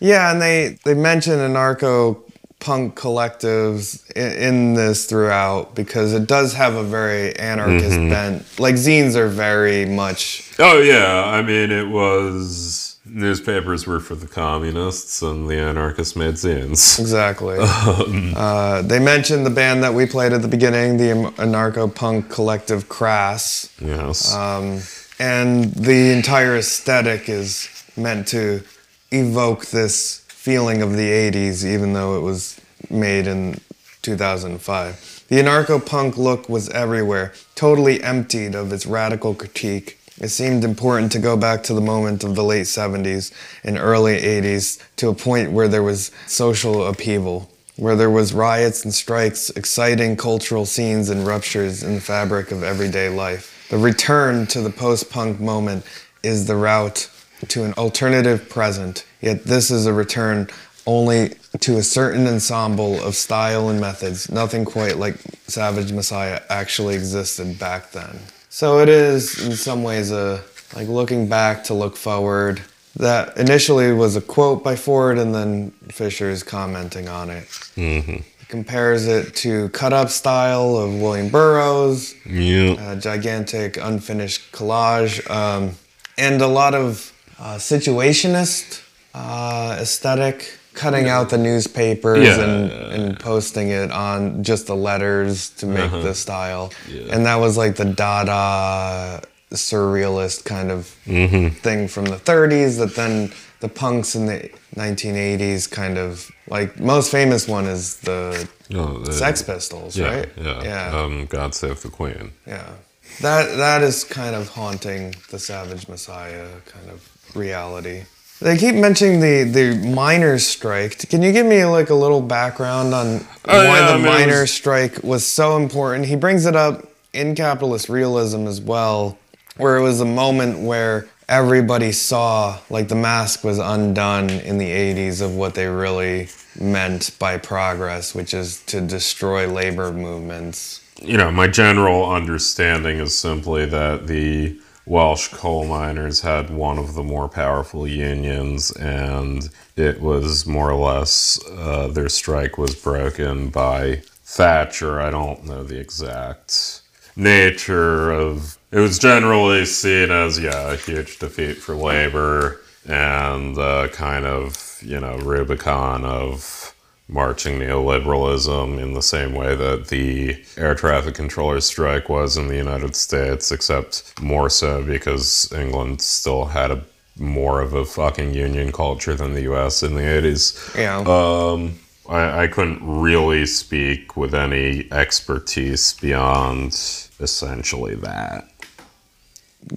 Yeah, 0.00 0.32
and 0.32 0.42
they, 0.42 0.78
they 0.84 0.94
mention 0.94 1.34
anarcho 1.34 2.22
punk 2.62 2.94
collectives 2.94 4.10
in, 4.12 4.32
in, 4.32 4.74
this 4.74 5.06
throughout 5.06 5.74
because 5.74 6.12
it 6.12 6.28
does 6.28 6.54
have 6.54 6.76
a 6.76 6.82
very 6.82 7.36
anarchist 7.36 7.98
mm-hmm. 7.98 8.08
bent. 8.08 8.60
Like 8.60 8.76
zines 8.76 9.16
are 9.16 9.28
very 9.28 9.84
much. 9.84 10.52
Oh 10.58 10.80
yeah, 10.80 11.24
I 11.24 11.42
mean 11.42 11.70
it 11.70 11.88
was 11.88 12.81
newspapers 13.04 13.86
were 13.86 14.00
for 14.00 14.14
the 14.14 14.26
communists 14.26 15.22
and 15.22 15.48
the 15.48 15.56
anarchist 15.56 16.16
made 16.16 16.34
zines. 16.34 16.98
Exactly. 16.98 17.58
Um, 17.58 18.32
uh, 18.36 18.82
they 18.82 18.98
mentioned 18.98 19.44
the 19.44 19.50
band 19.50 19.82
that 19.82 19.94
we 19.94 20.06
played 20.06 20.32
at 20.32 20.42
the 20.42 20.48
beginning, 20.48 20.96
the 20.96 21.32
anarcho 21.36 21.92
punk 21.92 22.30
collective 22.30 22.88
Crass. 22.88 23.74
Yes. 23.80 24.34
Um, 24.34 24.80
and 25.18 25.72
the 25.74 26.12
entire 26.12 26.56
aesthetic 26.56 27.28
is 27.28 27.68
meant 27.96 28.28
to 28.28 28.62
evoke 29.10 29.66
this 29.66 30.24
feeling 30.28 30.82
of 30.82 30.96
the 30.96 31.08
80s, 31.08 31.64
even 31.64 31.92
though 31.92 32.16
it 32.16 32.22
was 32.22 32.60
made 32.90 33.26
in 33.26 33.60
2005. 34.02 35.24
The 35.28 35.36
anarcho 35.36 35.84
punk 35.84 36.16
look 36.16 36.48
was 36.48 36.68
everywhere, 36.70 37.32
totally 37.54 38.02
emptied 38.02 38.54
of 38.54 38.72
its 38.72 38.86
radical 38.86 39.34
critique 39.34 39.98
it 40.22 40.28
seemed 40.28 40.62
important 40.62 41.10
to 41.12 41.18
go 41.18 41.36
back 41.36 41.64
to 41.64 41.74
the 41.74 41.80
moment 41.80 42.22
of 42.22 42.36
the 42.36 42.44
late 42.44 42.66
70s 42.66 43.32
and 43.64 43.76
early 43.76 44.18
80s 44.18 44.80
to 44.96 45.08
a 45.08 45.14
point 45.14 45.50
where 45.50 45.66
there 45.66 45.82
was 45.82 46.12
social 46.28 46.86
upheaval, 46.86 47.50
where 47.76 47.96
there 47.96 48.08
was 48.08 48.32
riots 48.32 48.84
and 48.84 48.94
strikes, 48.94 49.50
exciting 49.50 50.16
cultural 50.16 50.64
scenes 50.64 51.10
and 51.10 51.26
ruptures 51.26 51.82
in 51.82 51.96
the 51.96 52.00
fabric 52.00 52.52
of 52.52 52.62
everyday 52.62 53.08
life. 53.08 53.66
The 53.68 53.78
return 53.78 54.46
to 54.48 54.60
the 54.60 54.70
post-punk 54.70 55.40
moment 55.40 55.84
is 56.22 56.46
the 56.46 56.56
route 56.56 57.10
to 57.48 57.64
an 57.64 57.72
alternative 57.74 58.48
present, 58.48 59.04
yet 59.20 59.42
this 59.42 59.72
is 59.72 59.86
a 59.86 59.92
return 59.92 60.48
only 60.86 61.30
to 61.60 61.78
a 61.78 61.82
certain 61.82 62.28
ensemble 62.28 63.02
of 63.02 63.16
style 63.16 63.68
and 63.68 63.80
methods, 63.80 64.30
nothing 64.30 64.64
quite 64.64 64.98
like 64.98 65.16
Savage 65.48 65.92
Messiah 65.92 66.40
actually 66.48 66.94
existed 66.94 67.58
back 67.58 67.90
then. 67.90 68.18
So 68.54 68.80
it 68.80 68.90
is 68.90 69.42
in 69.42 69.56
some 69.56 69.82
ways 69.82 70.10
a 70.12 70.44
like 70.76 70.86
looking 70.86 71.26
back 71.26 71.64
to 71.64 71.74
look 71.74 71.96
forward. 71.96 72.60
That 72.96 73.38
initially 73.38 73.92
was 73.92 74.14
a 74.14 74.20
quote 74.20 74.62
by 74.62 74.76
Ford, 74.76 75.16
and 75.16 75.34
then 75.34 75.70
Fisher 75.88 76.28
is 76.28 76.42
commenting 76.42 77.08
on 77.08 77.30
it. 77.30 77.44
Mm-hmm. 77.76 78.12
He 78.12 78.46
compares 78.48 79.08
it 79.08 79.34
to 79.36 79.70
cut 79.70 79.94
up 79.94 80.10
style 80.10 80.76
of 80.76 81.00
William 81.00 81.30
Burroughs, 81.30 82.14
yeah. 82.26 82.92
a 82.92 82.96
gigantic 82.96 83.78
unfinished 83.78 84.52
collage, 84.52 85.28
um, 85.30 85.70
and 86.18 86.42
a 86.42 86.46
lot 86.46 86.74
of 86.74 87.10
uh, 87.38 87.54
situationist 87.54 88.82
uh, 89.14 89.78
aesthetic 89.80 90.58
cutting 90.74 91.08
out 91.08 91.30
the 91.30 91.38
newspapers 91.38 92.24
yeah. 92.24 92.40
and, 92.40 92.72
and 92.72 93.20
posting 93.20 93.68
it 93.68 93.90
on 93.90 94.42
just 94.42 94.66
the 94.66 94.76
letters 94.76 95.50
to 95.50 95.66
make 95.66 95.84
uh-huh. 95.84 96.02
the 96.02 96.14
style. 96.14 96.72
Yeah. 96.88 97.14
And 97.14 97.26
that 97.26 97.36
was 97.36 97.56
like 97.56 97.76
the 97.76 97.84
Dada 97.84 99.22
surrealist 99.50 100.44
kind 100.44 100.70
of 100.70 100.96
mm-hmm. 101.04 101.48
thing 101.56 101.88
from 101.88 102.06
the 102.06 102.16
30s 102.16 102.78
that 102.78 102.94
then 102.94 103.32
the 103.60 103.68
punks 103.68 104.14
in 104.14 104.26
the 104.26 104.50
1980s 104.74 105.70
kind 105.70 105.98
of 105.98 106.30
like 106.48 106.80
most 106.80 107.10
famous 107.10 107.46
one 107.46 107.66
is 107.66 107.98
the, 108.00 108.48
oh, 108.74 108.98
the 108.98 109.12
Sex 109.12 109.42
Pistols, 109.42 109.96
yeah, 109.96 110.16
right? 110.16 110.28
Yeah. 110.36 110.62
Yeah. 110.62 111.00
Um, 111.00 111.26
God 111.26 111.54
Save 111.54 111.82
the 111.82 111.88
Queen. 111.88 112.32
Yeah. 112.46 112.72
That 113.20 113.56
that 113.58 113.82
is 113.82 114.04
kind 114.04 114.34
of 114.34 114.48
haunting 114.48 115.14
the 115.30 115.38
Savage 115.38 115.86
Messiah 115.86 116.48
kind 116.66 116.88
of 116.90 117.08
reality. 117.36 118.04
They 118.42 118.56
keep 118.58 118.74
mentioning 118.74 119.20
the, 119.20 119.44
the 119.44 119.88
miners' 119.88 120.46
strike. 120.46 121.08
Can 121.08 121.22
you 121.22 121.32
give 121.32 121.46
me 121.46 121.64
like 121.64 121.90
a 121.90 121.94
little 121.94 122.20
background 122.20 122.92
on 122.92 123.06
oh, 123.06 123.18
why 123.44 123.78
yeah, 123.78 123.86
the 123.86 123.92
I 123.92 123.96
mean, 123.96 124.06
miners' 124.06 124.40
was... 124.40 124.52
strike 124.52 125.02
was 125.02 125.24
so 125.24 125.56
important? 125.56 126.06
He 126.06 126.16
brings 126.16 126.46
it 126.46 126.56
up 126.56 126.88
in 127.12 127.34
capitalist 127.34 127.88
realism 127.88 128.46
as 128.46 128.60
well, 128.60 129.18
where 129.56 129.76
it 129.76 129.82
was 129.82 130.00
a 130.00 130.06
moment 130.06 130.58
where 130.60 131.08
everybody 131.28 131.92
saw 131.92 132.58
like 132.68 132.88
the 132.88 132.94
mask 132.94 133.44
was 133.44 133.58
undone 133.58 134.28
in 134.28 134.58
the 134.58 134.68
80s 134.68 135.22
of 135.22 135.34
what 135.34 135.54
they 135.54 135.66
really 135.66 136.28
meant 136.60 137.16
by 137.18 137.38
progress, 137.38 138.14
which 138.14 138.34
is 138.34 138.62
to 138.64 138.80
destroy 138.80 139.46
labor 139.46 139.92
movements. 139.92 140.80
You 141.00 141.16
know, 141.16 141.30
my 141.30 141.48
general 141.48 142.10
understanding 142.10 142.98
is 142.98 143.16
simply 143.16 143.66
that 143.66 144.06
the 144.06 144.58
Welsh 144.86 145.28
coal 145.28 145.66
miners 145.66 146.22
had 146.22 146.50
one 146.50 146.78
of 146.78 146.94
the 146.94 147.02
more 147.04 147.28
powerful 147.28 147.86
unions, 147.86 148.72
and 148.72 149.48
it 149.76 150.00
was 150.00 150.46
more 150.46 150.70
or 150.70 150.74
less 150.74 151.38
uh, 151.50 151.88
their 151.88 152.08
strike 152.08 152.58
was 152.58 152.74
broken 152.74 153.48
by 153.50 154.02
Thatcher. 154.24 155.00
I 155.00 155.10
don't 155.10 155.44
know 155.46 155.62
the 155.62 155.78
exact 155.78 156.82
nature 157.16 158.10
of. 158.12 158.58
It 158.72 158.80
was 158.80 158.98
generally 158.98 159.66
seen 159.66 160.10
as 160.10 160.38
yeah 160.38 160.72
a 160.72 160.76
huge 160.76 161.18
defeat 161.18 161.58
for 161.58 161.76
labor 161.76 162.60
and 162.86 163.56
uh, 163.58 163.88
kind 163.88 164.24
of 164.26 164.78
you 164.82 164.98
know 164.98 165.16
Rubicon 165.18 166.04
of 166.04 166.61
marching 167.08 167.58
neoliberalism 167.58 168.80
in 168.80 168.94
the 168.94 169.02
same 169.02 169.34
way 169.34 169.54
that 169.54 169.88
the 169.88 170.42
air 170.56 170.74
traffic 170.74 171.14
controllers 171.14 171.66
strike 171.66 172.08
was 172.08 172.36
in 172.36 172.48
the 172.48 172.56
United 172.56 172.96
States, 172.96 173.52
except 173.52 174.20
more 174.20 174.48
so 174.48 174.82
because 174.82 175.52
England 175.52 176.00
still 176.00 176.46
had 176.46 176.70
a 176.70 176.82
more 177.18 177.60
of 177.60 177.74
a 177.74 177.84
fucking 177.84 178.34
union 178.34 178.72
culture 178.72 179.14
than 179.14 179.34
the 179.34 179.42
US 179.52 179.82
in 179.82 179.94
the 179.94 180.02
80s. 180.02 180.76
Yeah. 180.76 180.98
Um, 181.00 181.78
I, 182.08 182.44
I 182.44 182.46
couldn't 182.46 182.80
really 182.82 183.46
speak 183.46 184.16
with 184.16 184.34
any 184.34 184.90
expertise 184.90 185.92
beyond 185.94 186.72
essentially 187.20 187.94
that. 187.96 188.48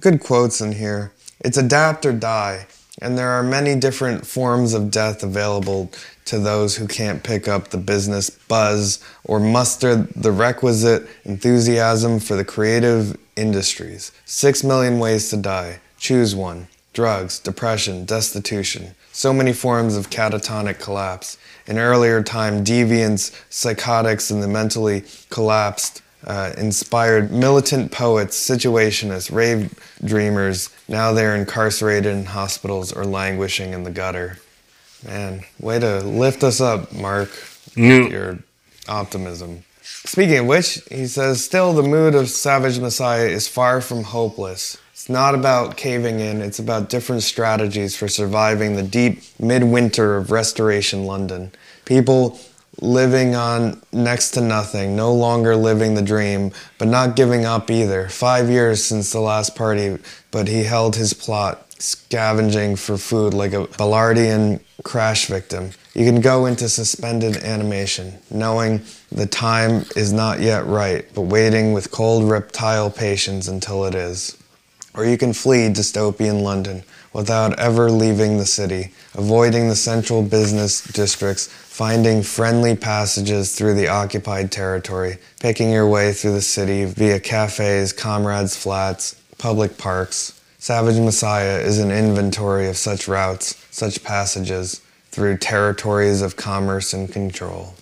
Good 0.00 0.20
quotes 0.20 0.60
in 0.60 0.72
here. 0.72 1.12
It's 1.40 1.58
adapt 1.58 2.06
or 2.06 2.12
die, 2.12 2.66
and 3.02 3.18
there 3.18 3.30
are 3.30 3.42
many 3.42 3.74
different 3.74 4.26
forms 4.26 4.72
of 4.72 4.90
death 4.90 5.22
available 5.22 5.90
to 6.24 6.38
those 6.38 6.76
who 6.76 6.88
can't 6.88 7.22
pick 7.22 7.46
up 7.46 7.68
the 7.68 7.78
business 7.78 8.30
buzz 8.30 9.02
or 9.24 9.38
muster 9.38 9.96
the 10.16 10.32
requisite 10.32 11.06
enthusiasm 11.24 12.18
for 12.18 12.36
the 12.36 12.44
creative 12.44 13.16
industries. 13.36 14.12
Six 14.24 14.64
million 14.64 14.98
ways 14.98 15.28
to 15.30 15.36
die. 15.36 15.80
Choose 15.98 16.34
one. 16.34 16.68
Drugs, 16.94 17.38
depression, 17.38 18.06
destitution. 18.06 18.94
So 19.12 19.32
many 19.32 19.52
forms 19.52 19.96
of 19.96 20.08
catatonic 20.08 20.80
collapse. 20.80 21.36
In 21.66 21.78
earlier 21.78 22.22
time, 22.22 22.64
deviants, 22.64 23.38
psychotics, 23.50 24.30
and 24.30 24.42
the 24.42 24.48
mentally 24.48 25.04
collapsed 25.28 26.02
uh, 26.26 26.52
inspired 26.58 27.30
militant 27.30 27.92
poets, 27.92 28.36
situationists, 28.38 29.32
rave 29.32 29.72
dreamers. 30.04 30.70
Now 30.88 31.12
they're 31.12 31.36
incarcerated 31.36 32.12
in 32.12 32.24
hospitals 32.24 32.92
or 32.92 33.04
languishing 33.04 33.72
in 33.72 33.84
the 33.84 33.90
gutter. 33.90 34.38
Man, 35.04 35.42
way 35.60 35.78
to 35.78 36.00
lift 36.00 36.42
us 36.42 36.60
up, 36.60 36.92
Mark. 36.92 37.28
Mm. 37.74 38.10
Your 38.10 38.38
optimism. 38.88 39.64
Speaking 39.82 40.38
of 40.38 40.46
which, 40.46 40.80
he 40.90 41.06
says, 41.06 41.44
still 41.44 41.72
the 41.72 41.82
mood 41.82 42.14
of 42.14 42.28
Savage 42.28 42.78
Messiah 42.78 43.26
is 43.26 43.46
far 43.46 43.80
from 43.80 44.04
hopeless. 44.04 44.78
It's 44.92 45.08
not 45.08 45.34
about 45.34 45.76
caving 45.76 46.20
in, 46.20 46.40
it's 46.40 46.58
about 46.58 46.88
different 46.88 47.22
strategies 47.22 47.94
for 47.94 48.08
surviving 48.08 48.74
the 48.74 48.82
deep 48.82 49.22
midwinter 49.38 50.16
of 50.16 50.30
Restoration 50.30 51.04
London. 51.04 51.52
People 51.84 52.38
living 52.80 53.34
on 53.34 53.80
next 53.92 54.32
to 54.32 54.40
nothing, 54.40 54.96
no 54.96 55.12
longer 55.12 55.56
living 55.56 55.94
the 55.94 56.02
dream, 56.02 56.52
but 56.78 56.88
not 56.88 57.16
giving 57.16 57.44
up 57.44 57.70
either. 57.70 58.08
Five 58.08 58.50
years 58.50 58.84
since 58.84 59.12
the 59.12 59.20
last 59.20 59.54
party, 59.54 59.98
but 60.30 60.48
he 60.48 60.64
held 60.64 60.96
his 60.96 61.14
plot, 61.14 61.66
scavenging 61.80 62.76
for 62.76 62.98
food 62.98 63.34
like 63.34 63.52
a 63.52 63.66
Ballardian 63.66 64.60
crash 64.82 65.26
victim. 65.26 65.70
You 65.94 66.04
can 66.04 66.20
go 66.20 66.46
into 66.46 66.68
suspended 66.68 67.38
animation, 67.38 68.18
knowing 68.30 68.82
the 69.10 69.26
time 69.26 69.86
is 69.96 70.12
not 70.12 70.40
yet 70.40 70.66
right, 70.66 71.06
but 71.14 71.22
waiting 71.22 71.72
with 71.72 71.90
cold 71.90 72.28
reptile 72.30 72.90
patience 72.90 73.48
until 73.48 73.86
it 73.86 73.94
is. 73.94 74.36
Or 74.92 75.04
you 75.04 75.18
can 75.18 75.32
flee 75.32 75.68
dystopian 75.68 76.42
London 76.42 76.82
without 77.16 77.58
ever 77.58 77.90
leaving 77.90 78.36
the 78.36 78.44
city, 78.44 78.92
avoiding 79.14 79.70
the 79.70 79.74
central 79.74 80.22
business 80.22 80.82
districts, 80.82 81.46
finding 81.46 82.22
friendly 82.22 82.76
passages 82.76 83.56
through 83.56 83.72
the 83.72 83.88
occupied 83.88 84.52
territory, 84.52 85.16
picking 85.40 85.72
your 85.72 85.88
way 85.88 86.12
through 86.12 86.32
the 86.32 86.42
city 86.42 86.84
via 86.84 87.18
cafes, 87.18 87.90
comrades' 87.90 88.54
flats, 88.54 89.18
public 89.38 89.78
parks. 89.78 90.38
Savage 90.58 90.98
Messiah 90.98 91.58
is 91.58 91.78
an 91.78 91.90
inventory 91.90 92.68
of 92.68 92.76
such 92.76 93.08
routes, 93.08 93.66
such 93.70 94.04
passages 94.04 94.82
through 95.10 95.38
territories 95.38 96.20
of 96.20 96.36
commerce 96.36 96.92
and 96.92 97.10
control. 97.10 97.72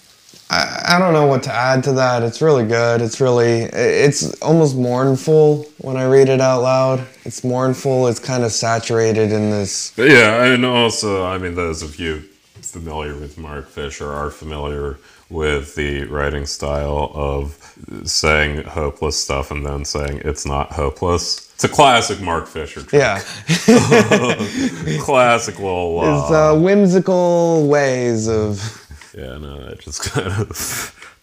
I, 0.51 0.97
I 0.97 0.99
don't 0.99 1.13
know 1.13 1.27
what 1.27 1.43
to 1.45 1.53
add 1.53 1.83
to 1.85 1.93
that. 1.95 2.23
It's 2.23 2.41
really 2.43 2.67
good. 2.67 3.01
It's 3.01 3.21
really, 3.21 3.63
it's 3.63 4.35
almost 4.43 4.77
mournful 4.77 5.65
when 5.79 5.97
I 5.97 6.05
read 6.07 6.29
it 6.29 6.41
out 6.41 6.63
loud. 6.63 7.07
It's 7.25 7.43
mournful. 7.45 8.09
It's 8.09 8.21
kind 8.21 8.45
of 8.45 8.53
saturated 8.53 9.33
in 9.33 9.51
this. 9.51 9.93
But 9.97 10.11
yeah, 10.11 10.45
and 10.45 10.65
also, 10.65 11.25
I 11.25 11.39
mean, 11.39 11.55
those 11.55 11.83
of 11.83 11.99
you 11.99 12.25
familiar 12.61 13.15
with 13.15 13.39
Mark 13.39 13.69
Fisher 13.69 14.11
are 14.13 14.31
familiar 14.31 14.99
with 15.31 15.75
the 15.75 16.05
writing 16.05 16.47
style 16.47 17.11
of 17.15 17.59
saying 18.05 18.65
hopeless 18.65 19.21
stuff 19.21 19.51
and 19.51 19.65
then 19.65 19.85
saying 19.85 20.21
it's 20.25 20.47
not 20.47 20.73
hopeless. 20.73 21.51
It's 21.55 21.65
a 21.65 21.69
classic 21.69 22.21
Mark 22.21 22.47
Fisher 22.47 22.83
trick. 22.83 23.01
Yeah. 23.01 23.21
classic 25.01 25.59
little. 25.59 26.01
Uh, 26.05 26.21
It's 26.23 26.31
uh, 26.31 26.55
whimsical 26.61 27.67
ways 27.69 28.29
of. 28.29 28.84
Yeah, 29.17 29.39
no, 29.39 29.69
it 29.71 29.81
just 29.81 30.03
kind 30.11 30.29
of. 30.29 30.51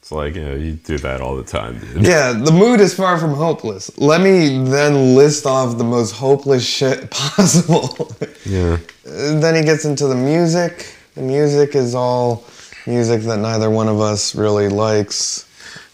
It's 0.01 0.11
like, 0.11 0.35
you 0.35 0.43
know, 0.43 0.55
you 0.55 0.73
do 0.73 0.97
that 0.99 1.21
all 1.21 1.35
the 1.35 1.43
time, 1.43 1.77
dude. 1.79 2.03
Yeah, 2.03 2.33
the 2.33 2.51
mood 2.51 2.79
is 2.79 2.93
far 2.93 3.19
from 3.19 3.33
hopeless. 3.33 3.95
Let 3.99 4.19
me 4.21 4.63
then 4.63 5.15
list 5.15 5.45
off 5.45 5.77
the 5.77 5.83
most 5.83 6.11
hopeless 6.13 6.65
shit 6.65 7.11
possible. 7.11 8.11
Yeah. 8.45 8.77
then 9.03 9.55
he 9.55 9.61
gets 9.61 9.85
into 9.85 10.07
the 10.07 10.15
music. 10.15 10.95
The 11.13 11.21
music 11.21 11.75
is 11.75 11.93
all 11.93 12.45
music 12.87 13.21
that 13.23 13.37
neither 13.37 13.69
one 13.69 13.87
of 13.87 13.99
us 13.99 14.33
really 14.33 14.69
likes. 14.69 15.45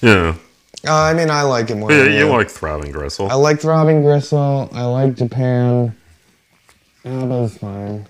Yeah. 0.02 0.36
Uh, 0.88 0.94
I 0.94 1.14
mean, 1.14 1.30
I 1.30 1.42
like 1.42 1.70
it 1.70 1.76
more. 1.76 1.92
Yeah, 1.92 2.04
than 2.04 2.14
you 2.14 2.30
like 2.30 2.50
Throbbing 2.50 2.92
Gristle. 2.92 3.30
I 3.30 3.34
like 3.34 3.60
Throbbing 3.60 4.04
Gristle. 4.04 4.70
I 4.72 4.86
like 4.86 5.16
Japan. 5.16 5.94
ABBA's 7.04 7.58
fine. 7.58 8.08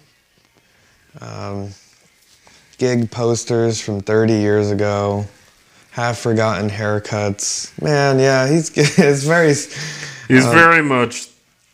Um, 1.21 1.69
gig 2.77 3.09
posters 3.11 3.81
from 3.81 4.01
30 4.01 4.33
years 4.33 4.71
ago. 4.71 5.25
Half 5.91 6.19
forgotten 6.19 6.69
haircuts. 6.69 7.79
Man, 7.81 8.19
yeah, 8.19 8.47
he's 8.47 8.69
it's 8.77 9.23
very. 9.23 9.47
He's 9.47 10.45
very 10.45 10.83
much, 10.83 11.27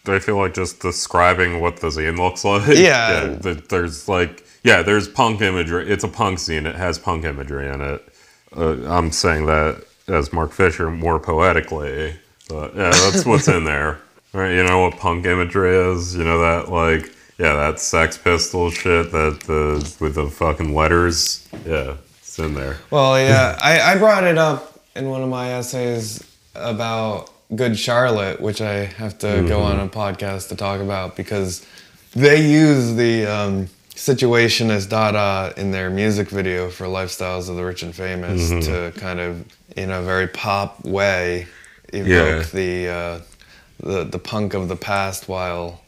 I 0.06 0.20
feel 0.20 0.38
like, 0.38 0.54
just 0.54 0.80
describing 0.80 1.60
what 1.60 1.78
the 1.78 1.88
zine 1.88 2.18
looks 2.18 2.46
like. 2.46 2.78
Yeah. 2.78 3.38
th- 3.42 3.68
there's 3.68 4.08
like, 4.08 4.46
yeah, 4.64 4.82
there's 4.82 5.08
punk 5.10 5.42
imagery. 5.42 5.90
It's 5.90 6.04
a 6.06 6.08
punk 6.08 6.40
zine. 6.40 6.66
It 6.66 6.76
has 6.76 6.98
punk 7.00 7.26
imagery 7.26 7.68
in 7.68 7.82
it. 7.82 8.08
Uh, 8.56 8.78
I'm 8.88 9.12
saying 9.12 9.46
that 9.48 9.84
as 10.08 10.32
Mark 10.32 10.52
Fisher 10.52 10.90
more 10.92 11.20
poetically, 11.20 12.16
but 12.48 12.76
yeah, 12.76 12.92
that's 12.92 13.26
what's 13.26 13.48
in 13.48 13.64
there. 13.66 14.00
Right? 14.34 14.52
You 14.54 14.64
know 14.64 14.80
what 14.82 14.98
punk 14.98 15.26
imagery 15.26 15.76
is? 15.76 16.16
You 16.16 16.24
know 16.24 16.40
that 16.40 16.72
like, 16.72 17.13
yeah, 17.38 17.56
that 17.56 17.80
Sex 17.80 18.18
Pistol 18.18 18.70
shit 18.72 19.12
that 19.12 19.42
the 19.42 19.96
with 20.00 20.16
the 20.16 20.28
fucking 20.30 20.74
letters. 20.76 21.48
Yeah, 21.66 21.96
it's 22.20 22.38
in 22.40 22.54
there. 22.56 22.78
Well, 22.92 23.20
yeah, 23.20 23.58
I, 23.64 23.80
I 23.94 23.98
brought 23.98 24.24
it 24.24 24.38
up 24.38 24.80
in 24.96 25.10
one 25.10 25.22
of 25.24 25.30
my 25.30 25.50
essays 25.54 26.24
about 26.56 27.30
Good 27.56 27.78
Charlotte, 27.78 28.40
which 28.42 28.62
I 28.62 28.86
have 28.86 29.18
to 29.20 29.44
go 29.48 29.62
on 29.62 29.80
a 29.80 29.88
podcast 29.88 30.50
to 30.50 30.56
talk 30.56 30.82
about 30.82 31.16
because 31.16 31.66
they 32.16 32.48
use 32.48 32.96
the 32.96 33.26
um, 33.26 33.68
situation 33.96 34.70
as 34.72 34.86
Dada 34.86 35.54
in 35.58 35.72
their 35.72 35.90
music 35.90 36.30
video 36.30 36.70
for 36.70 36.86
Lifestyles 36.86 37.50
of 37.50 37.56
the 37.56 37.64
Rich 37.64 37.84
and 37.84 37.94
Famous 37.96 38.50
to 38.68 38.92
kind 38.98 39.20
of, 39.20 39.46
in 39.76 39.90
a 39.92 40.02
very 40.04 40.28
pop 40.28 40.84
way, 40.86 41.48
evoke 41.92 42.08
Yeah. 42.08 42.44
the, 42.54 42.88
uh, 42.88 43.20
the 43.80 44.04
the 44.06 44.20
punk 44.20 44.54
of 44.54 44.68
the 44.68 44.76
past 44.76 45.28
while 45.28 45.82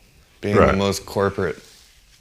being 0.46 0.58
Right. 0.58 0.72
the 0.72 0.78
most 0.78 1.06
corporate 1.06 1.58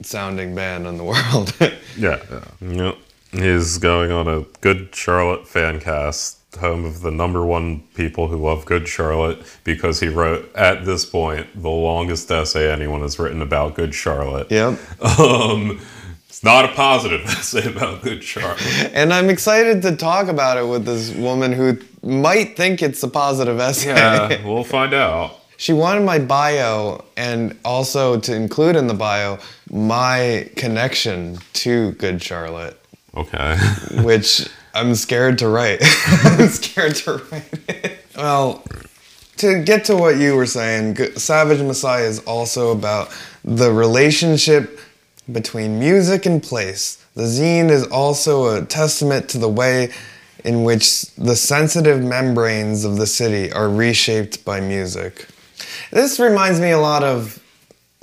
sounding 0.01 0.53
band 0.55 0.85
in 0.87 0.97
the 0.97 1.03
world. 1.03 1.53
Yeah, 1.59 1.69
yeah. 2.31 2.41
Yep. 2.59 2.95
He's 3.31 3.77
going 3.77 4.11
on 4.11 4.27
a 4.27 4.41
Good 4.61 4.93
Charlotte 4.95 5.47
fan 5.47 5.79
cast, 5.79 6.37
home 6.59 6.85
of 6.85 7.01
the 7.01 7.11
number 7.11 7.45
one 7.45 7.81
people 7.95 8.27
who 8.29 8.37
love 8.37 8.65
Good 8.65 8.87
Charlotte, 8.87 9.39
because 9.63 9.99
he 9.99 10.07
wrote, 10.07 10.49
at 10.55 10.85
this 10.85 11.05
point, 11.05 11.47
the 11.61 11.69
longest 11.69 12.31
essay 12.31 12.71
anyone 12.71 13.01
has 13.01 13.19
written 13.19 13.41
about 13.41 13.75
Good 13.75 13.93
Charlotte. 13.93 14.49
yep. 14.51 14.79
Um, 15.19 15.79
it's 16.29 16.43
not 16.43 16.65
a 16.65 16.69
positive 16.69 17.21
essay 17.25 17.69
about 17.69 18.01
Good 18.03 18.23
Charlotte. 18.23 18.61
And 18.93 19.13
I'm 19.13 19.29
excited 19.29 19.81
to 19.83 19.95
talk 19.95 20.27
about 20.29 20.57
it 20.57 20.67
with 20.67 20.85
this 20.85 21.11
woman 21.13 21.51
who 21.51 21.77
might 22.01 22.55
think 22.57 22.81
it's 22.81 23.03
a 23.03 23.07
positive 23.09 23.59
essay. 23.59 23.89
Yeah, 23.95 24.45
we'll 24.45 24.63
find 24.63 24.93
out. 24.93 25.39
She 25.57 25.73
wanted 25.73 26.03
my 26.03 26.19
bio 26.19 27.05
and 27.15 27.57
also 27.63 28.19
to 28.19 28.35
include 28.35 28.75
in 28.75 28.87
the 28.87 28.93
bio 28.93 29.39
my 29.69 30.49
connection 30.55 31.39
to 31.53 31.91
Good 31.93 32.21
Charlotte, 32.21 32.79
Okay. 33.15 33.57
which 34.03 34.47
I'm 34.73 34.95
scared 34.95 35.37
to 35.39 35.47
write. 35.47 35.79
I'm 36.23 36.49
scared 36.49 36.95
to 36.95 37.21
write 37.31 37.53
it. 37.69 37.99
Well, 38.17 38.63
to 39.37 39.63
get 39.63 39.85
to 39.85 39.95
what 39.95 40.17
you 40.17 40.35
were 40.35 40.45
saying, 40.45 40.95
Savage 41.15 41.61
Messiah 41.61 42.03
is 42.05 42.19
also 42.19 42.71
about 42.71 43.09
the 43.43 43.71
relationship 43.71 44.79
between 45.31 45.79
music 45.79 46.25
and 46.25 46.41
place. 46.43 47.03
The 47.15 47.23
zine 47.23 47.69
is 47.69 47.85
also 47.87 48.55
a 48.57 48.65
testament 48.65 49.29
to 49.29 49.37
the 49.37 49.49
way 49.49 49.91
in 50.43 50.63
which 50.63 51.05
the 51.15 51.35
sensitive 51.35 52.03
membranes 52.03 52.83
of 52.85 52.97
the 52.97 53.07
city 53.07 53.51
are 53.51 53.69
reshaped 53.69 54.45
by 54.45 54.59
music. 54.59 55.27
This 55.91 56.19
reminds 56.19 56.59
me 56.59 56.71
a 56.71 56.79
lot 56.79 57.03
of 57.03 57.41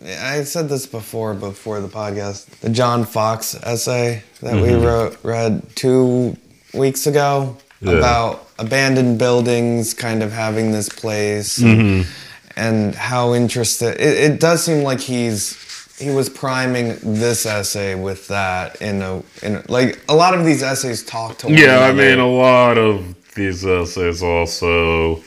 I 0.05 0.43
said 0.43 0.69
this 0.69 0.87
before 0.87 1.35
before 1.35 1.81
the 1.81 1.89
podcast. 1.89 2.47
The 2.61 2.71
John 2.71 3.05
Foxx 3.05 3.55
essay 3.63 4.23
that 4.41 4.55
mm-hmm. 4.55 4.79
we 4.81 4.87
wrote 4.87 5.19
read 5.23 5.63
two 5.77 6.37
weeks 6.75 7.07
ago 7.07 7.57
yeah. 7.81 7.93
about 7.93 8.49
abandoned 8.59 9.19
buildings 9.19 9.95
kind 9.95 10.23
of 10.23 10.33
having 10.33 10.73
this 10.73 10.89
place 10.89 11.59
mm-hmm. 11.59 12.09
and 12.57 12.95
how 12.95 13.35
interested 13.35 14.01
it, 14.01 14.33
it 14.33 14.41
does 14.41 14.65
seem 14.65 14.83
like 14.83 15.01
he's 15.01 15.59
he 15.99 16.11
was 16.11 16.29
priming 16.29 16.97
this 17.03 17.45
essay 17.47 17.95
with 17.95 18.29
that 18.29 18.81
in 18.81 19.03
a 19.03 19.23
in 19.43 19.63
like 19.69 20.03
a 20.09 20.15
lot 20.15 20.35
of 20.35 20.45
these 20.45 20.63
essays 20.63 21.05
talk 21.05 21.39
to 21.39 21.51
yeah 21.51 21.81
i 21.81 21.93
mean 21.93 22.19
a 22.19 22.29
lot 22.29 22.79
of 22.79 23.15
these 23.35 23.65
essays 23.65 24.23
also 24.23 25.23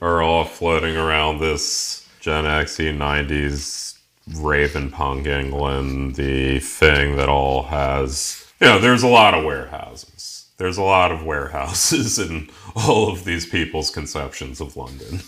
are 0.00 0.22
all 0.22 0.44
floating 0.44 0.96
around 0.96 1.38
this 1.38 2.08
gen 2.20 2.46
x 2.46 2.78
90s 2.78 3.98
raven 4.36 4.90
punk 4.90 5.26
england 5.26 6.16
the 6.16 6.58
thing 6.58 7.16
that 7.16 7.28
all 7.28 7.64
has 7.64 8.46
you 8.60 8.66
know 8.66 8.78
there's 8.78 9.02
a 9.02 9.08
lot 9.08 9.34
of 9.34 9.44
warehouses 9.44 10.46
there's 10.58 10.78
a 10.78 10.82
lot 10.82 11.10
of 11.12 11.24
warehouses 11.24 12.18
in 12.30 12.48
all 12.74 13.10
of 13.10 13.24
these 13.24 13.46
people's 13.46 13.90
conceptions 13.90 14.60
of 14.60 14.76
london 14.76 15.20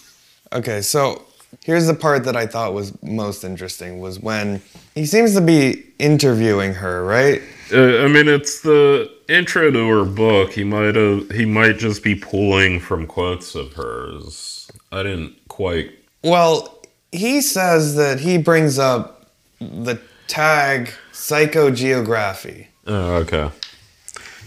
okay 0.52 0.80
so 0.80 1.24
Here's 1.64 1.86
the 1.86 1.94
part 1.94 2.24
that 2.24 2.36
I 2.36 2.46
thought 2.46 2.74
was 2.74 3.00
most 3.02 3.42
interesting 3.42 4.00
was 4.00 4.20
when 4.20 4.62
he 4.94 5.04
seems 5.04 5.34
to 5.34 5.40
be 5.40 5.84
interviewing 5.98 6.74
her, 6.74 7.04
right? 7.04 7.42
Uh, 7.72 7.98
I 7.98 8.08
mean, 8.08 8.28
it's 8.28 8.60
the 8.60 9.10
intro 9.28 9.70
to 9.70 9.88
her 9.88 10.04
book. 10.04 10.52
He 10.52 10.64
might 10.64 10.94
have 10.94 11.30
he 11.32 11.44
might 11.44 11.78
just 11.78 12.04
be 12.04 12.14
pulling 12.14 12.78
from 12.78 13.06
quotes 13.06 13.54
of 13.54 13.72
hers. 13.72 14.59
I 14.92 15.02
didn't 15.02 15.36
quite. 15.48 15.92
Well, 16.22 16.82
he 17.12 17.40
says 17.40 17.96
that 17.96 18.20
he 18.20 18.38
brings 18.38 18.78
up 18.78 19.26
the 19.60 20.00
tag 20.26 20.92
psychogeography. 21.12 22.66
Oh, 22.86 23.14
okay. 23.16 23.50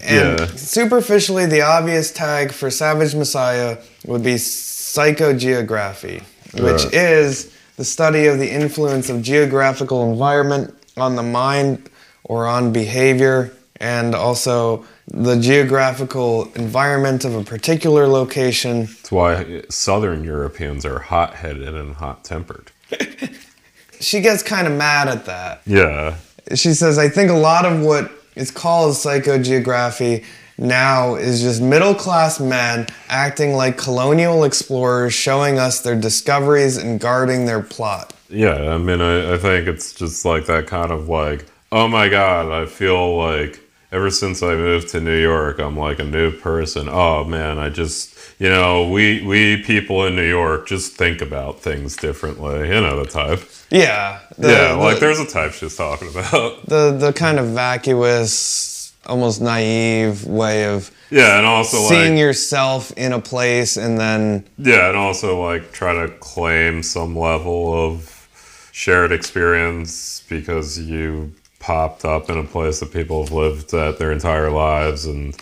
And 0.02 0.40
yeah. 0.40 0.46
superficially, 0.46 1.46
the 1.46 1.62
obvious 1.62 2.10
tag 2.12 2.52
for 2.52 2.70
Savage 2.70 3.14
Messiah 3.14 3.78
would 4.04 4.22
be 4.22 4.34
psychogeography 4.34 6.22
which 6.60 6.84
right. 6.84 6.94
is 6.94 7.52
the 7.76 7.84
study 7.84 8.26
of 8.26 8.38
the 8.38 8.50
influence 8.50 9.08
of 9.10 9.22
geographical 9.22 10.10
environment 10.10 10.74
on 10.96 11.16
the 11.16 11.22
mind 11.22 11.90
or 12.24 12.46
on 12.46 12.72
behavior, 12.72 13.52
and 13.80 14.14
also 14.14 14.84
the 15.06 15.36
geographical 15.36 16.50
environment 16.54 17.24
of 17.24 17.34
a 17.34 17.44
particular 17.44 18.06
location. 18.06 18.86
That's 18.86 19.12
why 19.12 19.62
Southern 19.68 20.24
Europeans 20.24 20.86
are 20.86 20.98
hot 20.98 21.34
headed 21.34 21.74
and 21.74 21.94
hot 21.94 22.24
tempered. 22.24 22.70
she 24.00 24.20
gets 24.20 24.42
kind 24.42 24.66
of 24.66 24.72
mad 24.72 25.08
at 25.08 25.26
that. 25.26 25.62
Yeah. 25.66 26.16
She 26.54 26.72
says, 26.74 26.98
I 26.98 27.08
think 27.08 27.30
a 27.30 27.34
lot 27.34 27.64
of 27.64 27.80
what 27.80 28.10
is 28.34 28.50
called 28.50 28.94
psychogeography 28.94 30.24
now 30.56 31.16
is 31.16 31.40
just 31.40 31.60
middle 31.60 31.94
class 31.94 32.38
men 32.40 32.86
acting 33.08 33.54
like 33.54 33.76
colonial 33.76 34.44
explorers, 34.44 35.12
showing 35.12 35.58
us 35.58 35.80
their 35.80 35.98
discoveries 35.98 36.76
and 36.76 37.00
guarding 37.00 37.46
their 37.46 37.62
plot. 37.62 38.12
Yeah, 38.28 38.74
I 38.74 38.78
mean, 38.78 39.00
I, 39.00 39.34
I 39.34 39.38
think 39.38 39.68
it's 39.68 39.92
just 39.92 40.24
like 40.24 40.46
that 40.46 40.66
kind 40.66 40.90
of 40.90 41.08
like, 41.08 41.46
oh 41.72 41.88
my 41.88 42.08
god, 42.08 42.50
I 42.50 42.66
feel 42.66 43.16
like 43.16 43.60
ever 43.94 44.10
since 44.10 44.42
I 44.42 44.56
moved 44.56 44.88
to 44.88 45.00
New 45.00 45.16
York, 45.16 45.60
I'm 45.60 45.76
like 45.76 46.00
a 46.00 46.04
new 46.04 46.32
person. 46.32 46.88
Oh 46.90 47.22
man, 47.24 47.58
I 47.58 47.68
just, 47.68 48.16
you 48.40 48.48
know, 48.48 48.88
we 48.90 49.22
we 49.22 49.62
people 49.62 50.04
in 50.04 50.16
New 50.16 50.28
York 50.28 50.66
just 50.66 50.96
think 50.96 51.22
about 51.22 51.60
things 51.60 51.96
differently. 51.96 52.68
You 52.68 52.80
know 52.80 53.02
the 53.02 53.08
type. 53.08 53.48
Yeah. 53.70 54.20
The, 54.36 54.48
yeah, 54.48 54.72
like 54.74 54.98
there's 54.98 55.20
a 55.20 55.26
type 55.26 55.52
she's 55.52 55.76
talking 55.76 56.10
about. 56.10 56.66
The 56.74 56.90
the 56.90 57.12
kind 57.12 57.38
of 57.38 57.46
vacuous 57.48 58.92
almost 59.06 59.40
naive 59.40 60.24
way 60.24 60.64
of 60.66 60.90
yeah, 61.10 61.36
and 61.36 61.46
also 61.46 61.76
seeing 61.88 62.14
like, 62.14 62.18
yourself 62.18 62.90
in 62.96 63.12
a 63.12 63.20
place 63.20 63.76
and 63.76 63.98
then 63.98 64.44
yeah, 64.58 64.88
and 64.88 64.96
also 64.96 65.40
like 65.40 65.72
try 65.72 65.92
to 65.94 66.08
claim 66.18 66.82
some 66.82 67.16
level 67.16 67.72
of 67.74 68.28
shared 68.72 69.12
experience 69.12 70.24
because 70.28 70.80
you 70.80 71.32
popped 71.64 72.04
up 72.04 72.28
in 72.28 72.36
a 72.36 72.44
place 72.44 72.80
that 72.80 72.92
people 72.92 73.24
have 73.24 73.32
lived 73.32 73.72
at 73.72 73.98
their 73.98 74.12
entire 74.12 74.50
lives 74.50 75.06
and 75.06 75.34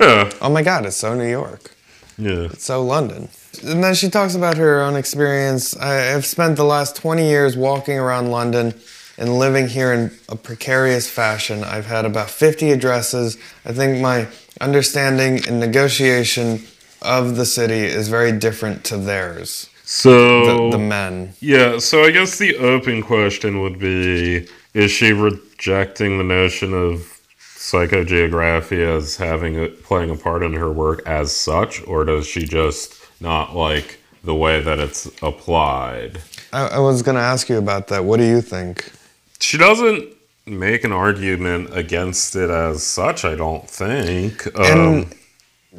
yeah. 0.00 0.30
Oh 0.40 0.48
my 0.48 0.62
god, 0.62 0.86
it's 0.86 0.96
so 0.96 1.14
New 1.14 1.28
York. 1.28 1.72
Yeah. 2.16 2.44
It's 2.44 2.64
so 2.64 2.82
London. 2.82 3.28
And 3.62 3.84
then 3.84 3.94
she 3.94 4.08
talks 4.08 4.34
about 4.34 4.56
her 4.56 4.80
own 4.80 4.96
experience. 4.96 5.76
I 5.76 5.92
have 5.92 6.24
spent 6.24 6.56
the 6.56 6.64
last 6.64 6.96
20 6.96 7.28
years 7.28 7.58
walking 7.58 7.98
around 7.98 8.30
London 8.30 8.72
and 9.18 9.38
living 9.38 9.68
here 9.68 9.92
in 9.92 10.10
a 10.30 10.36
precarious 10.36 11.10
fashion. 11.10 11.62
I've 11.62 11.84
had 11.84 12.06
about 12.06 12.30
50 12.30 12.70
addresses. 12.70 13.36
I 13.66 13.72
think 13.72 14.00
my 14.00 14.28
understanding 14.62 15.46
and 15.46 15.60
negotiation 15.60 16.62
of 17.02 17.36
the 17.36 17.44
city 17.44 17.84
is 17.84 18.08
very 18.08 18.32
different 18.32 18.82
to 18.84 18.96
theirs. 18.96 19.68
So 19.92 20.70
the, 20.70 20.76
the 20.76 20.78
men. 20.78 21.32
Yeah, 21.40 21.78
so 21.78 22.04
I 22.04 22.12
guess 22.12 22.38
the 22.38 22.54
open 22.58 23.02
question 23.02 23.60
would 23.60 23.80
be 23.80 24.46
is 24.72 24.92
she 24.92 25.12
rejecting 25.12 26.16
the 26.16 26.22
notion 26.22 26.72
of 26.72 27.20
psychogeography 27.56 28.78
as 28.78 29.16
having 29.16 29.58
a, 29.58 29.66
playing 29.66 30.10
a 30.10 30.14
part 30.14 30.44
in 30.44 30.52
her 30.52 30.70
work 30.70 31.02
as 31.06 31.34
such 31.34 31.84
or 31.88 32.04
does 32.04 32.28
she 32.28 32.44
just 32.44 32.94
not 33.20 33.56
like 33.56 33.98
the 34.22 34.32
way 34.32 34.60
that 34.60 34.78
it's 34.78 35.06
applied? 35.22 36.20
I, 36.52 36.68
I 36.68 36.78
was 36.78 37.02
going 37.02 37.16
to 37.16 37.20
ask 37.20 37.48
you 37.48 37.58
about 37.58 37.88
that. 37.88 38.04
What 38.04 38.18
do 38.18 38.24
you 38.24 38.40
think? 38.40 38.92
She 39.40 39.58
doesn't 39.58 40.14
make 40.46 40.84
an 40.84 40.92
argument 40.92 41.76
against 41.76 42.36
it 42.36 42.48
as 42.48 42.84
such, 42.84 43.24
I 43.24 43.34
don't 43.34 43.68
think. 43.68 44.46
And 44.56 45.04
um, 45.04 45.10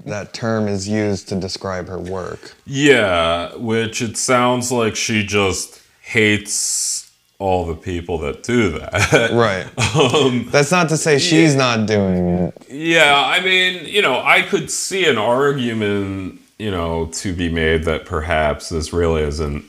that 0.06 0.34
term 0.34 0.68
is 0.68 0.88
used 0.88 1.28
to 1.30 1.36
describe 1.36 1.88
her 1.88 2.00
work. 2.00 2.54
Yeah, 2.66 3.56
which 3.56 4.02
it 4.02 4.18
sounds 4.18 4.72
like 4.72 4.96
she 4.96 5.26
just 5.26 5.82
hates 6.02 7.12
all 7.40 7.66
the 7.66 7.76
people 7.76 8.20
that 8.20 8.44
do 8.44 8.70
that. 8.78 9.32
Right. 9.34 9.66
um, 9.96 10.48
That's 10.52 10.72
not 10.72 10.90
to 10.90 10.98
say 10.98 11.18
she's 11.18 11.54
yeah, 11.54 11.58
not 11.58 11.88
doing 11.88 12.28
it. 12.28 12.68
Yeah, 12.70 13.16
I 13.16 13.42
mean, 13.42 13.86
you 13.86 14.02
know, 14.02 14.22
I 14.22 14.44
could 14.44 14.70
see 14.70 15.06
an 15.06 15.18
argument, 15.18 16.40
you 16.60 16.70
know, 16.70 17.08
to 17.14 17.34
be 17.34 17.50
made 17.50 17.84
that 17.86 18.06
perhaps 18.06 18.70
this 18.70 18.94
really 18.94 19.24
isn't 19.24 19.66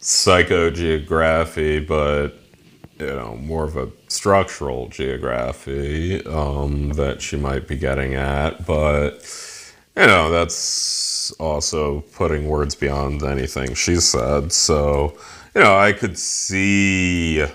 psychogeography, 0.00 1.86
but 1.86 2.30
you 2.98 3.06
know, 3.06 3.36
more 3.36 3.64
of 3.64 3.76
a 3.76 3.88
structural 4.08 4.88
geography 4.88 6.24
um, 6.26 6.90
that 6.90 7.20
she 7.22 7.36
might 7.36 7.66
be 7.68 7.76
getting 7.76 8.14
at, 8.14 8.66
but 8.66 9.22
you 9.96 10.06
know, 10.06 10.30
that's 10.30 11.30
also 11.32 12.00
putting 12.14 12.48
words 12.48 12.74
beyond 12.74 13.22
anything 13.22 13.74
she 13.74 13.96
said. 13.96 14.52
So, 14.52 15.16
you 15.54 15.60
know, 15.60 15.76
I 15.76 15.92
could 15.92 16.18
see 16.18 17.46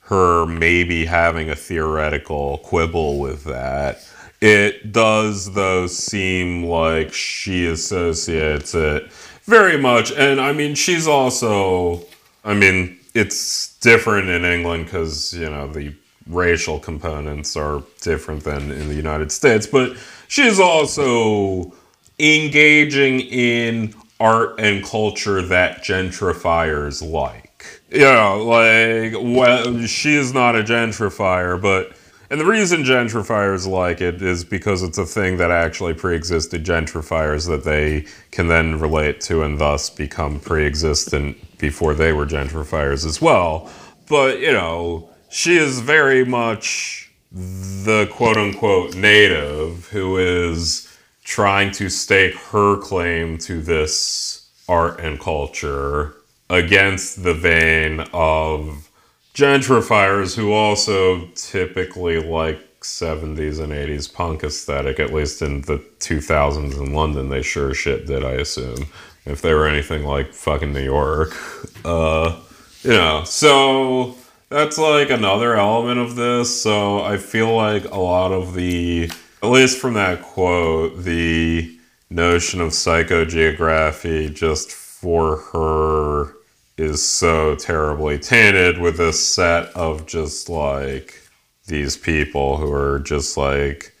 her 0.00 0.46
maybe 0.46 1.04
having 1.04 1.50
a 1.50 1.56
theoretical 1.56 2.58
quibble 2.58 3.18
with 3.18 3.44
that. 3.44 4.06
It 4.40 4.92
does, 4.92 5.52
though, 5.52 5.86
seem 5.86 6.64
like 6.64 7.12
she 7.12 7.66
associates 7.66 8.74
it 8.74 9.10
very 9.44 9.76
much. 9.80 10.12
And 10.12 10.40
I 10.40 10.52
mean, 10.52 10.74
she's 10.74 11.06
also, 11.08 12.04
I 12.44 12.54
mean, 12.54 12.98
it's 13.14 13.76
different 13.78 14.28
in 14.28 14.44
England 14.44 14.84
because 14.84 15.34
you 15.34 15.48
know 15.50 15.66
the 15.66 15.94
racial 16.28 16.78
components 16.78 17.56
are 17.56 17.82
different 18.00 18.44
than 18.44 18.70
in 18.70 18.88
the 18.88 18.94
United 18.94 19.32
States, 19.32 19.66
but 19.66 19.96
she's 20.28 20.60
also 20.60 21.72
engaging 22.18 23.20
in 23.20 23.94
art 24.20 24.58
and 24.58 24.84
culture 24.84 25.40
that 25.42 25.82
gentrifiers 25.82 27.08
like. 27.08 27.80
You 27.90 28.00
know, 28.00 28.44
like 28.44 29.14
well, 29.14 29.86
she 29.86 30.14
is 30.14 30.34
not 30.34 30.54
a 30.54 30.62
gentrifier, 30.62 31.60
but 31.60 31.96
and 32.30 32.38
the 32.38 32.44
reason 32.44 32.82
gentrifiers 32.82 33.66
like 33.66 34.02
it 34.02 34.20
is 34.20 34.44
because 34.44 34.82
it's 34.82 34.98
a 34.98 35.06
thing 35.06 35.38
that 35.38 35.50
actually 35.50 35.94
pre-existed 35.94 36.62
gentrifiers 36.62 37.48
that 37.48 37.64
they 37.64 38.04
can 38.30 38.48
then 38.48 38.78
relate 38.78 39.22
to 39.22 39.42
and 39.42 39.58
thus 39.58 39.88
become 39.88 40.38
pre-existent 40.38 41.58
before 41.58 41.94
they 41.94 42.12
were 42.12 42.26
gentrifiers 42.26 43.06
as 43.06 43.22
well. 43.22 43.70
But, 44.08 44.40
you 44.40 44.52
know, 44.52 45.08
she 45.28 45.56
is 45.56 45.80
very 45.80 46.24
much 46.24 47.10
the 47.32 48.08
quote 48.12 48.36
unquote 48.36 48.94
native 48.94 49.88
who 49.88 50.16
is 50.16 50.88
trying 51.24 51.70
to 51.72 51.88
stake 51.88 52.34
her 52.34 52.78
claim 52.78 53.36
to 53.36 53.60
this 53.60 54.48
art 54.68 54.98
and 55.00 55.20
culture 55.20 56.14
against 56.50 57.22
the 57.22 57.34
vein 57.34 58.00
of 58.12 58.90
gentrifiers 59.34 60.34
who 60.34 60.52
also 60.52 61.26
typically 61.34 62.20
like 62.20 62.64
70s 62.80 63.60
and 63.60 63.72
80s 63.72 64.12
punk 64.12 64.44
aesthetic, 64.44 64.98
at 65.00 65.12
least 65.12 65.42
in 65.42 65.62
the 65.62 65.78
2000s 65.98 66.78
in 66.78 66.92
London. 66.92 67.28
They 67.28 67.42
sure 67.42 67.74
shit 67.74 68.06
did, 68.06 68.24
I 68.24 68.32
assume. 68.32 68.86
If 69.26 69.42
they 69.42 69.52
were 69.52 69.66
anything 69.66 70.04
like 70.04 70.32
fucking 70.32 70.72
New 70.72 70.82
York. 70.82 71.36
Uh, 71.84 72.40
you 72.82 72.90
know, 72.92 73.24
so 73.24 74.16
that's 74.48 74.78
like 74.78 75.10
another 75.10 75.56
element 75.56 75.98
of 76.00 76.16
this. 76.16 76.62
So 76.62 77.02
I 77.02 77.16
feel 77.16 77.54
like 77.54 77.84
a 77.84 77.98
lot 78.00 78.32
of 78.32 78.54
the, 78.54 79.10
at 79.42 79.48
least 79.48 79.78
from 79.78 79.94
that 79.94 80.22
quote, 80.22 81.02
the 81.02 81.78
notion 82.10 82.60
of 82.60 82.70
psychogeography 82.70 84.34
just 84.34 84.70
for 84.72 85.36
her 85.52 86.34
is 86.76 87.04
so 87.04 87.54
terribly 87.56 88.18
tainted 88.18 88.78
with 88.78 88.96
this 88.96 89.26
set 89.26 89.66
of 89.76 90.06
just 90.06 90.48
like 90.48 91.20
these 91.66 91.96
people 91.96 92.56
who 92.56 92.72
are 92.72 93.00
just 93.00 93.36
like, 93.36 93.94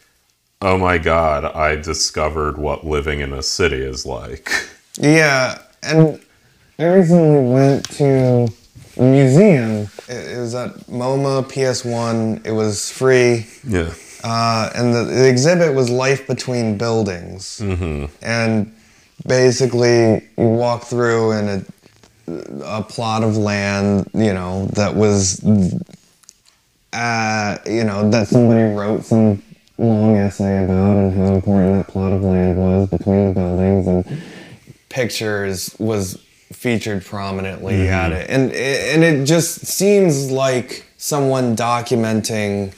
oh 0.62 0.78
my 0.78 0.96
god, 0.96 1.44
I 1.44 1.76
discovered 1.76 2.56
what 2.56 2.86
living 2.86 3.20
in 3.20 3.32
a 3.32 3.42
city 3.42 3.80
is 3.82 4.06
like. 4.06 4.50
Yeah, 5.00 5.62
and 5.84 6.20
I 6.76 6.84
recently 6.86 7.52
went 7.52 7.88
to 7.98 8.48
museum. 9.04 9.88
It, 10.08 10.36
it 10.36 10.38
was 10.38 10.54
at 10.54 10.74
MoMA 10.86 11.44
PS1. 11.44 12.46
It 12.46 12.52
was 12.52 12.90
free. 12.90 13.46
Yeah. 13.66 13.92
Uh, 14.24 14.70
and 14.74 14.94
the, 14.94 15.04
the, 15.04 15.28
exhibit 15.28 15.74
was 15.74 15.90
Life 15.90 16.26
Between 16.26 16.76
Buildings. 16.76 17.60
Mm-hmm. 17.60 18.06
And 18.22 18.74
basically, 19.26 20.28
you 20.36 20.48
walk 20.48 20.84
through 20.84 21.32
and 21.32 21.66
a, 22.26 22.78
a 22.78 22.82
plot 22.82 23.22
of 23.22 23.36
land, 23.36 24.10
you 24.14 24.32
know, 24.32 24.66
that 24.72 24.94
was, 24.94 25.42
uh, 26.92 27.58
you 27.66 27.84
know, 27.84 28.10
that 28.10 28.26
somebody 28.26 28.74
wrote 28.74 29.04
some 29.04 29.42
long 29.78 30.16
essay 30.16 30.64
about 30.64 30.96
and 30.96 31.14
how 31.14 31.34
important 31.34 31.76
that 31.76 31.92
plot 31.92 32.12
of 32.12 32.22
land 32.22 32.58
was 32.58 32.88
between 32.90 33.28
the 33.28 33.32
buildings 33.34 33.86
and 33.86 34.22
pictures 34.88 35.74
was 35.78 36.20
featured 36.58 37.04
prominently 37.04 37.74
mm-hmm. 37.74 37.92
at 37.92 38.10
it. 38.12 38.28
And 38.28 38.52
and 38.52 39.04
it 39.04 39.24
just 39.24 39.64
seems 39.64 40.30
like 40.30 40.84
someone 40.96 41.54
documenting 41.54 42.74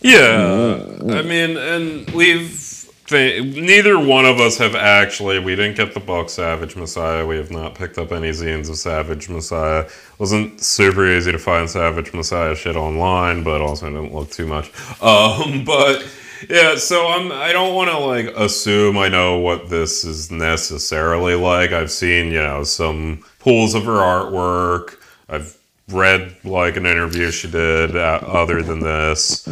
yeah. 0.00 0.82
I 1.00 1.22
mean 1.22 1.56
and 1.56 2.10
we've 2.10 2.66
neither 3.12 3.98
one 3.98 4.24
of 4.24 4.40
us 4.40 4.58
have 4.58 4.74
actually 4.74 5.38
we 5.38 5.54
didn't 5.54 5.76
get 5.76 5.94
the 5.94 6.00
book 6.00 6.30
savage 6.30 6.74
messiah. 6.74 7.24
We 7.24 7.36
have 7.36 7.52
not 7.52 7.76
picked 7.76 7.96
up 7.96 8.10
any 8.10 8.30
zines 8.30 8.68
of 8.68 8.76
savage 8.76 9.28
messiah. 9.28 9.82
It 9.82 9.92
wasn't 10.18 10.60
super 10.60 11.06
easy 11.06 11.30
to 11.30 11.38
find 11.38 11.70
savage 11.70 12.12
messiah 12.12 12.56
shit 12.56 12.74
online 12.74 13.44
but 13.44 13.60
also 13.60 13.86
didn't 13.86 14.12
look 14.12 14.30
too 14.30 14.46
much. 14.46 14.72
Um 15.00 15.62
but 15.64 16.04
yeah, 16.48 16.76
so 16.76 17.08
I'm 17.08 17.32
I 17.32 17.52
don't 17.52 17.74
want 17.74 17.90
to 17.90 17.98
like 17.98 18.26
assume 18.36 18.96
I 18.98 19.08
know 19.08 19.38
what 19.38 19.68
this 19.68 20.04
is 20.04 20.30
necessarily 20.30 21.34
like. 21.34 21.72
I've 21.72 21.90
seen, 21.90 22.26
you 22.26 22.40
know, 22.40 22.64
some 22.64 23.24
pools 23.38 23.74
of 23.74 23.84
her 23.84 23.92
artwork. 23.92 24.96
I've 25.28 25.56
read 25.88 26.36
like 26.44 26.76
an 26.76 26.86
interview 26.86 27.30
she 27.30 27.50
did 27.50 27.96
uh, 27.96 28.20
other 28.22 28.62
than 28.62 28.80
this. 28.80 29.46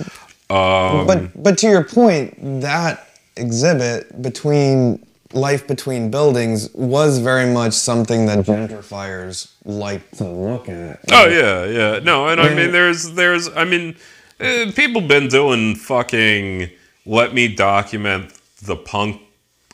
Um, 0.50 1.06
but 1.06 1.42
but 1.42 1.58
to 1.58 1.68
your 1.68 1.84
point, 1.84 2.36
that 2.62 3.08
exhibit 3.36 4.20
between 4.22 5.04
life 5.32 5.66
between 5.66 6.10
buildings 6.10 6.70
was 6.72 7.18
very 7.18 7.52
much 7.52 7.74
something 7.74 8.26
that 8.26 8.38
gentrifiers 8.46 9.52
like 9.64 10.10
to 10.12 10.24
look 10.24 10.68
at. 10.68 11.00
Oh 11.12 11.26
yeah, 11.26 11.64
yeah. 11.64 11.98
No, 11.98 12.28
and 12.28 12.40
I 12.40 12.54
mean 12.54 12.72
there's 12.72 13.12
there's 13.12 13.48
I 13.54 13.64
mean 13.64 13.96
uh, 14.40 14.72
people 14.74 15.02
been 15.02 15.28
doing 15.28 15.74
fucking 15.74 16.70
let 17.08 17.32
me 17.32 17.48
document 17.48 18.32
the 18.62 18.76
punk 18.76 19.22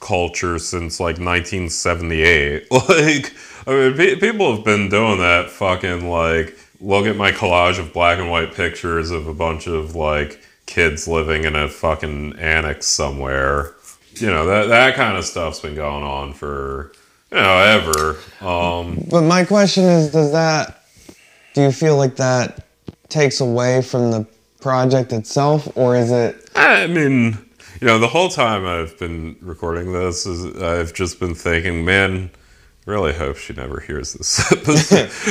culture 0.01 0.59
since 0.59 1.01
like 1.01 1.19
1978. 1.19 2.69
Like, 2.71 3.35
I 3.67 3.71
mean, 3.71 3.95
pe- 3.95 4.17
people 4.17 4.55
have 4.55 4.65
been 4.65 4.89
doing 4.89 5.19
that 5.19 5.51
fucking 5.51 6.09
like, 6.09 6.57
look 6.81 7.07
at 7.07 7.17
my 7.17 7.33
collage 7.33 7.79
of 7.79 7.93
black 7.93 8.19
and 8.19 8.31
white 8.31 8.55
pictures 8.55 9.11
of 9.11 9.27
a 9.27 9.35
bunch 9.35 9.67
of 9.67 9.97
like 9.97 10.41
kids 10.67 11.09
living 11.09 11.45
in 11.45 11.57
a 11.57 11.69
fucking 11.69 12.37
annex 12.39 12.87
somewhere. 12.87 13.75
You 14.15 14.29
know, 14.29 14.47
that, 14.47 14.69
that 14.69 14.95
kind 14.95 15.17
of 15.17 15.25
stuff's 15.25 15.61
been 15.61 15.75
going 15.75 16.05
on 16.05 16.35
for, 16.35 16.93
you 17.33 17.39
know, 17.39 17.57
ever. 17.57 18.19
Um, 18.47 19.05
but 19.11 19.23
my 19.23 19.45
question 19.45 19.85
is, 19.85 20.13
does 20.13 20.31
that, 20.33 20.85
do 21.55 21.63
you 21.63 21.73
feel 21.73 21.97
like 21.97 22.17
that 22.17 22.65
takes 23.09 23.41
away 23.41 23.83
from 23.83 24.11
the 24.13 24.27
project 24.61 25.13
itself, 25.13 25.69
or 25.77 25.97
is 25.97 26.13
it? 26.13 26.44
I 26.55 26.87
mean, 26.87 27.39
you 27.81 27.87
know, 27.87 27.99
the 27.99 28.09
whole 28.09 28.29
time 28.29 28.65
I've 28.67 28.99
been 28.99 29.37
recording 29.41 29.93
this, 29.93 30.27
is 30.27 30.61
I've 30.63 30.95
just 30.95 31.19
been 31.19 31.35
thinking, 31.35 31.85
man, 31.85 32.31
really 32.87 33.15
hope 33.15 33.37
she 33.37 33.53
never 33.55 33.81
hears 33.81 34.13
this 34.13 34.41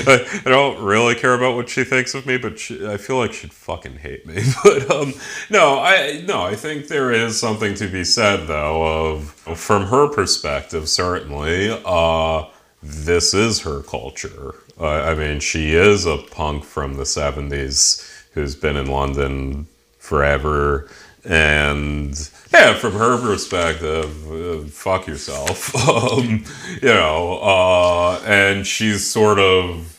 I, 0.08 0.42
I, 0.46 0.50
don't 0.50 0.84
really 0.84 1.14
care 1.14 1.36
about 1.36 1.56
what 1.56 1.70
she 1.70 1.84
thinks 1.84 2.16
of 2.16 2.26
me, 2.26 2.38
but 2.38 2.58
she, 2.58 2.86
I 2.86 2.98
feel 2.98 3.18
like 3.18 3.32
she'd 3.32 3.54
fucking 3.54 3.98
hate 3.98 4.26
me. 4.26 4.42
But 4.64 4.90
um, 4.90 5.14
no, 5.50 5.80
I 5.80 6.24
no, 6.26 6.42
I 6.42 6.56
think 6.56 6.88
there 6.88 7.12
is 7.12 7.40
something 7.40 7.76
to 7.76 7.88
be 7.88 8.04
said 8.04 8.48
though 8.48 9.12
of 9.12 9.30
from 9.58 9.88
her 9.88 10.08
perspective. 10.08 10.90
Certainly, 10.90 11.80
uh, 11.86 12.46
this 12.82 13.34
is 13.34 13.60
her 13.62 13.82
culture. 13.82 14.56
Uh, 14.80 14.88
I 14.88 15.16
mean, 15.16 15.40
she 15.40 15.74
is 15.74 16.06
a 16.06 16.18
punk 16.18 16.64
from 16.64 16.96
the 16.96 17.04
'70s 17.04 18.28
who's 18.34 18.56
been 18.56 18.78
in 18.78 18.88
London 18.88 19.68
forever. 20.00 20.90
And 21.26 22.30
yeah, 22.54 22.74
from 22.76 22.94
her 22.94 23.18
perspective, 23.20 24.32
uh, 24.32 24.68
fuck 24.68 25.08
yourself. 25.08 25.76
um, 25.90 26.44
you 26.82 26.90
know, 26.90 27.40
uh, 27.42 28.22
and 28.26 28.68
she's 28.68 29.10
sort 29.10 29.40
of, 29.40 29.90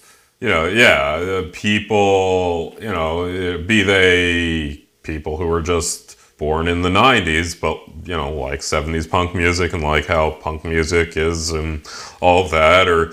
you 0.41 0.49
know, 0.49 0.67
yeah, 0.67 1.15
uh, 1.15 1.51
people, 1.53 2.77
you 2.81 2.91
know, 2.91 3.59
be 3.67 3.83
they 3.83 4.85
people 5.03 5.37
who 5.37 5.47
were 5.47 5.63
just 5.63 6.17
born 6.37 6.69
in 6.69 6.83
the 6.83 6.89
90s, 6.89 7.59
but, 7.59 7.79
you 8.07 8.15
know, 8.15 8.33
like 8.33 8.61
70s 8.61 9.09
punk 9.09 9.35
music 9.35 9.73
and 9.73 9.83
like 9.83 10.07
how 10.07 10.33
punk 10.33 10.65
music 10.65 11.17
is 11.17 11.51
and 11.51 11.87
all 12.21 12.49
that, 12.49 12.89
or 12.89 13.13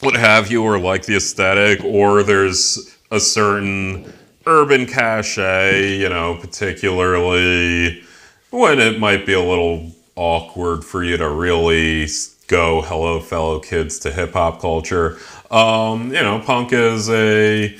what 0.00 0.16
have 0.16 0.50
you, 0.50 0.62
or 0.62 0.78
like 0.78 1.04
the 1.04 1.16
aesthetic, 1.16 1.84
or 1.84 2.22
there's 2.22 2.96
a 3.10 3.20
certain 3.20 4.12
urban 4.48 4.86
cachet, 4.86 5.98
you 5.98 6.08
know, 6.08 6.34
particularly 6.36 8.02
when 8.50 8.80
it 8.80 8.98
might 8.98 9.26
be 9.26 9.34
a 9.34 9.42
little 9.42 9.92
awkward 10.16 10.82
for 10.82 11.04
you 11.04 11.18
to 11.18 11.28
really 11.28 12.06
go 12.46 12.80
hello 12.80 13.20
fellow 13.20 13.60
kids 13.60 13.98
to 13.98 14.10
hip 14.10 14.32
hop 14.32 14.58
culture. 14.60 15.18
Um, 15.50 16.06
you 16.14 16.22
know, 16.22 16.40
punk 16.40 16.72
is 16.72 17.10
a 17.10 17.76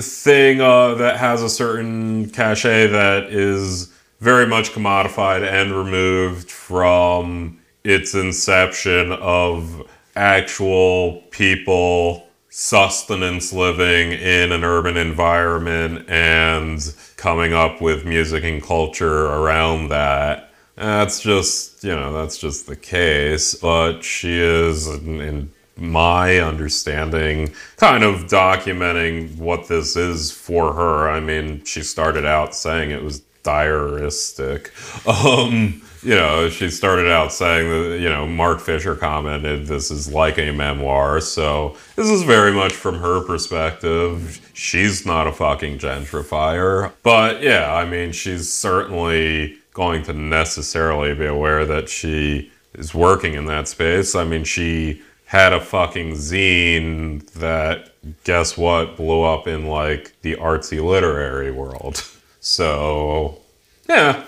thing 0.00 0.60
uh, 0.60 0.94
that 0.94 1.16
has 1.16 1.42
a 1.42 1.50
certain 1.50 2.30
cachet 2.30 2.86
that 2.86 3.24
is 3.24 3.92
very 4.20 4.46
much 4.46 4.70
commodified 4.70 5.42
and 5.42 5.72
removed 5.72 6.50
from 6.50 7.60
its 7.82 8.14
inception 8.14 9.10
of 9.12 9.82
actual 10.14 11.20
people 11.30 12.25
sustenance 12.58 13.52
living 13.52 14.12
in 14.12 14.50
an 14.50 14.64
urban 14.64 14.96
environment 14.96 16.08
and 16.08 16.94
coming 17.18 17.52
up 17.52 17.82
with 17.82 18.06
music 18.06 18.42
and 18.44 18.62
culture 18.62 19.26
around 19.26 19.88
that. 19.88 20.50
That's 20.74 21.20
just, 21.20 21.84
you 21.84 21.94
know, 21.94 22.14
that's 22.14 22.38
just 22.38 22.66
the 22.66 22.74
case. 22.74 23.54
But 23.56 24.00
she 24.00 24.40
is, 24.40 24.86
in, 24.86 25.52
my 25.76 26.38
understanding, 26.38 27.52
kind 27.76 28.02
of 28.02 28.20
documenting 28.22 29.36
what 29.36 29.68
this 29.68 29.94
is 29.94 30.32
for 30.32 30.72
her. 30.72 31.10
I 31.10 31.20
mean, 31.20 31.62
she 31.64 31.82
started 31.82 32.24
out 32.24 32.54
saying 32.54 32.90
it 32.90 33.02
was 33.02 33.20
diaristic. 33.44 34.70
Um, 35.06 35.82
you 36.02 36.14
know, 36.14 36.48
she 36.48 36.70
started 36.70 37.10
out 37.10 37.32
saying 37.32 37.68
that, 37.68 37.98
you 37.98 38.08
know, 38.08 38.26
Mark 38.26 38.60
Fisher 38.60 38.94
commented 38.94 39.66
this 39.66 39.90
is 39.90 40.12
like 40.12 40.38
a 40.38 40.52
memoir. 40.52 41.20
So 41.20 41.76
this 41.96 42.08
is 42.08 42.22
very 42.22 42.52
much 42.52 42.72
from 42.72 42.98
her 43.00 43.24
perspective. 43.24 44.40
She's 44.54 45.06
not 45.06 45.26
a 45.26 45.32
fucking 45.32 45.78
gentrifier. 45.78 46.92
But 47.02 47.42
yeah, 47.42 47.74
I 47.74 47.84
mean, 47.84 48.12
she's 48.12 48.52
certainly 48.52 49.58
going 49.72 50.02
to 50.04 50.12
necessarily 50.12 51.14
be 51.14 51.26
aware 51.26 51.66
that 51.66 51.88
she 51.88 52.50
is 52.74 52.94
working 52.94 53.34
in 53.34 53.46
that 53.46 53.68
space. 53.68 54.14
I 54.14 54.24
mean, 54.24 54.44
she 54.44 55.02
had 55.26 55.52
a 55.52 55.60
fucking 55.60 56.12
zine 56.12 57.26
that, 57.32 57.90
guess 58.24 58.56
what, 58.56 58.96
blew 58.96 59.22
up 59.22 59.48
in 59.48 59.66
like 59.66 60.14
the 60.22 60.36
artsy 60.36 60.82
literary 60.82 61.50
world. 61.50 62.02
So, 62.40 63.40
yeah. 63.88 64.24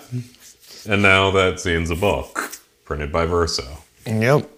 And 0.86 1.02
now 1.02 1.30
that 1.32 1.60
scene's 1.60 1.90
a 1.90 1.96
book 1.96 2.60
printed 2.84 3.12
by 3.12 3.26
Verso. 3.26 3.78
Yep. 4.06 4.48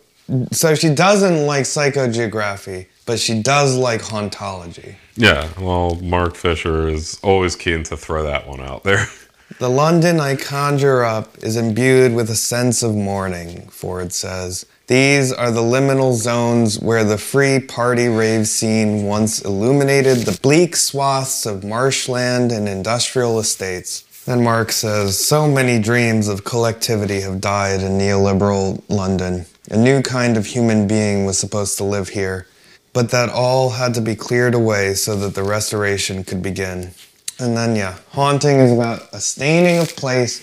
so 0.53 0.75
she 0.75 0.95
doesn't 0.95 1.47
like 1.47 1.65
psychogeography, 1.65 2.87
but 3.07 3.19
she 3.19 3.43
does 3.43 3.77
like 3.77 4.01
hauntology. 4.03 4.95
Yeah, 5.17 5.49
well, 5.59 5.97
Mark 5.97 6.37
Fisher 6.37 6.89
is 6.89 7.19
always 7.23 7.57
keen 7.57 7.83
to 7.85 7.97
throw 7.97 8.23
that 8.25 8.47
one 8.47 8.61
out 8.61 8.85
there. 8.85 9.07
The 9.59 9.69
London 9.69 10.21
I 10.21 10.37
conjure 10.37 11.05
up 11.05 11.37
is 11.43 11.57
imbued 11.57 12.15
with 12.15 12.31
a 12.31 12.37
sense 12.37 12.85
of 12.85 12.95
mourning, 12.95 13.69
Ford 13.69 14.13
says. 14.13 14.65
These 14.87 15.33
are 15.33 15.51
the 15.51 15.61
liminal 15.61 16.15
zones 16.15 16.79
where 16.79 17.05
the 17.05 17.19
free 17.19 17.59
party 17.59 18.07
rave 18.07 18.47
scene 18.47 19.05
once 19.05 19.41
illuminated 19.41 20.19
the 20.19 20.39
bleak 20.41 20.77
swaths 20.77 21.47
of 21.47 21.65
marshland 21.65 22.53
and 22.53 22.69
industrial 22.69 23.39
estates. 23.39 24.05
Then 24.27 24.45
Mark 24.45 24.71
says, 24.71 25.19
So 25.19 25.49
many 25.49 25.81
dreams 25.81 26.29
of 26.29 26.45
collectivity 26.45 27.23
have 27.23 27.41
died 27.41 27.81
in 27.81 27.93
neoliberal 27.93 28.83
London. 28.89 29.47
A 29.71 29.77
new 29.77 30.03
kind 30.03 30.37
of 30.37 30.47
human 30.47 30.87
being 30.87 31.25
was 31.25 31.39
supposed 31.39 31.79
to 31.79 31.85
live 31.85 32.11
here, 32.11 32.47
but 32.93 33.11
that 33.11 33.31
all 33.31 33.71
had 33.71 33.95
to 33.95 34.01
be 34.01 34.15
cleared 34.15 34.55
away 34.55 34.95
so 34.95 35.17
that 35.17 35.35
the 35.35 35.43
restoration 35.43 36.23
could 36.23 36.43
begin. 36.43 36.91
And 37.39 37.57
then, 37.57 37.75
yeah, 37.75 37.97
haunting 38.11 38.59
is 38.59 38.73
about 38.73 39.09
a 39.15 39.21
staining 39.21 39.79
of 39.79 39.97
place 39.97 40.43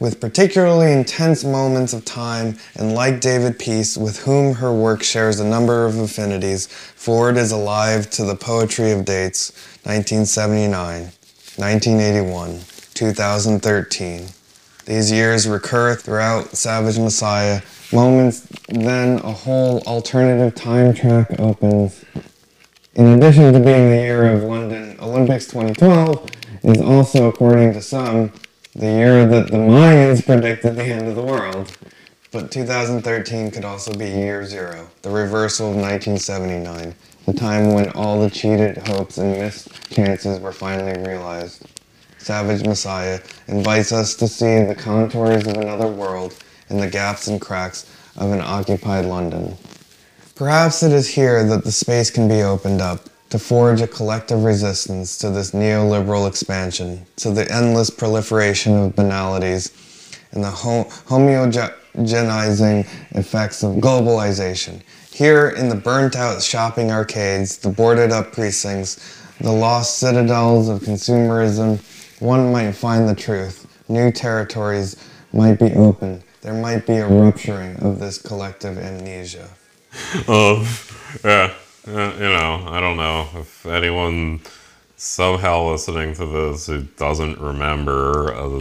with 0.00 0.20
particularly 0.20 0.92
intense 0.92 1.44
moments 1.44 1.92
of 1.92 2.04
time, 2.04 2.56
and 2.76 2.94
like 2.94 3.20
David 3.20 3.58
Peace, 3.58 3.96
with 3.96 4.20
whom 4.20 4.54
her 4.54 4.72
work 4.72 5.02
shares 5.02 5.40
a 5.40 5.46
number 5.46 5.84
of 5.84 5.98
affinities, 5.98 6.66
Ford 6.66 7.36
is 7.36 7.52
alive 7.52 8.08
to 8.10 8.24
the 8.24 8.36
poetry 8.36 8.92
of 8.92 9.04
dates 9.04 9.52
1979, 9.84 11.10
1981, 11.56 12.60
2013. 12.98 14.26
These 14.84 15.12
years 15.12 15.46
recur 15.46 15.94
throughout 15.94 16.56
Savage 16.56 16.98
Messiah. 16.98 17.62
Moments, 17.92 18.40
then 18.68 19.20
a 19.20 19.30
whole 19.30 19.82
alternative 19.82 20.56
time 20.56 20.92
track 20.94 21.38
opens. 21.38 22.04
In 22.94 23.06
addition 23.06 23.52
to 23.52 23.60
being 23.60 23.90
the 23.90 23.98
year 23.98 24.32
of 24.32 24.42
London 24.42 24.96
Olympics 25.00 25.46
2012, 25.46 26.28
is 26.64 26.80
also, 26.80 27.28
according 27.28 27.72
to 27.74 27.80
some, 27.80 28.32
the 28.74 28.86
year 28.86 29.26
that 29.28 29.46
the 29.46 29.58
Mayans 29.58 30.26
predicted 30.26 30.74
the 30.74 30.82
end 30.82 31.06
of 31.06 31.14
the 31.14 31.22
world. 31.22 31.70
But 32.32 32.50
2013 32.50 33.52
could 33.52 33.64
also 33.64 33.94
be 33.94 34.06
year 34.06 34.44
zero, 34.44 34.88
the 35.02 35.10
reversal 35.10 35.68
of 35.68 35.76
1979, 35.76 36.96
the 37.26 37.32
time 37.32 37.74
when 37.74 37.90
all 37.90 38.20
the 38.20 38.28
cheated 38.28 38.78
hopes 38.88 39.18
and 39.18 39.38
missed 39.38 39.68
chances 39.88 40.40
were 40.40 40.52
finally 40.52 41.00
realized. 41.08 41.64
Savage 42.18 42.66
Messiah 42.66 43.20
invites 43.46 43.92
us 43.92 44.14
to 44.16 44.28
see 44.28 44.64
the 44.64 44.74
contours 44.74 45.46
of 45.46 45.56
another 45.56 45.86
world 45.86 46.34
and 46.68 46.80
the 46.80 46.88
gaps 46.88 47.28
and 47.28 47.40
cracks 47.40 47.86
of 48.16 48.32
an 48.32 48.40
occupied 48.40 49.06
London. 49.06 49.56
Perhaps 50.34 50.82
it 50.82 50.92
is 50.92 51.08
here 51.08 51.44
that 51.44 51.64
the 51.64 51.72
space 51.72 52.10
can 52.10 52.28
be 52.28 52.42
opened 52.42 52.80
up 52.80 53.08
to 53.30 53.38
forge 53.38 53.80
a 53.80 53.86
collective 53.86 54.44
resistance 54.44 55.16
to 55.18 55.30
this 55.30 55.52
neoliberal 55.52 56.28
expansion, 56.28 57.06
to 57.16 57.30
the 57.30 57.50
endless 57.52 57.90
proliferation 57.90 58.76
of 58.76 58.96
banalities 58.96 59.70
and 60.32 60.44
the 60.44 60.48
homogenizing 60.48 62.86
effects 63.16 63.62
of 63.62 63.76
globalization. 63.76 64.82
Here 65.12 65.48
in 65.48 65.68
the 65.68 65.74
burnt 65.74 66.16
out 66.16 66.42
shopping 66.42 66.90
arcades, 66.90 67.58
the 67.58 67.70
boarded 67.70 68.12
up 68.12 68.32
precincts, 68.32 68.98
the 69.40 69.52
lost 69.52 69.98
citadels 69.98 70.68
of 70.68 70.80
consumerism, 70.80 71.78
one 72.20 72.52
might 72.52 72.72
find 72.72 73.08
the 73.08 73.14
truth. 73.14 73.66
New 73.88 74.10
territories 74.12 74.96
might 75.32 75.58
be 75.58 75.72
opened. 75.72 76.22
There 76.42 76.54
might 76.54 76.86
be 76.86 76.94
a 76.94 77.08
rupturing 77.08 77.76
of 77.76 77.98
this 77.98 78.18
collective 78.18 78.78
amnesia. 78.78 79.48
Um, 80.28 80.66
yeah. 81.24 81.52
You 81.86 81.94
know, 81.94 82.64
I 82.68 82.80
don't 82.80 82.98
know 82.98 83.26
if 83.36 83.64
anyone 83.64 84.40
somehow 84.96 85.70
listening 85.70 86.14
to 86.14 86.26
this 86.26 86.66
who 86.66 86.82
doesn't 86.82 87.38
remember 87.38 88.34
uh, 88.34 88.60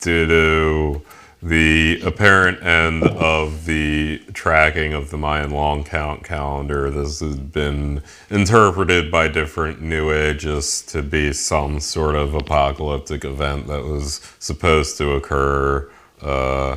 due 0.00 0.26
to 0.26 1.02
the 1.42 2.00
apparent 2.04 2.62
end 2.62 3.04
of 3.04 3.66
the 3.66 4.18
tracking 4.32 4.92
of 4.92 5.10
the 5.10 5.18
Mayan 5.18 5.50
long 5.50 5.84
count 5.84 6.24
calendar. 6.24 6.90
This 6.90 7.20
has 7.20 7.36
been 7.36 8.02
interpreted 8.30 9.10
by 9.10 9.28
different 9.28 9.82
New 9.82 10.12
Ages 10.12 10.82
to 10.82 11.02
be 11.02 11.32
some 11.32 11.80
sort 11.80 12.14
of 12.14 12.34
apocalyptic 12.34 13.24
event 13.24 13.66
that 13.66 13.84
was 13.84 14.20
supposed 14.38 14.96
to 14.98 15.12
occur 15.12 15.90
uh, 16.22 16.72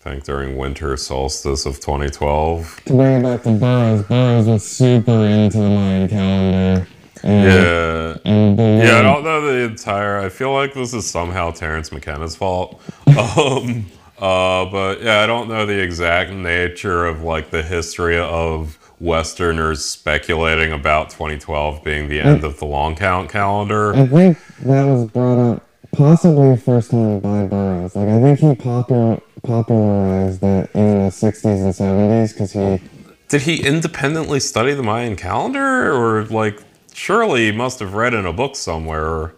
I 0.00 0.10
think 0.12 0.24
during 0.24 0.56
winter 0.56 0.96
solstice 0.96 1.66
of 1.66 1.74
2012. 1.74 2.84
To 2.86 2.92
bring 2.94 3.20
it 3.20 3.22
back 3.22 3.42
to 3.42 3.50
Burroughs, 3.52 4.02
Burroughs 4.04 4.46
was 4.46 4.66
super 4.66 5.12
into 5.12 5.58
the 5.58 5.68
Mayan 5.68 6.08
calendar. 6.08 6.86
And, 7.22 7.44
yeah. 7.44 8.16
And 8.24 8.58
yeah, 8.58 8.98
I 8.98 9.02
don't 9.02 9.24
know 9.24 9.40
the 9.40 9.64
entire. 9.64 10.18
I 10.18 10.28
feel 10.28 10.52
like 10.52 10.74
this 10.74 10.94
is 10.94 11.08
somehow 11.08 11.50
Terence 11.50 11.92
McKenna's 11.92 12.36
fault. 12.36 12.80
um, 13.06 13.86
uh, 14.18 14.64
but 14.66 15.02
yeah, 15.02 15.20
I 15.20 15.26
don't 15.26 15.48
know 15.48 15.66
the 15.66 15.80
exact 15.82 16.32
nature 16.32 17.06
of 17.06 17.22
like 17.22 17.50
the 17.50 17.62
history 17.62 18.18
of 18.18 18.78
Westerners 19.00 19.84
speculating 19.84 20.72
about 20.72 21.10
2012 21.10 21.82
being 21.82 22.08
the 22.08 22.20
end 22.20 22.44
I, 22.44 22.48
of 22.48 22.58
the 22.58 22.66
long 22.66 22.96
count 22.96 23.30
calendar. 23.30 23.94
I 23.94 24.06
think 24.06 24.38
that 24.62 24.84
was 24.84 25.06
brought 25.10 25.38
up 25.38 25.66
possibly 25.92 26.56
first 26.56 26.90
time 26.90 27.20
by 27.20 27.46
Burroughs. 27.46 27.96
Like 27.96 28.08
I 28.08 28.20
think 28.20 28.38
he 28.40 28.54
popular 28.54 29.20
popularized 29.42 30.40
that 30.40 30.70
in 30.74 31.04
the 31.04 31.10
60s 31.10 31.44
and 31.44 31.74
70s 31.74 32.32
because 32.32 32.52
he. 32.52 32.88
Did 33.28 33.42
he 33.42 33.64
independently 33.64 34.40
study 34.40 34.74
the 34.74 34.82
Mayan 34.82 35.16
calendar? 35.16 35.92
Or, 35.92 36.24
like, 36.24 36.60
surely 36.94 37.46
he 37.46 37.52
must 37.52 37.80
have 37.80 37.94
read 37.94 38.14
in 38.14 38.26
a 38.26 38.32
book 38.32 38.56
somewhere. 38.56 39.32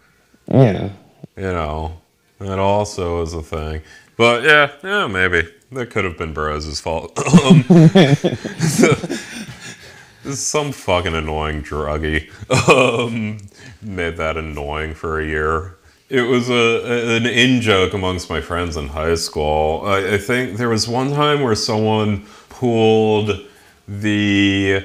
Yeah. 0.49 0.91
You 1.37 1.43
know, 1.43 2.01
that 2.39 2.59
also 2.59 3.23
is 3.23 3.33
a 3.33 3.43
thing. 3.43 3.83
But 4.17 4.45
yeah, 4.45 4.73
yeah, 4.83 5.07
maybe. 5.07 5.49
That 5.73 5.91
could 5.91 6.05
have 6.05 6.19
been 6.19 6.35
Burroughs' 6.35 6.81
fault. 6.81 7.19
um, 7.45 7.65
some 10.35 10.73
fucking 10.73 11.15
annoying 11.15 11.63
druggie 11.63 12.31
um, 12.69 13.39
made 13.81 14.19
that 14.19 14.37
annoying 14.37 14.95
for 14.95 15.21
a 15.21 15.27
year. 15.27 15.77
It 16.11 16.23
was 16.23 16.51
a 16.51 17.17
an 17.17 17.25
in 17.25 17.63
joke 17.63 17.95
amongst 17.95 18.29
my 18.29 18.43
friends 18.43 18.77
in 18.77 18.89
high 18.89 19.15
school. 19.15 19.83
I, 19.87 20.15
I 20.15 20.19
think 20.19 20.59
there 20.59 20.69
was 20.69 20.87
one 20.87 21.13
time 21.13 21.41
where 21.41 21.55
someone 21.55 22.27
pulled 22.51 23.47
the 23.89 24.85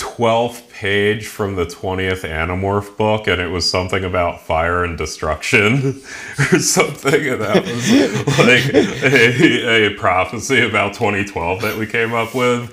12th 0.00 0.70
page 0.70 1.26
from 1.26 1.56
the 1.56 1.66
20th 1.66 2.22
Animorph 2.22 2.96
book, 2.96 3.26
and 3.26 3.40
it 3.40 3.48
was 3.48 3.70
something 3.70 4.02
about 4.02 4.40
fire 4.40 4.82
and 4.82 4.96
destruction 4.96 6.00
or 6.52 6.58
something, 6.58 7.26
and 7.26 7.40
that 7.40 7.64
was 7.64 8.38
like 8.38 8.74
a, 8.74 9.86
a 9.86 9.94
prophecy 9.96 10.64
about 10.64 10.94
2012 10.94 11.62
that 11.62 11.76
we 11.76 11.86
came 11.86 12.14
up 12.14 12.34
with. 12.34 12.70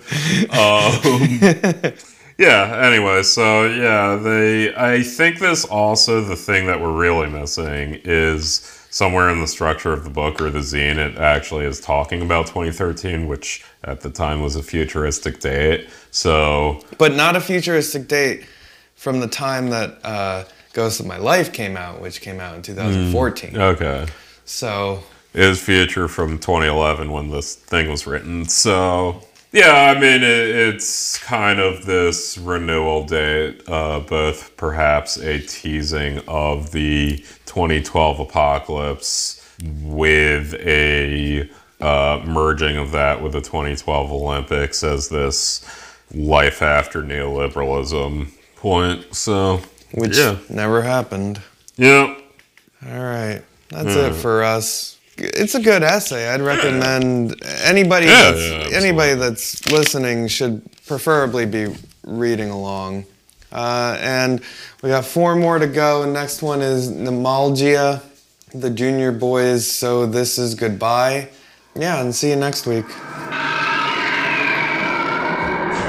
Um, 0.53 1.93
yeah 2.38 2.86
anyway 2.86 3.23
so 3.23 3.65
yeah 3.65 4.15
they 4.15 4.73
i 4.75 5.01
think 5.01 5.39
this 5.39 5.65
also 5.65 6.21
the 6.21 6.36
thing 6.36 6.67
that 6.67 6.80
we're 6.80 6.95
really 6.95 7.28
missing 7.28 7.99
is 8.03 8.76
somewhere 8.98 9.30
in 9.30 9.39
the 9.39 9.48
structure 9.48 9.93
of 9.93 10.04
the 10.04 10.10
book 10.10 10.41
or 10.41 10.50
the 10.50 10.58
zine 10.58 10.98
it 10.98 11.18
actually 11.18 11.64
is 11.64 11.80
talking 11.80 12.24
about 12.24 12.48
2013 12.48 13.28
which 13.28 13.64
at 13.84 14.02
the 14.02 14.10
time 14.10 14.41
was 14.41 14.56
a 14.56 14.64
futuristic 14.64 15.39
date. 15.39 15.88
So 16.10 16.82
but 16.98 17.14
not 17.14 17.36
a 17.36 17.39
futuristic 17.39 18.08
date 18.08 18.48
from 18.95 19.20
the 19.20 19.28
time 19.28 19.70
that 19.70 20.04
uh, 20.04 20.45
ghost 20.74 21.00
of 21.00 21.06
my 21.06 21.18
life 21.18 21.54
came 21.54 21.78
out 21.78 22.02
which 22.02 22.22
came 22.22 22.39
out 22.39 22.56
in 22.56 22.64
2014 22.64 23.52
mm, 23.52 23.60
okay. 23.76 24.08
So 24.45 25.04
is 25.36 25.62
future 25.62 26.08
from 26.08 26.39
2011 26.39 27.12
when 27.12 27.30
this 27.30 27.54
thing 27.54 27.91
was 27.91 28.08
written 28.08 28.45
so 28.45 29.22
yeah, 29.58 29.91
I 29.91 29.99
mean, 29.99 30.22
it, 30.22 30.24
it's 30.24 31.18
kind 31.18 31.60
of 31.60 31.86
this 31.86 32.38
renewal 32.38 33.05
date, 33.05 33.68
uh, 33.68 34.01
both 34.01 34.55
perhaps 34.55 35.18
a 35.18 35.39
teasing 35.39 36.20
of 36.28 36.72
the 36.72 37.18
2012 37.47 38.20
apocalypse 38.20 39.43
with 39.82 40.53
a 40.55 41.49
uh, 41.82 42.24
merging 42.28 42.78
of 42.78 42.91
that 42.91 43.24
with 43.24 43.32
the 43.32 43.41
2012 43.41 44.12
Olympics 44.12 44.84
as 44.84 45.10
this 45.10 45.66
life 46.14 46.62
after 46.62 47.01
neoliberalism 47.01 48.30
point. 48.58 49.16
So, 49.16 49.62
which 49.95 50.18
yeah. 50.18 50.38
never 50.49 50.84
happened. 50.84 51.41
Yeah. 51.78 52.16
All 52.86 53.03
right. 53.03 53.41
That's 53.70 53.95
it 53.95 54.14
for 54.14 54.43
us 54.43 54.97
it's 55.20 55.55
a 55.55 55.61
good 55.61 55.84
essay. 55.84 56.28
I'd 56.28 56.41
recommend 56.41 57.36
anybody 57.63 58.05
yeah, 58.07 58.32
that's, 58.32 58.72
yeah, 58.72 58.78
anybody 58.78 59.13
that's 59.15 59.65
listening 59.72 60.28
should 60.28 60.61
preferably 60.86 61.45
be 61.45 61.76
reading 62.03 62.49
along. 62.49 63.05
Uh, 63.51 63.97
and 63.99 64.41
we 64.82 64.89
got 64.89 65.05
four 65.05 65.36
more 65.36 65.59
to 65.59 65.68
go. 65.68 66.09
Next 66.09 66.41
one 66.41 66.61
is 66.61 66.89
Nomadalgia, 66.91 68.01
the 68.53 68.70
junior 68.70 69.11
boys. 69.11 69.70
So 69.70 70.05
this 70.05 70.38
is 70.38 70.55
goodbye. 70.55 71.30
Yeah, 71.76 72.01
and 72.01 72.13
see 72.13 72.30
you 72.30 72.36
next 72.36 72.65
week. 72.65 72.86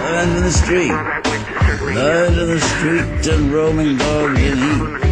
and 0.09 0.37
in 0.37 0.43
the 0.43 0.51
street. 0.51 0.93
Light 1.95 2.29
in 2.29 2.49
the 2.49 2.61
street 2.61 3.35
and 3.35 3.53
roaming 3.53 3.97
dogs 3.97 4.41
in 4.41 5.08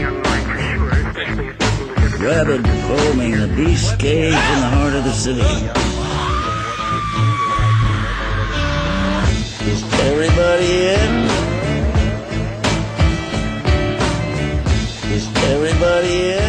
rabbit 2.27 2.61
performing 2.65 3.39
the 3.39 3.47
beast 3.55 3.97
cage 4.01 4.33
in 4.33 4.59
the 4.65 4.71
heart 4.77 4.95
of 4.95 5.05
the 5.05 5.13
city. 5.13 5.41
Is 9.71 9.83
everybody 10.11 10.73
in? 10.97 11.13
Is 15.17 15.27
everybody 15.53 16.17
in? 16.33 16.46